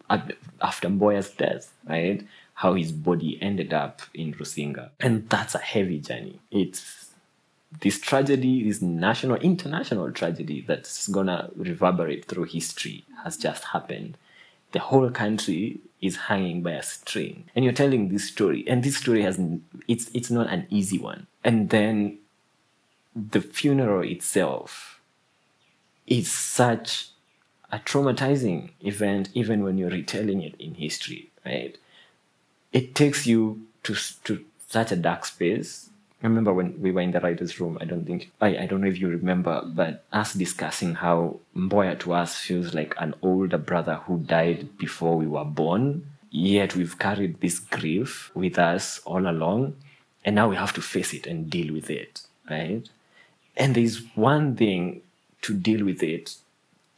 after 0.10 0.88
Mboya's 0.88 1.32
death, 1.32 1.74
right? 1.88 2.26
How 2.56 2.74
his 2.74 2.92
body 2.92 3.38
ended 3.42 3.74
up 3.74 4.02
in 4.14 4.34
Rusinga. 4.34 4.90
And 5.00 5.30
that's 5.30 5.56
a 5.56 5.60
heavy 5.60 6.00
journey. 6.00 6.40
It's 6.52 7.12
this 7.82 8.00
tragedy, 8.00 8.64
this 8.64 8.82
national, 8.82 9.38
international 9.38 10.12
tragedy 10.12 10.64
that's 10.66 11.08
gonna 11.08 11.50
reverberate 11.56 12.26
through 12.26 12.46
history 12.46 13.04
has 13.24 13.38
just 13.38 13.66
happened. 13.66 14.18
The 14.72 14.80
whole 14.80 15.10
country 15.10 15.80
is 16.02 16.16
hanging 16.16 16.62
by 16.62 16.72
a 16.72 16.84
string, 16.84 17.46
and 17.56 17.64
you're 17.64 17.74
telling 17.74 18.10
this 18.10 18.28
story, 18.28 18.66
and 18.68 18.84
this 18.84 18.98
story 18.98 19.22
has 19.22 19.40
it's 19.88 20.10
it's 20.14 20.30
not 20.30 20.48
an 20.52 20.68
easy 20.70 21.00
one. 21.00 21.28
And 21.44 21.70
then 21.70 22.20
the 23.16 23.42
funeral 23.42 24.04
itself 24.04 25.00
is 26.06 26.32
such 26.32 27.10
a 27.72 27.80
traumatizing 27.80 28.72
event, 28.82 29.30
even 29.34 29.64
when 29.64 29.78
you're 29.78 29.90
retelling 29.90 30.42
it 30.42 30.56
in 30.60 30.76
history, 30.76 31.32
right? 31.46 31.78
It 32.76 32.94
takes 32.94 33.26
you 33.26 33.66
to 33.84 33.96
to 34.26 34.44
such 34.68 34.92
a 34.92 34.98
dark 34.98 35.26
space. 35.26 35.90
I 36.22 36.28
remember 36.28 36.54
when 36.54 36.82
we 36.82 36.92
were 36.92 37.02
in 37.02 37.12
the 37.12 37.22
writers' 37.22 37.60
room. 37.60 37.78
I 37.80 37.86
don't 37.86 38.06
think 38.06 38.32
I, 38.42 38.58
I 38.58 38.66
don't 38.66 38.82
know 38.82 38.90
if 38.90 39.00
you 39.00 39.08
remember, 39.08 39.64
but 39.66 40.04
us 40.12 40.34
discussing 40.34 40.96
how 40.96 41.40
Mboya 41.56 41.98
to 42.00 42.14
us 42.14 42.36
feels 42.36 42.74
like 42.74 42.94
an 42.98 43.14
older 43.22 43.58
brother 43.58 43.96
who 44.06 44.20
died 44.20 44.78
before 44.78 45.16
we 45.18 45.26
were 45.26 45.46
born. 45.46 46.10
Yet 46.32 46.76
we've 46.76 47.00
carried 47.00 47.40
this 47.40 47.60
grief 47.60 48.30
with 48.36 48.60
us 48.60 49.00
all 49.06 49.26
along, 49.26 49.78
and 50.26 50.36
now 50.36 50.50
we 50.50 50.58
have 50.58 50.74
to 50.74 50.82
face 50.82 51.14
it 51.14 51.26
and 51.28 51.50
deal 51.50 51.74
with 51.74 51.90
it, 51.90 52.24
right? 52.50 52.84
And 53.56 53.74
there's 53.74 54.04
one 54.16 54.58
thing 54.58 55.02
to 55.44 55.54
deal 55.54 55.86
with 55.86 56.04
it 56.04 56.36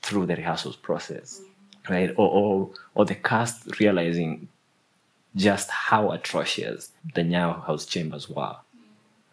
through 0.01 0.25
the 0.25 0.37
rehearsals 0.37 0.77
process, 0.77 1.39
right? 1.87 2.09
Or 2.17 2.29
or, 2.39 2.69
or 2.95 3.05
the 3.05 3.13
cast 3.29 3.79
realizing 3.79 4.47
just 5.37 5.69
how 5.69 6.11
atrocious 6.11 6.91
the 7.13 7.21
Nyayo 7.21 7.65
House 7.65 7.85
chambers 7.85 8.27
were, 8.27 8.55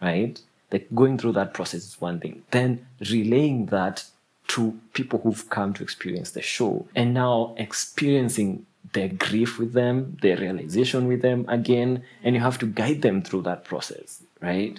right? 0.01 0.41
Like 0.71 0.87
going 0.95 1.19
through 1.19 1.33
that 1.33 1.55
process 1.55 1.85
is 1.85 2.01
one 2.01 2.21
thing. 2.21 2.43
Then 2.51 2.87
relaying 3.11 3.67
that 3.67 4.05
to 4.49 4.79
people 4.93 5.21
who've 5.21 5.49
come 5.49 5.73
to 5.75 5.83
experience 5.83 6.33
the 6.33 6.43
show 6.43 6.87
and 6.95 7.15
now 7.15 7.55
experiencing 7.57 8.67
their 8.93 9.09
grief 9.09 9.59
with 9.59 9.73
them, 9.73 10.19
their 10.21 10.37
realization 10.37 11.09
with 11.09 11.23
them 11.23 11.47
again, 11.49 12.05
and 12.23 12.35
you 12.35 12.41
have 12.41 12.59
to 12.59 12.67
guide 12.67 13.03
them 13.03 13.23
through 13.23 13.43
that 13.43 13.65
process, 13.65 14.23
right? 14.41 14.79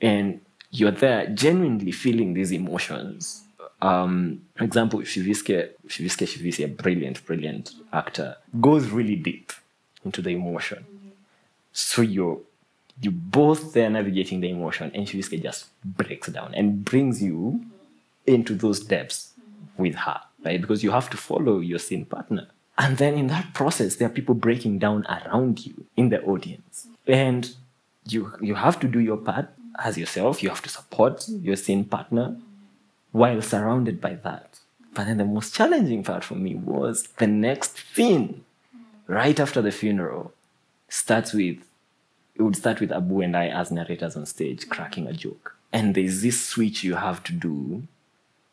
And 0.00 0.40
you're 0.70 0.92
there 0.92 1.26
genuinely 1.26 1.90
feeling 1.90 2.34
these 2.34 2.52
emotions. 2.52 3.42
Um, 3.82 4.42
for 4.54 4.64
example, 4.64 5.00
Shiviske, 5.00 5.70
Shiviske 5.88 6.26
Shivisi, 6.26 6.64
a 6.64 6.68
brilliant, 6.68 7.24
brilliant 7.26 7.72
actor, 7.92 8.36
goes 8.60 8.88
really 8.90 9.16
deep 9.16 9.52
into 10.04 10.22
the 10.22 10.30
emotion. 10.30 10.84
So 11.72 12.02
you're 12.02 12.40
you 13.02 13.10
both 13.10 13.72
there 13.72 13.88
navigating 13.88 14.40
the 14.40 14.50
emotion, 14.50 14.90
and 14.94 15.06
Shiviske 15.06 15.42
just 15.42 15.66
breaks 15.84 16.28
down 16.28 16.54
and 16.54 16.84
brings 16.84 17.22
you 17.22 17.64
into 18.26 18.54
those 18.54 18.80
depths 18.80 19.32
with 19.78 19.94
her, 19.94 20.20
right? 20.44 20.60
Because 20.60 20.84
you 20.84 20.90
have 20.90 21.08
to 21.10 21.16
follow 21.16 21.60
your 21.60 21.78
scene 21.78 22.04
partner 22.04 22.48
And 22.80 22.96
then 22.96 23.14
in 23.14 23.26
that 23.26 23.52
process, 23.52 23.96
there 23.96 24.08
are 24.08 24.10
people 24.10 24.34
breaking 24.34 24.78
down 24.78 25.04
around 25.06 25.66
you 25.66 25.84
in 25.98 26.08
the 26.08 26.22
audience. 26.22 26.86
And 27.06 27.54
you 28.06 28.32
you 28.40 28.54
have 28.54 28.80
to 28.80 28.88
do 28.88 29.00
your 29.00 29.18
part 29.18 29.48
as 29.78 29.98
yourself. 29.98 30.42
You 30.42 30.48
have 30.48 30.62
to 30.62 30.70
support 30.70 31.28
your 31.28 31.56
scene 31.56 31.84
partner 31.84 32.36
while 33.12 33.42
surrounded 33.42 34.00
by 34.00 34.14
that. 34.14 34.58
But 34.94 35.04
then 35.04 35.18
the 35.18 35.26
most 35.26 35.54
challenging 35.54 36.02
part 36.02 36.24
for 36.24 36.36
me 36.36 36.54
was 36.54 37.02
the 37.18 37.26
next 37.26 37.76
scene, 37.94 38.44
right 39.10 39.38
after 39.40 39.60
the 39.60 39.72
funeral, 39.72 40.32
starts 40.88 41.32
with 41.32 41.58
it 42.36 42.42
would 42.42 42.56
start 42.56 42.80
with 42.80 42.92
Abu 42.92 43.20
and 43.20 43.36
I 43.36 43.48
as 43.48 43.70
narrators 43.70 44.16
on 44.16 44.24
stage 44.24 44.68
cracking 44.68 45.06
a 45.06 45.12
joke. 45.12 45.56
And 45.72 45.94
there's 45.94 46.22
this 46.22 46.40
switch 46.40 46.82
you 46.82 46.94
have 46.94 47.22
to 47.24 47.32
do 47.32 47.82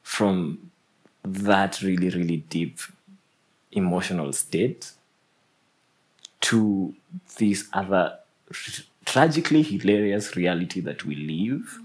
from 0.03 0.71
that 1.23 1.81
really, 1.81 2.09
really 2.09 2.37
deep 2.49 2.79
emotional 3.71 4.33
state 4.33 4.91
to 6.41 6.93
this 7.37 7.69
other 7.71 8.17
tragically 9.05 9.61
hilarious 9.61 10.35
reality 10.35 10.81
that 10.81 11.05
we 11.05 11.15
live 11.15 11.79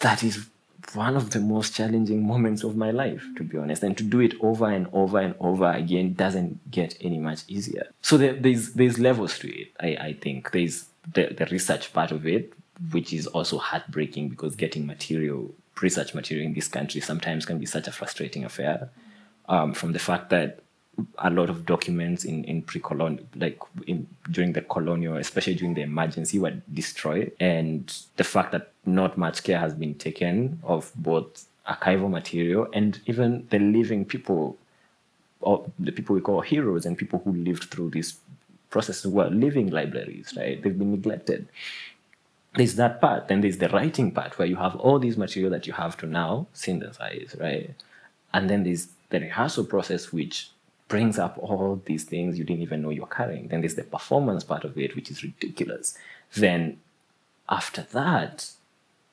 that 0.00 0.22
is 0.22 0.46
one 0.94 1.16
of 1.16 1.30
the 1.30 1.40
most 1.40 1.74
challenging 1.74 2.26
moments 2.26 2.62
of 2.62 2.76
my 2.76 2.90
life 2.90 3.24
to 3.36 3.44
be 3.44 3.58
honest. 3.58 3.82
And 3.82 3.96
to 3.98 4.04
do 4.04 4.20
it 4.20 4.34
over 4.40 4.70
and 4.70 4.86
over 4.92 5.18
and 5.18 5.34
over 5.40 5.70
again 5.70 6.14
doesn't 6.14 6.70
get 6.70 6.96
any 7.00 7.18
much 7.18 7.42
easier. 7.48 7.88
So 8.02 8.16
there, 8.16 8.34
there's 8.34 8.72
there's 8.74 8.98
levels 8.98 9.38
to 9.40 9.48
it 9.48 9.68
i, 9.80 9.88
I 10.08 10.12
think. 10.14 10.50
There's 10.52 10.86
the, 11.12 11.34
the 11.36 11.46
research 11.46 11.92
part 11.92 12.12
of 12.12 12.26
it 12.26 12.52
which 12.92 13.12
is 13.12 13.26
also 13.26 13.58
heartbreaking 13.58 14.30
because 14.30 14.56
getting 14.56 14.86
material 14.86 15.54
research 15.82 16.14
material 16.14 16.46
in 16.46 16.54
this 16.54 16.68
country 16.68 17.00
sometimes 17.00 17.46
can 17.46 17.58
be 17.58 17.66
such 17.66 17.86
a 17.86 17.92
frustrating 17.92 18.44
affair 18.44 18.90
um, 19.48 19.72
from 19.72 19.92
the 19.92 19.98
fact 19.98 20.30
that 20.30 20.60
a 21.18 21.30
lot 21.30 21.50
of 21.50 21.66
documents 21.66 22.24
in 22.24 22.44
in 22.44 22.62
pre-colonial 22.62 23.24
like 23.36 23.58
in 23.86 24.06
during 24.30 24.52
the 24.52 24.62
colonial 24.62 25.16
especially 25.16 25.54
during 25.54 25.74
the 25.74 25.82
emergency 25.82 26.38
were 26.38 26.54
destroyed. 26.72 27.32
And 27.40 27.92
the 28.16 28.24
fact 28.24 28.52
that 28.52 28.72
not 28.86 29.18
much 29.18 29.42
care 29.42 29.58
has 29.58 29.74
been 29.74 29.94
taken 29.94 30.60
of 30.62 30.92
both 30.96 31.46
archival 31.68 32.10
material 32.10 32.68
and 32.72 33.00
even 33.06 33.46
the 33.50 33.58
living 33.58 34.04
people 34.04 34.56
or 35.40 35.64
the 35.78 35.92
people 35.92 36.14
we 36.14 36.20
call 36.20 36.40
heroes 36.40 36.84
and 36.86 36.98
people 36.98 37.20
who 37.24 37.32
lived 37.32 37.64
through 37.64 37.90
this 37.90 38.18
process 38.70 39.04
were 39.06 39.28
living 39.28 39.70
libraries 39.70 40.32
right? 40.36 40.62
They've 40.62 40.78
been 40.78 40.92
neglected. 40.92 41.48
There's 42.54 42.74
that 42.76 43.00
part 43.00 43.28
then 43.28 43.40
there's 43.40 43.58
the 43.58 43.68
writing 43.68 44.10
part 44.10 44.38
where 44.38 44.48
you 44.48 44.56
have 44.56 44.76
all 44.76 44.98
these 44.98 45.16
material 45.16 45.50
that 45.50 45.66
you 45.66 45.72
have 45.72 45.96
to 45.98 46.06
now 46.06 46.46
synthesize 46.52 47.36
right? 47.38 47.74
And 48.32 48.48
then 48.48 48.64
there's 48.64 48.88
the 49.10 49.20
rehearsal 49.20 49.64
process 49.64 50.12
which 50.12 50.50
brings 50.90 51.18
up 51.18 51.38
all 51.38 51.80
these 51.86 52.04
things 52.04 52.36
you 52.36 52.44
didn't 52.44 52.62
even 52.62 52.82
know 52.82 52.90
you're 52.90 53.06
carrying. 53.06 53.48
Then 53.48 53.60
there's 53.60 53.76
the 53.76 53.84
performance 53.84 54.44
part 54.44 54.64
of 54.64 54.76
it, 54.76 54.94
which 54.94 55.10
is 55.10 55.22
ridiculous. 55.22 55.96
Then 56.36 56.80
after 57.48 57.82
that, 57.92 58.50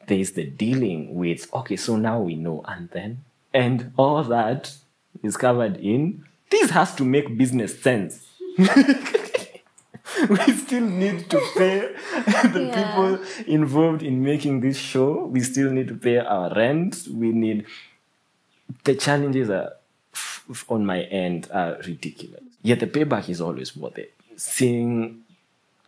there's 0.08 0.32
the 0.32 0.46
dealing 0.46 1.16
with, 1.16 1.54
okay, 1.54 1.76
so 1.78 1.96
now 1.96 2.20
we 2.20 2.36
know, 2.36 2.64
and 2.68 2.90
then, 2.90 3.24
and 3.54 3.94
all 3.96 4.24
that 4.24 4.74
is 5.24 5.38
covered 5.38 5.78
in, 5.78 6.26
this 6.50 6.72
has 6.72 6.96
to 6.96 7.06
make 7.06 7.38
business 7.38 7.80
sense. 7.80 8.28
we 8.58 8.68
still 10.54 10.86
need 10.86 11.30
to 11.30 11.40
pay 11.56 11.80
the 12.54 12.72
yeah. 12.72 12.96
people 12.96 13.20
involved 13.46 14.02
in 14.02 14.24
making 14.24 14.62
this 14.62 14.78
show. 14.78 15.26
We 15.26 15.42
still 15.42 15.72
need 15.72 15.90
to 15.90 15.96
pay 15.96 16.18
our 16.18 16.52
rent. 16.56 17.08
We 17.12 17.32
need, 17.32 17.66
the 18.84 18.96
challenges 18.96 19.50
are 19.52 19.74
on 20.70 20.86
my 20.86 21.02
end 21.04 21.50
are 21.52 21.78
ridiculous. 21.86 22.44
Yet 22.62 22.80
the 22.80 22.88
payback 22.88 23.30
is 23.30 23.42
always 23.42 23.76
worth 23.76 23.98
it. 23.98 24.14
Seeing 24.36 25.24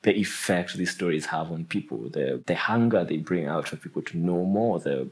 the 0.01 0.15
effect 0.17 0.73
these 0.75 0.91
stories 0.91 1.25
have 1.27 1.51
on 1.51 1.65
people, 1.65 2.09
the 2.09 2.41
the 2.45 2.55
hunger 2.55 3.03
they 3.03 3.17
bring 3.17 3.47
out 3.47 3.67
for 3.67 3.75
people 3.75 4.01
to 4.03 4.17
know 4.17 4.45
more, 4.45 4.79
the 4.79 5.09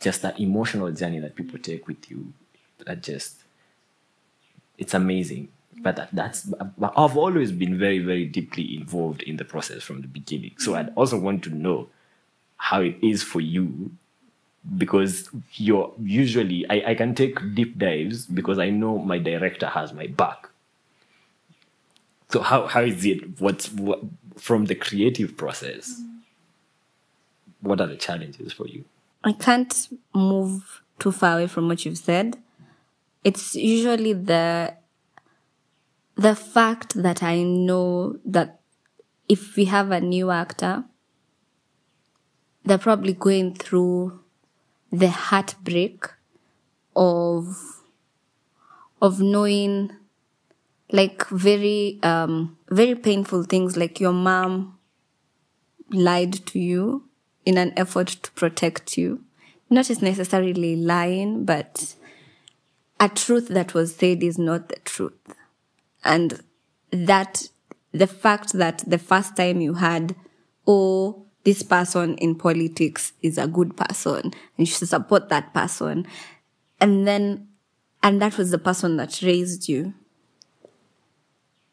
just 0.00 0.22
that 0.22 0.38
emotional 0.40 0.90
journey 0.92 1.18
that 1.20 1.34
people 1.34 1.58
take 1.58 1.86
with 1.86 2.10
you, 2.10 2.32
that 2.86 3.02
just 3.02 3.36
it's 4.78 4.94
amazing. 4.94 5.48
But 5.82 5.96
that, 5.96 6.08
that's 6.12 6.52
I've 6.82 7.16
always 7.16 7.52
been 7.52 7.78
very 7.78 8.00
very 8.00 8.26
deeply 8.26 8.76
involved 8.76 9.22
in 9.22 9.36
the 9.36 9.44
process 9.44 9.82
from 9.82 10.02
the 10.02 10.08
beginning. 10.08 10.54
So 10.58 10.74
I'd 10.74 10.92
also 10.94 11.18
want 11.18 11.42
to 11.44 11.50
know 11.50 11.88
how 12.56 12.82
it 12.82 12.96
is 13.02 13.22
for 13.22 13.40
you 13.40 13.92
because 14.76 15.28
you're 15.54 15.92
usually 16.02 16.66
I, 16.68 16.90
I 16.90 16.94
can 16.94 17.14
take 17.14 17.54
deep 17.54 17.78
dives 17.78 18.26
because 18.26 18.58
I 18.58 18.70
know 18.70 18.98
my 18.98 19.18
director 19.18 19.66
has 19.66 19.92
my 19.92 20.06
back. 20.06 20.48
So 22.28 22.40
how 22.40 22.66
how 22.66 22.82
is 22.82 23.04
it? 23.04 23.40
What's 23.40 23.72
what 23.72 24.00
from 24.36 24.66
the 24.66 24.74
creative 24.74 25.36
process? 25.36 26.00
What 27.60 27.80
are 27.80 27.86
the 27.86 27.96
challenges 27.96 28.52
for 28.52 28.66
you? 28.66 28.84
I 29.24 29.32
can't 29.32 29.88
move 30.14 30.82
too 30.98 31.12
far 31.12 31.36
away 31.36 31.46
from 31.46 31.68
what 31.68 31.84
you've 31.84 31.98
said. 31.98 32.36
It's 33.24 33.54
usually 33.54 34.12
the 34.12 34.74
the 36.16 36.34
fact 36.34 37.02
that 37.02 37.22
I 37.22 37.42
know 37.42 38.18
that 38.24 38.60
if 39.28 39.56
we 39.56 39.66
have 39.66 39.90
a 39.90 40.00
new 40.00 40.30
actor, 40.30 40.84
they're 42.64 42.78
probably 42.78 43.14
going 43.14 43.54
through 43.54 44.20
the 44.92 45.10
heartbreak 45.10 46.06
of 46.96 47.80
of 49.00 49.20
knowing 49.20 49.92
like 50.90 51.26
very 51.28 51.98
um 52.02 52.56
very 52.68 52.94
painful 52.94 53.44
things 53.44 53.76
like 53.76 54.00
your 54.00 54.12
mom 54.12 54.78
lied 55.90 56.32
to 56.46 56.58
you 56.58 57.08
in 57.44 57.56
an 57.56 57.72
effort 57.76 58.08
to 58.08 58.30
protect 58.32 58.96
you. 58.96 59.22
Not 59.68 59.86
just 59.86 60.02
necessarily 60.02 60.76
lying 60.76 61.44
but 61.44 61.94
a 62.98 63.08
truth 63.08 63.48
that 63.48 63.72
was 63.72 63.94
said 63.94 64.22
is 64.22 64.38
not 64.38 64.68
the 64.68 64.76
truth. 64.84 65.34
And 66.04 66.42
that 66.90 67.48
the 67.92 68.06
fact 68.06 68.52
that 68.54 68.84
the 68.86 68.98
first 68.98 69.36
time 69.36 69.60
you 69.60 69.74
had 69.74 70.14
oh 70.66 71.26
this 71.44 71.62
person 71.62 72.16
in 72.16 72.34
politics 72.34 73.12
is 73.22 73.38
a 73.38 73.46
good 73.46 73.76
person 73.76 74.22
and 74.24 74.34
you 74.56 74.66
should 74.66 74.88
support 74.88 75.28
that 75.28 75.54
person. 75.54 76.06
And 76.80 77.06
then, 77.06 77.48
and 78.02 78.20
that 78.20 78.36
was 78.36 78.50
the 78.50 78.58
person 78.58 78.96
that 78.96 79.20
raised 79.22 79.68
you. 79.68 79.94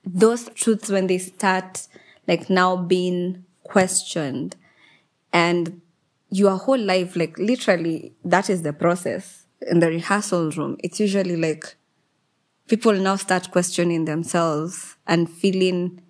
Those 0.06 0.50
truths, 0.56 0.90
when 0.90 1.08
they 1.08 1.18
start 1.18 1.88
like 2.28 2.50
now 2.50 2.78
being 2.78 3.44
questioned 3.64 4.56
and 5.34 5.82
your 6.30 6.58
whole 6.58 6.80
life, 6.80 7.16
like 7.16 7.38
literally, 7.38 8.14
that 8.24 8.50
is 8.50 8.62
the 8.62 8.74
process 8.74 9.46
in 9.70 9.80
the 9.80 9.88
rehearsal 9.88 10.52
room. 10.52 10.78
It's 10.84 11.00
usually 11.00 11.36
like 11.36 11.76
people 12.68 12.94
now 12.94 13.16
start 13.16 13.52
questioning 13.52 14.06
themselves 14.06 14.96
and 15.08 15.30
feeling, 15.30 16.02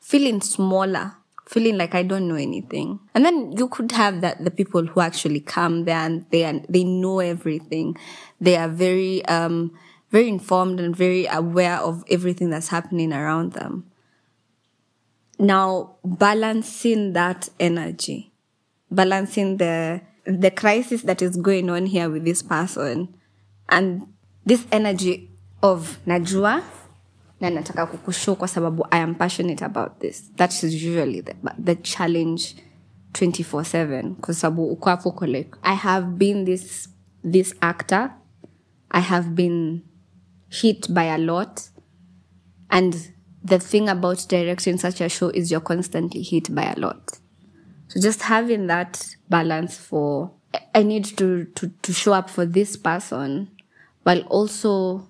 feeling 0.00 0.40
smaller 0.40 1.16
feeling 1.46 1.76
like 1.76 1.94
I 1.94 2.02
don't 2.02 2.26
know 2.28 2.36
anything. 2.36 3.00
And 3.14 3.24
then 3.24 3.52
you 3.52 3.68
could 3.68 3.92
have 3.92 4.20
that 4.22 4.44
the 4.44 4.50
people 4.50 4.86
who 4.86 5.00
actually 5.00 5.40
come 5.40 5.84
there 5.84 5.98
and 5.98 6.26
they 6.30 6.44
are, 6.44 6.60
they 6.68 6.84
know 6.84 7.20
everything. 7.20 7.96
They 8.40 8.56
are 8.56 8.68
very 8.68 9.24
um 9.26 9.72
very 10.10 10.28
informed 10.28 10.78
and 10.80 10.94
very 10.96 11.26
aware 11.26 11.76
of 11.78 12.04
everything 12.08 12.50
that's 12.50 12.68
happening 12.68 13.12
around 13.12 13.52
them. 13.52 13.90
Now 15.38 15.96
balancing 16.04 17.12
that 17.14 17.48
energy, 17.58 18.32
balancing 18.90 19.56
the 19.58 20.00
the 20.24 20.50
crisis 20.50 21.02
that 21.02 21.20
is 21.20 21.36
going 21.36 21.68
on 21.68 21.86
here 21.86 22.08
with 22.08 22.24
this 22.24 22.42
person 22.42 23.14
and 23.68 24.06
this 24.46 24.66
energy 24.72 25.30
of 25.62 25.98
Najua 26.06 26.62
na 27.40 27.50
nataka 27.50 27.86
kukushow 27.86 28.36
kwa 28.36 28.48
sababu 28.48 28.86
i 28.90 29.00
am 29.00 29.14
passionate 29.14 29.64
about 29.64 29.98
this. 29.98 30.32
That 30.36 30.52
is 30.52 30.74
usually 30.74 31.22
the, 31.22 31.34
the 31.64 31.74
challenge 31.74 32.44
24/7 33.12 34.14
kwa 34.14 34.34
sababu 34.34 34.66
uko 34.68 34.90
hapo 34.90 35.08
uko 35.08 35.26
like 35.26 35.50
i 35.62 35.76
have 35.76 36.06
been 36.06 36.44
this 36.44 36.88
this 37.30 37.54
actor. 37.60 38.10
I 38.90 39.00
have 39.02 39.28
been 39.28 39.80
hit 40.48 40.90
by 40.92 41.10
a 41.10 41.18
lot. 41.18 41.60
And 42.68 42.96
the 43.44 43.58
thing 43.58 43.88
about 43.88 44.28
directing 44.28 44.78
such 44.78 45.00
a 45.00 45.08
show 45.08 45.30
is 45.30 45.50
you're 45.50 45.64
constantly 45.66 46.22
hit 46.22 46.50
by 46.54 46.62
a 46.62 46.74
lot. 46.76 47.18
So 47.88 48.00
just 48.00 48.22
having 48.22 48.66
that 48.66 49.16
balance 49.28 49.76
for 49.78 50.30
i 50.74 50.82
need 50.82 51.04
to 51.04 51.44
to, 51.54 51.68
to 51.82 51.92
show 51.92 52.12
up 52.12 52.30
for 52.30 52.46
this 52.46 52.76
person 52.76 53.48
while 54.04 54.20
also 54.28 55.06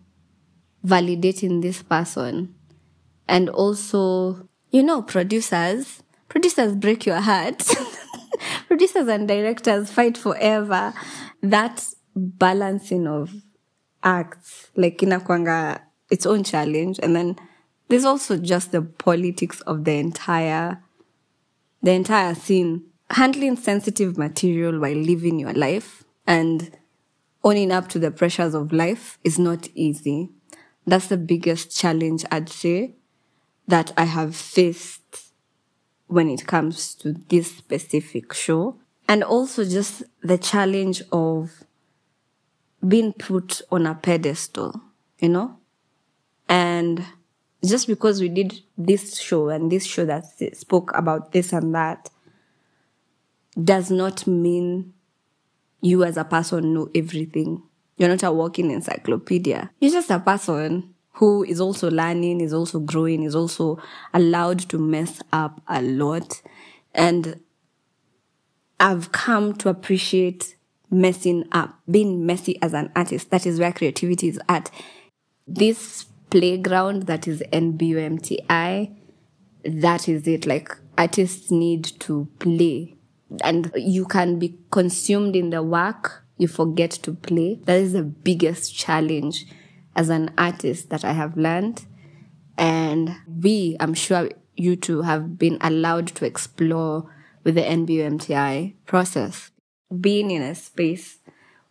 validating 0.84 1.62
this 1.62 1.82
person. 1.82 2.54
And 3.26 3.48
also, 3.48 4.48
you 4.70 4.82
know, 4.82 5.02
producers, 5.02 6.02
producers 6.28 6.74
break 6.74 7.06
your 7.06 7.20
heart. 7.20 7.66
producers 8.68 9.08
and 9.08 9.26
directors 9.26 9.90
fight 9.90 10.18
forever. 10.18 10.92
That 11.42 11.86
balancing 12.14 13.06
of 13.06 13.32
acts 14.02 14.70
like 14.76 14.98
inakwanga 14.98 15.80
its 16.10 16.26
own 16.26 16.44
challenge 16.44 17.00
and 17.02 17.16
then 17.16 17.36
there's 17.88 18.04
also 18.04 18.36
just 18.36 18.70
the 18.72 18.82
politics 18.82 19.60
of 19.62 19.84
the 19.84 19.92
entire 19.92 20.82
the 21.82 21.90
entire 21.90 22.34
scene 22.34 22.84
handling 23.10 23.56
sensitive 23.56 24.16
material 24.16 24.78
while 24.78 24.94
living 24.94 25.38
your 25.38 25.52
life 25.54 26.04
and 26.26 26.76
owning 27.42 27.72
up 27.72 27.88
to 27.88 27.98
the 27.98 28.10
pressures 28.10 28.54
of 28.54 28.72
life 28.72 29.18
is 29.24 29.38
not 29.38 29.68
easy 29.74 30.30
that's 30.86 31.08
the 31.08 31.16
biggest 31.16 31.76
challenge 31.76 32.24
i'd 32.30 32.48
say 32.48 32.94
that 33.66 33.92
i 33.96 34.04
have 34.04 34.34
faced 34.36 35.32
when 36.06 36.28
it 36.28 36.46
comes 36.46 36.94
to 36.94 37.12
this 37.28 37.56
specific 37.56 38.32
show 38.32 38.78
and 39.08 39.22
also 39.22 39.64
just 39.64 40.02
the 40.22 40.38
challenge 40.38 41.02
of 41.12 41.64
being 42.86 43.12
put 43.12 43.62
on 43.70 43.86
a 43.86 43.94
pedestal, 43.94 44.80
you 45.18 45.28
know? 45.28 45.58
And 46.48 47.04
just 47.64 47.86
because 47.86 48.20
we 48.20 48.28
did 48.28 48.60
this 48.76 49.18
show 49.18 49.48
and 49.48 49.72
this 49.72 49.86
show 49.86 50.04
that 50.04 50.24
spoke 50.54 50.92
about 50.94 51.32
this 51.32 51.52
and 51.52 51.74
that 51.74 52.10
does 53.62 53.90
not 53.90 54.26
mean 54.26 54.92
you 55.80 56.04
as 56.04 56.16
a 56.16 56.24
person 56.24 56.74
know 56.74 56.88
everything. 56.94 57.62
You're 57.96 58.08
not 58.08 58.22
a 58.22 58.32
walking 58.32 58.70
encyclopedia. 58.70 59.70
You're 59.80 59.92
just 59.92 60.10
a 60.10 60.18
person 60.18 60.94
who 61.14 61.44
is 61.44 61.60
also 61.60 61.90
learning, 61.90 62.40
is 62.40 62.52
also 62.52 62.80
growing, 62.80 63.22
is 63.22 63.34
also 63.36 63.78
allowed 64.12 64.58
to 64.58 64.78
mess 64.78 65.22
up 65.32 65.62
a 65.68 65.80
lot. 65.80 66.42
And 66.92 67.40
I've 68.80 69.12
come 69.12 69.54
to 69.54 69.68
appreciate 69.68 70.56
messing 70.90 71.44
up, 71.52 71.78
being 71.88 72.26
messy 72.26 72.60
as 72.60 72.74
an 72.74 72.90
artist. 72.96 73.30
That 73.30 73.46
is 73.46 73.60
where 73.60 73.72
creativity 73.72 74.28
is 74.28 74.40
at. 74.48 74.70
This 75.46 76.06
playground 76.30 77.04
that 77.04 77.28
is 77.28 77.42
NBUMTI, 77.52 78.96
that 79.64 80.08
is 80.08 80.26
it. 80.26 80.46
Like 80.46 80.76
artists 80.98 81.52
need 81.52 81.84
to 82.00 82.28
play 82.40 82.96
and 83.42 83.70
you 83.76 84.04
can 84.04 84.38
be 84.38 84.58
consumed 84.70 85.36
in 85.36 85.50
the 85.50 85.62
work. 85.62 86.23
You 86.36 86.48
forget 86.48 86.90
to 86.90 87.12
play. 87.12 87.60
That 87.64 87.78
is 87.78 87.92
the 87.92 88.02
biggest 88.02 88.74
challenge 88.74 89.46
as 89.94 90.08
an 90.08 90.32
artist 90.36 90.90
that 90.90 91.04
I 91.04 91.12
have 91.12 91.36
learned. 91.36 91.84
And 92.58 93.16
we, 93.26 93.76
I'm 93.80 93.94
sure 93.94 94.30
you 94.56 94.76
two 94.76 95.02
have 95.02 95.38
been 95.38 95.58
allowed 95.60 96.08
to 96.08 96.24
explore 96.24 97.10
with 97.42 97.54
the 97.54 97.62
NBUMTI 97.62 98.74
process. 98.86 99.50
Being 100.00 100.30
in 100.30 100.42
a 100.42 100.54
space 100.54 101.18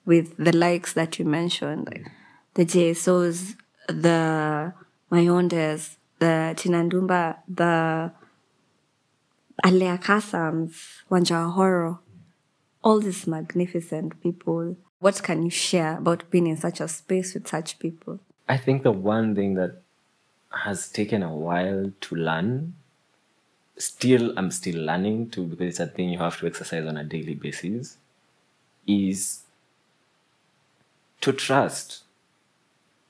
with 0.06 0.36
the 0.38 0.56
likes 0.56 0.94
that 0.94 1.20
you 1.20 1.26
mentioned, 1.26 1.88
like 1.88 2.06
the 2.54 2.66
JSOs, 2.66 3.56
the 3.88 4.74
Mayondes, 5.12 5.98
the 6.20 6.54
Chinandumba, 6.56 7.38
the 7.48 8.12
Aleya 9.64 10.02
Kassams, 10.02 11.04
Wanja 11.10 11.54
Horo, 11.54 12.00
all 12.84 13.00
these 13.00 13.26
magnificent 13.26 14.22
people. 14.22 14.78
What 15.00 15.22
can 15.24 15.44
you 15.44 15.50
share 15.50 15.98
about 15.98 16.30
being 16.30 16.48
in 16.48 16.58
such 16.58 16.80
a 16.80 16.88
space 16.88 17.34
with 17.34 17.48
such 17.48 17.80
people? 17.80 18.20
I 18.48 18.58
think 18.58 18.84
the 18.84 18.92
one 18.92 19.36
thing 19.36 19.56
that 19.56 19.82
has 20.52 20.90
taken 20.90 21.24
a 21.24 21.34
while 21.34 21.92
to 22.02 22.16
learn, 22.16 22.76
still, 23.78 24.34
I'm 24.38 24.52
still 24.52 24.84
learning 24.84 25.32
to 25.32 25.46
because 25.46 25.68
it's 25.68 25.80
a 25.80 25.88
thing 25.88 26.10
you 26.10 26.20
have 26.20 26.38
to 26.40 26.48
exercise 26.48 26.86
on 26.86 26.98
a 26.98 27.04
daily 27.04 27.36
basis, 27.36 27.98
is 28.86 29.44
to 31.22 31.32
trust 31.32 32.04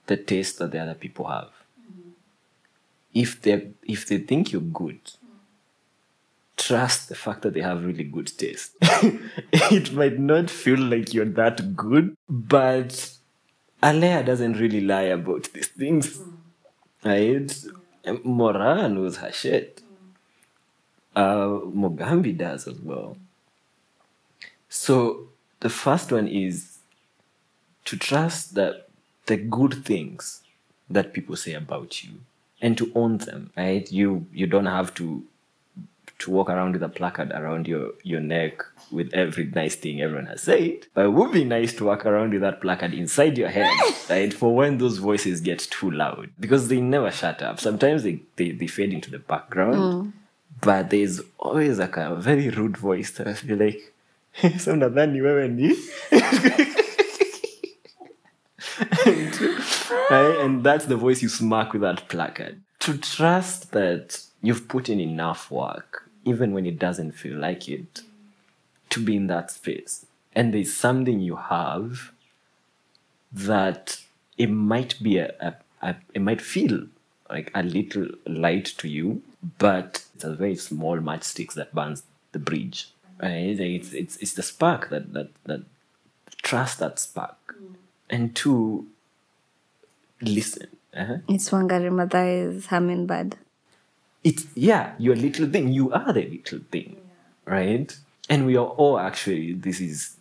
the 0.06 0.18
taste 0.18 0.60
that 0.60 0.72
the 0.72 0.80
other 0.80 0.94
people 0.94 1.28
have. 1.28 1.50
Mm-hmm. 1.82 2.10
If 3.14 3.42
they 3.42 3.72
if 3.84 4.08
they 4.08 4.20
think 4.20 4.52
you're 4.52 4.62
good, 4.62 5.00
trust 6.68 7.10
the 7.10 7.16
fact 7.16 7.42
that 7.42 7.54
they 7.54 7.62
have 7.62 7.86
really 7.86 8.04
good 8.04 8.28
taste. 8.38 8.72
it 8.82 9.92
might 9.94 10.20
not 10.20 10.50
feel 10.50 10.80
like 10.80 11.14
you're 11.14 11.26
that 11.26 11.76
good, 11.76 12.16
but 12.30 13.12
Aleya 13.82 14.26
doesn't 14.26 14.54
really 14.54 14.82
lie 14.82 15.10
about 15.20 15.52
these 15.54 15.68
things. 15.68 16.22
Right? 17.04 17.54
Mora 18.24 18.88
knows 18.88 19.18
her 19.18 19.32
shit. 19.32 19.82
Uh, 21.16 21.48
Mugambi 21.82 22.36
does 22.38 22.68
as 22.68 22.80
well. 22.80 23.18
So 24.70 25.28
the 25.60 25.70
first 25.70 26.12
one 26.12 26.28
is 26.28 26.78
to 27.86 27.98
trust 27.98 28.56
that 28.56 28.88
the 29.26 29.38
good 29.38 29.86
things 29.86 30.42
that 30.90 31.14
people 31.14 31.36
say 31.36 31.54
about 31.54 32.04
you 32.04 32.12
and 32.62 32.78
to 32.78 32.92
own 32.96 33.18
them, 33.18 33.52
right? 33.58 33.90
You 33.92 34.26
you 34.34 34.48
don't 34.48 34.66
have 34.66 34.94
to 34.96 35.24
to 36.24 36.32
walk 36.32 36.50
around 36.50 36.74
with 36.74 36.84
a 36.84 36.90
placard 36.90 37.32
around 37.32 37.68
your, 37.68 37.92
your 38.04 38.20
neck 38.20 38.62
with 38.92 39.14
every 39.14 39.46
nice 39.46 39.76
thing 39.76 40.02
everyone 40.02 40.26
has 40.26 40.42
said. 40.42 40.88
But 40.94 41.06
it 41.06 41.10
would 41.10 41.32
be 41.32 41.44
nice 41.44 41.74
to 41.76 41.86
walk 41.86 42.06
around 42.06 42.32
with 42.32 42.42
that 42.42 42.62
placard 42.62 42.94
inside 42.94 43.38
your 43.38 43.50
head, 43.50 43.72
right? 44.10 44.34
For 44.34 44.56
when 44.56 44.78
those 44.78 44.98
voices 44.98 45.42
get 45.42 45.60
too 45.60 45.92
loud. 45.92 46.30
Because 46.40 46.68
they 46.68 46.82
never 46.82 47.12
shut 47.12 47.42
up. 47.42 47.60
Sometimes 47.60 48.04
they, 48.04 48.22
they, 48.36 48.52
they 48.52 48.68
fade 48.68 48.94
into 48.94 49.12
the 49.12 49.20
background. 49.20 49.76
Mm. 49.76 50.14
But 50.62 50.90
there's 50.90 51.22
always 51.38 51.80
like 51.80 51.98
a 51.98 52.16
very 52.16 52.50
rude 52.50 52.78
voice 52.78 53.12
that 53.12 53.28
will 53.28 53.58
be 53.58 53.66
like, 53.66 53.94
so 54.60 54.76
nadhani 54.76 55.22
wewe 55.22 55.48
ni 55.50 55.76
right? 60.10 60.40
And 60.40 60.64
that's 60.64 60.86
the 60.86 60.96
voice 60.96 61.22
you 61.22 61.30
smack 61.30 61.74
with 61.74 61.82
that 61.82 62.08
placard. 62.08 62.62
To 62.80 62.98
trust 62.98 63.72
that 63.72 64.20
you've 64.42 64.68
put 64.68 64.90
in 64.90 65.00
enough 65.00 65.52
work, 65.52 66.03
even 66.26 66.54
when 66.54 66.66
it 66.66 66.80
doesn't 66.80 67.12
feel 67.14 67.38
like 67.38 67.68
it, 67.70 68.02
to 68.90 69.04
be 69.04 69.16
in 69.16 69.28
that 69.28 69.52
space. 69.52 70.06
And 70.36 70.54
there's 70.54 70.74
something 70.74 71.20
you 71.20 71.36
have 71.36 72.12
that 73.32 74.00
it 74.38 74.50
might 74.50 75.02
be 75.02 75.18
a, 75.18 75.34
a, 75.40 75.56
a 75.82 75.96
it 76.14 76.22
might 76.22 76.42
feel 76.42 76.88
like 77.30 77.52
a 77.56 77.64
little 77.64 78.08
light 78.28 78.66
to 78.78 78.88
you, 78.88 79.22
but 79.58 80.06
it's 80.16 80.24
a 80.24 80.36
very 80.36 80.56
small 80.56 80.98
matchstick 80.98 81.54
that 81.54 81.74
burns 81.74 82.04
the 82.32 82.40
bridge. 82.40 82.90
Right? 83.22 83.60
It's, 83.60 83.94
it's, 83.94 84.18
it's 84.18 84.34
the 84.34 84.44
spark 84.44 84.90
that, 84.90 85.14
that, 85.14 85.30
that 85.46 85.62
trust 86.42 86.80
that 86.80 87.00
spark. 87.00 87.56
And 88.10 88.36
two, 88.36 88.88
listen. 90.22 90.68
Uh-huh. 90.96 91.18
It's 91.28 91.50
Wangari 91.50 91.90
Maathai's 91.90 92.68
hummingbird. 92.68 93.38
It's, 94.24 94.46
yeah, 94.56 94.94
your 94.98 95.16
little 95.16 95.50
thing. 95.50 95.70
You 95.70 95.92
are 95.92 96.14
the 96.14 96.26
little 96.26 96.60
thing. 96.72 96.98
Right? 97.46 97.96
And 98.30 98.46
we 98.46 98.56
are 98.56 98.66
all 98.66 99.00
actually, 99.00 99.54
this 99.54 99.82
is 99.82 100.16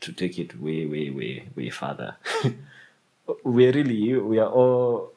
to 0.00 0.12
take 0.12 0.38
it 0.38 0.60
way, 0.60 0.86
way, 0.86 1.10
way, 1.10 1.44
way 1.54 1.70
further. 1.70 2.16
we're 3.44 3.72
really, 3.72 4.16
we 4.16 4.38
are 4.38 4.48
all 4.48 5.12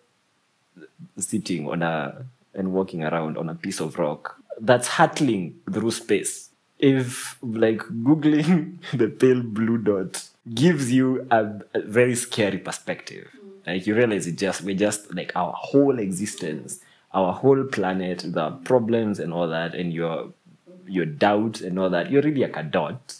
sitting 1.18 1.68
on 1.68 1.82
a, 1.82 2.26
and 2.54 2.74
walking 2.74 3.04
around 3.04 3.38
on 3.38 3.50
a 3.50 3.56
piece 3.56 3.80
of 3.80 3.98
rock 3.98 4.36
that's 4.60 4.88
hurtling 4.88 5.60
through 5.72 5.92
space. 5.92 6.50
If, 6.80 7.38
like, 7.42 7.80
Googling 7.80 8.80
the 8.94 9.08
pale 9.08 9.42
blue 9.42 9.78
dot 9.78 10.28
gives 10.54 10.92
you 10.92 11.26
a, 11.32 11.62
a 11.74 11.82
very 11.82 12.16
scary 12.16 12.58
perspective, 12.58 13.30
mm. 13.38 13.68
like, 13.68 13.88
you 13.88 13.96
realize 13.96 14.28
it 14.28 14.38
just, 14.38 14.62
we're 14.62 14.76
just, 14.76 15.14
like, 15.14 15.32
our 15.36 15.54
whole 15.56 15.98
existence, 16.00 16.80
our 17.14 17.34
whole 17.34 17.64
planet, 17.66 18.24
the 18.26 18.52
problems 18.64 19.20
and 19.20 19.34
all 19.34 19.48
that, 19.48 19.76
and 19.76 19.94
your, 19.94 20.34
your 20.88 21.06
doubts 21.06 21.62
and 21.62 21.78
all 21.80 21.90
that, 21.90 22.10
you're 22.10 22.22
really 22.22 22.42
like 22.42 22.58
a 22.58 22.64
dot. 22.64 23.16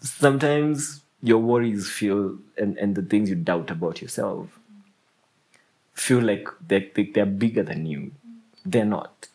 Sometimes 0.00 1.02
your 1.22 1.38
worries 1.38 1.88
feel 1.88 2.38
and, 2.58 2.76
and 2.78 2.94
the 2.94 3.02
things 3.02 3.30
you 3.30 3.36
doubt 3.36 3.70
about 3.70 4.02
yourself 4.02 4.58
feel 5.94 6.20
like 6.20 6.48
they're, 6.66 6.86
they're 7.14 7.26
bigger 7.26 7.62
than 7.62 7.86
you. 7.86 8.12
They're 8.64 8.84
not. 8.84 9.28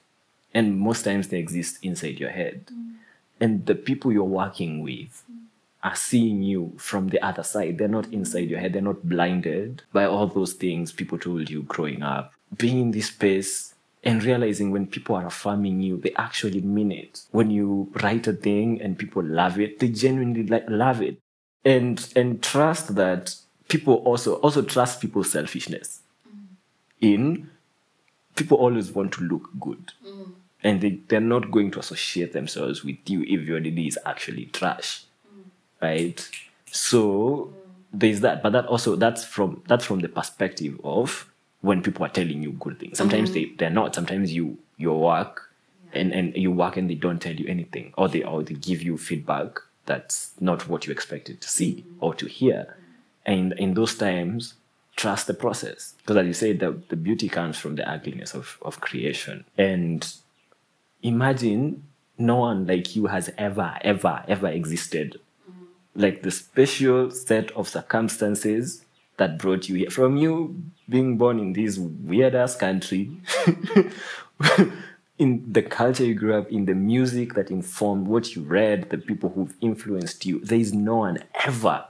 And 0.54 0.80
most 0.80 1.04
times 1.04 1.30
they 1.30 1.40
exist 1.40 1.80
inside 1.82 2.20
your 2.20 2.32
head. 2.32 2.68
Mm. 2.68 2.96
And 3.40 3.66
the 3.66 3.76
people 3.76 4.12
you're 4.12 4.24
working 4.24 4.82
with 4.82 5.24
are 5.84 5.96
seeing 5.96 6.42
you 6.42 6.74
from 6.78 7.10
the 7.10 7.22
other 7.24 7.44
side. 7.44 7.78
They're 7.78 7.88
not 7.88 8.12
inside 8.12 8.50
your 8.50 8.60
head. 8.60 8.74
They're 8.74 8.82
not 8.82 9.08
blinded 9.08 9.84
by 9.94 10.06
all 10.06 10.28
those 10.28 10.54
things 10.54 10.92
people 10.92 11.20
told 11.20 11.50
you 11.50 11.62
growing 11.64 12.02
up 12.02 12.34
being 12.56 12.80
in 12.80 12.92
this 12.92 13.08
space 13.08 13.74
and 14.04 14.24
realizing 14.24 14.72
when 14.72 14.88
people 14.88 15.16
are 15.16 15.26
affirming 15.26 15.82
you, 15.82 15.98
they 15.98 16.14
actually 16.16 16.62
mean 16.62 16.92
it. 16.92 17.22
When 17.32 17.52
you 17.52 17.92
write 18.02 18.28
a 18.28 18.34
thing 18.34 18.82
and 18.82 18.98
people 18.98 19.24
love 19.24 19.60
it, 19.60 19.80
they 19.80 19.90
genuinely 19.90 20.44
like, 20.44 20.66
love 20.70 21.02
it. 21.02 21.20
And 21.66 22.08
and 22.16 22.42
trust 22.42 22.96
that 22.96 23.36
people 23.68 23.96
also 23.96 24.36
also 24.36 24.62
trust 24.62 25.02
people's 25.02 25.32
selfishness. 25.32 26.02
Mm. 26.26 26.46
In 27.02 27.50
people 28.36 28.58
always 28.58 28.92
want 28.92 29.12
to 29.14 29.24
look 29.24 29.50
good. 29.60 29.92
Mm. 30.06 30.32
And 30.64 30.82
they, 30.82 31.00
they're 31.08 31.20
not 31.20 31.52
going 31.52 31.72
to 31.72 31.80
associate 31.80 32.34
themselves 32.34 32.84
with 32.84 32.98
you 33.08 33.22
if 33.24 33.48
your 33.48 33.58
idea 33.58 33.88
is 33.88 34.00
actually 34.06 34.46
trash. 34.46 35.04
Mm. 35.28 35.44
Right? 35.82 36.30
So 36.72 37.54
there's 37.92 38.22
that 38.22 38.44
but 38.44 38.52
that 38.52 38.66
also 38.68 38.96
that's 38.96 39.26
from 39.26 39.64
that's 39.68 39.86
from 39.86 40.00
the 40.00 40.10
perspective 40.10 40.80
of 40.84 41.30
when 41.62 41.82
people 41.82 42.06
are 42.06 42.10
telling 42.10 42.44
you 42.44 42.52
good 42.54 42.80
things. 42.80 42.98
Sometimes 42.98 43.32
they 43.34 43.46
they're 43.58 43.70
not. 43.70 43.96
Sometimes 43.96 44.34
you 44.34 44.58
your 44.78 45.00
work 45.00 45.48
and 45.94 46.12
and 46.14 46.36
you 46.36 46.52
work 46.52 46.78
and 46.78 46.90
they 46.90 46.96
don't 46.96 47.22
tell 47.22 47.34
you 47.34 47.48
anything 47.48 47.94
or 47.98 48.08
they 48.08 48.24
or 48.24 48.44
they 48.44 48.56
give 48.56 48.82
you 48.82 48.98
feedback 48.98 49.60
that's 49.86 50.32
not 50.40 50.68
what 50.68 50.86
you 50.86 50.92
expected 50.92 51.42
to 51.42 51.50
see 51.50 51.86
mm-hmm. 51.88 52.04
or 52.04 52.14
to 52.16 52.28
hear. 52.28 52.78
And 53.26 53.54
in 53.54 53.74
those 53.74 53.96
times 53.96 54.56
trust 54.96 55.28
the 55.28 55.34
process. 55.34 55.94
Because 55.98 56.18
as 56.18 56.28
you 56.28 56.34
say 56.34 56.54
the, 56.54 56.80
the 56.90 56.96
beauty 56.96 57.30
comes 57.30 57.58
from 57.58 57.76
the 57.76 57.90
ugliness 57.90 58.34
of, 58.34 58.58
of 58.62 58.82
creation. 58.82 59.46
And 59.58 60.08
imagine 61.02 61.84
no 62.18 62.38
one 62.38 62.68
like 62.68 62.96
you 62.96 63.08
has 63.08 63.32
ever 63.38 63.78
ever 63.82 64.24
ever 64.28 64.48
existed. 64.48 65.20
Mm-hmm. 65.50 66.02
Like 66.02 66.22
the 66.22 66.32
special 66.32 67.12
set 67.12 67.52
of 67.52 67.68
circumstances 67.68 68.84
that 69.18 69.38
brought 69.38 69.68
you 69.68 69.76
here. 69.76 69.90
From 69.90 70.18
you 70.18 70.64
being 70.90 71.18
born 71.18 71.40
in 71.40 71.54
this 71.54 71.78
weird 71.78 72.36
ass 72.36 72.56
country 72.56 73.12
in 75.18 75.52
the 75.52 75.62
culture 75.62 76.06
you 76.06 76.14
grew 76.14 76.36
up 76.36 76.50
in 76.52 76.66
the 76.66 76.76
music 76.76 77.34
that 77.34 77.52
informed 77.52 78.08
what 78.08 78.36
you 78.36 78.44
read 78.44 78.90
the 78.90 78.98
people 78.98 79.30
who've 79.30 79.54
influenced 79.60 80.26
you 80.26 80.40
there 80.40 80.60
is 80.60 80.74
no 80.74 80.98
one 80.98 81.18
ever 81.46 81.84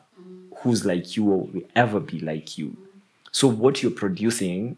who's 0.57 0.85
like 0.85 1.15
you 1.15 1.29
or 1.29 1.41
will 1.41 1.61
ever 1.75 1.99
be 1.99 2.19
like 2.19 2.57
you. 2.57 2.75
So 3.31 3.47
what 3.47 3.83
you're 3.83 3.91
producing 3.91 4.77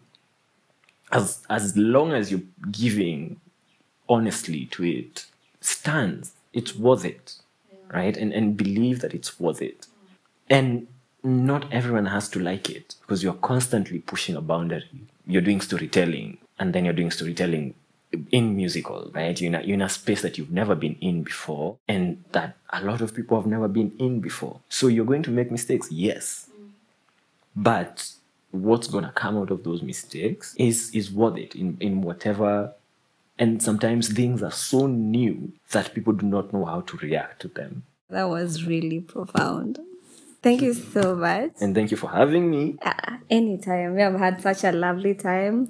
as 1.11 1.41
as 1.49 1.75
long 1.77 2.11
as 2.11 2.29
you're 2.31 2.41
giving 2.71 3.39
honestly 4.09 4.65
to 4.65 4.83
it 4.85 5.25
stands. 5.61 6.33
It's 6.51 6.75
worth 6.75 7.05
it 7.05 7.35
right? 7.93 8.15
And 8.15 8.33
and 8.33 8.55
believe 8.55 9.01
that 9.01 9.13
it's 9.13 9.39
worth 9.39 9.61
it. 9.61 9.87
And 10.49 10.87
not 11.23 11.71
everyone 11.71 12.05
has 12.07 12.29
to 12.29 12.39
like 12.39 12.69
it 12.69 12.95
because 13.01 13.23
you're 13.23 13.33
constantly 13.33 13.99
pushing 13.99 14.35
a 14.35 14.41
boundary. 14.41 14.89
You're 15.25 15.41
doing 15.41 15.61
storytelling 15.61 16.37
and 16.57 16.73
then 16.73 16.85
you're 16.85 16.93
doing 16.93 17.11
storytelling 17.11 17.75
in 18.31 18.55
musical 18.55 19.11
right? 19.13 19.39
You're 19.39 19.49
in, 19.49 19.55
a, 19.55 19.61
you're 19.61 19.75
in 19.75 19.81
a 19.81 19.89
space 19.89 20.21
that 20.21 20.37
you've 20.37 20.51
never 20.51 20.75
been 20.75 20.95
in 21.01 21.23
before 21.23 21.77
and 21.87 22.23
that 22.31 22.55
a 22.71 22.83
lot 22.83 23.01
of 23.01 23.13
people 23.13 23.39
have 23.39 23.47
never 23.47 23.67
been 23.67 23.93
in 23.99 24.19
before. 24.19 24.61
So 24.69 24.87
you're 24.87 25.05
going 25.05 25.23
to 25.23 25.31
make 25.31 25.51
mistakes 25.51 25.91
yes. 25.91 26.49
But 27.55 28.11
what's 28.51 28.87
going 28.87 29.03
to 29.03 29.11
come 29.11 29.37
out 29.37 29.51
of 29.51 29.63
those 29.63 29.83
mistakes 29.83 30.55
is 30.57 30.89
is 30.95 31.11
worth 31.11 31.37
it 31.37 31.53
in 31.53 31.77
in 31.79 32.01
whatever 32.01 32.73
and 33.37 33.61
sometimes 33.61 34.09
things 34.09 34.41
are 34.41 34.51
so 34.51 34.87
new 34.87 35.53
that 35.71 35.93
people 35.93 36.13
do 36.13 36.25
not 36.25 36.51
know 36.51 36.65
how 36.65 36.81
to 36.81 36.97
react 36.97 37.41
to 37.41 37.47
them. 37.47 37.83
That 38.09 38.27
was 38.27 38.65
really 38.65 38.99
profound. 38.99 39.79
Thank 40.41 40.61
you 40.61 40.73
so 40.73 41.15
much. 41.15 41.51
and 41.59 41.75
thank 41.75 41.91
you 41.91 41.97
for 41.97 42.09
having 42.09 42.49
me 42.49 42.77
Ah, 42.83 43.19
anytime. 43.29 43.95
We 43.95 44.01
have 44.01 44.17
had 44.17 44.41
such 44.41 44.63
a 44.63 44.71
lovely 44.71 45.13
time, 45.13 45.67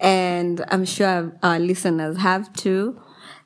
and 0.00 0.64
I'm 0.68 0.84
sure 0.84 1.36
our 1.42 1.58
listeners 1.58 2.18
have 2.18 2.52
too. 2.52 3.00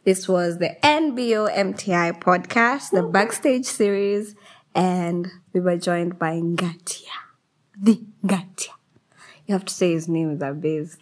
This 0.05 0.29
was 0.29 0.59
the 0.59 0.77
NBO 0.83 1.49
MTI 1.55 2.21
podcast, 2.21 2.91
the 2.91 3.03
backstage 3.03 3.64
series, 3.66 4.35
and 4.75 5.29
we 5.55 5.61
were 5.61 5.77
joined 5.79 6.19
by 6.19 6.35
Ngartia. 6.35 7.16
The 7.81 8.03
Ngartia. 8.25 8.71
You 9.47 9.55
have 9.55 9.64
to 9.64 9.73
say 9.75 9.93
his 9.93 10.09
name 10.09 10.31
with 10.33 10.43
a. 10.43 10.99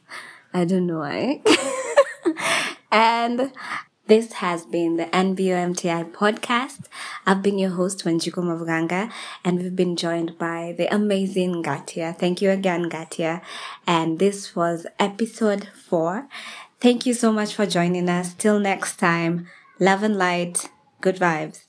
I 0.54 0.64
don't 0.64 0.86
know 0.86 1.00
why. 1.00 1.42
and 2.92 3.52
this 4.06 4.32
has 4.34 4.64
been 4.64 4.96
the 4.96 5.06
NBOMTI 5.06 6.12
podcast. 6.12 6.86
I've 7.26 7.42
been 7.42 7.58
your 7.58 7.70
host, 7.70 8.04
Wanjiku 8.04 8.42
Mwawuganga, 8.44 9.10
and 9.44 9.58
we've 9.58 9.74
been 9.76 9.96
joined 9.96 10.38
by 10.38 10.74
the 10.78 10.86
amazing 10.94 11.62
Gatia. 11.62 12.14
Thank 12.18 12.40
you 12.40 12.50
again, 12.50 12.88
Gatia. 12.88 13.42
And 13.86 14.18
this 14.18 14.54
was 14.56 14.86
episode 14.98 15.68
four. 15.74 16.28
Thank 16.80 17.06
you 17.06 17.14
so 17.14 17.32
much 17.32 17.54
for 17.54 17.66
joining 17.66 18.08
us. 18.08 18.34
Till 18.34 18.58
next 18.60 18.96
time, 18.96 19.48
love 19.78 20.02
and 20.02 20.16
light, 20.16 20.70
good 21.00 21.16
vibes. 21.16 21.65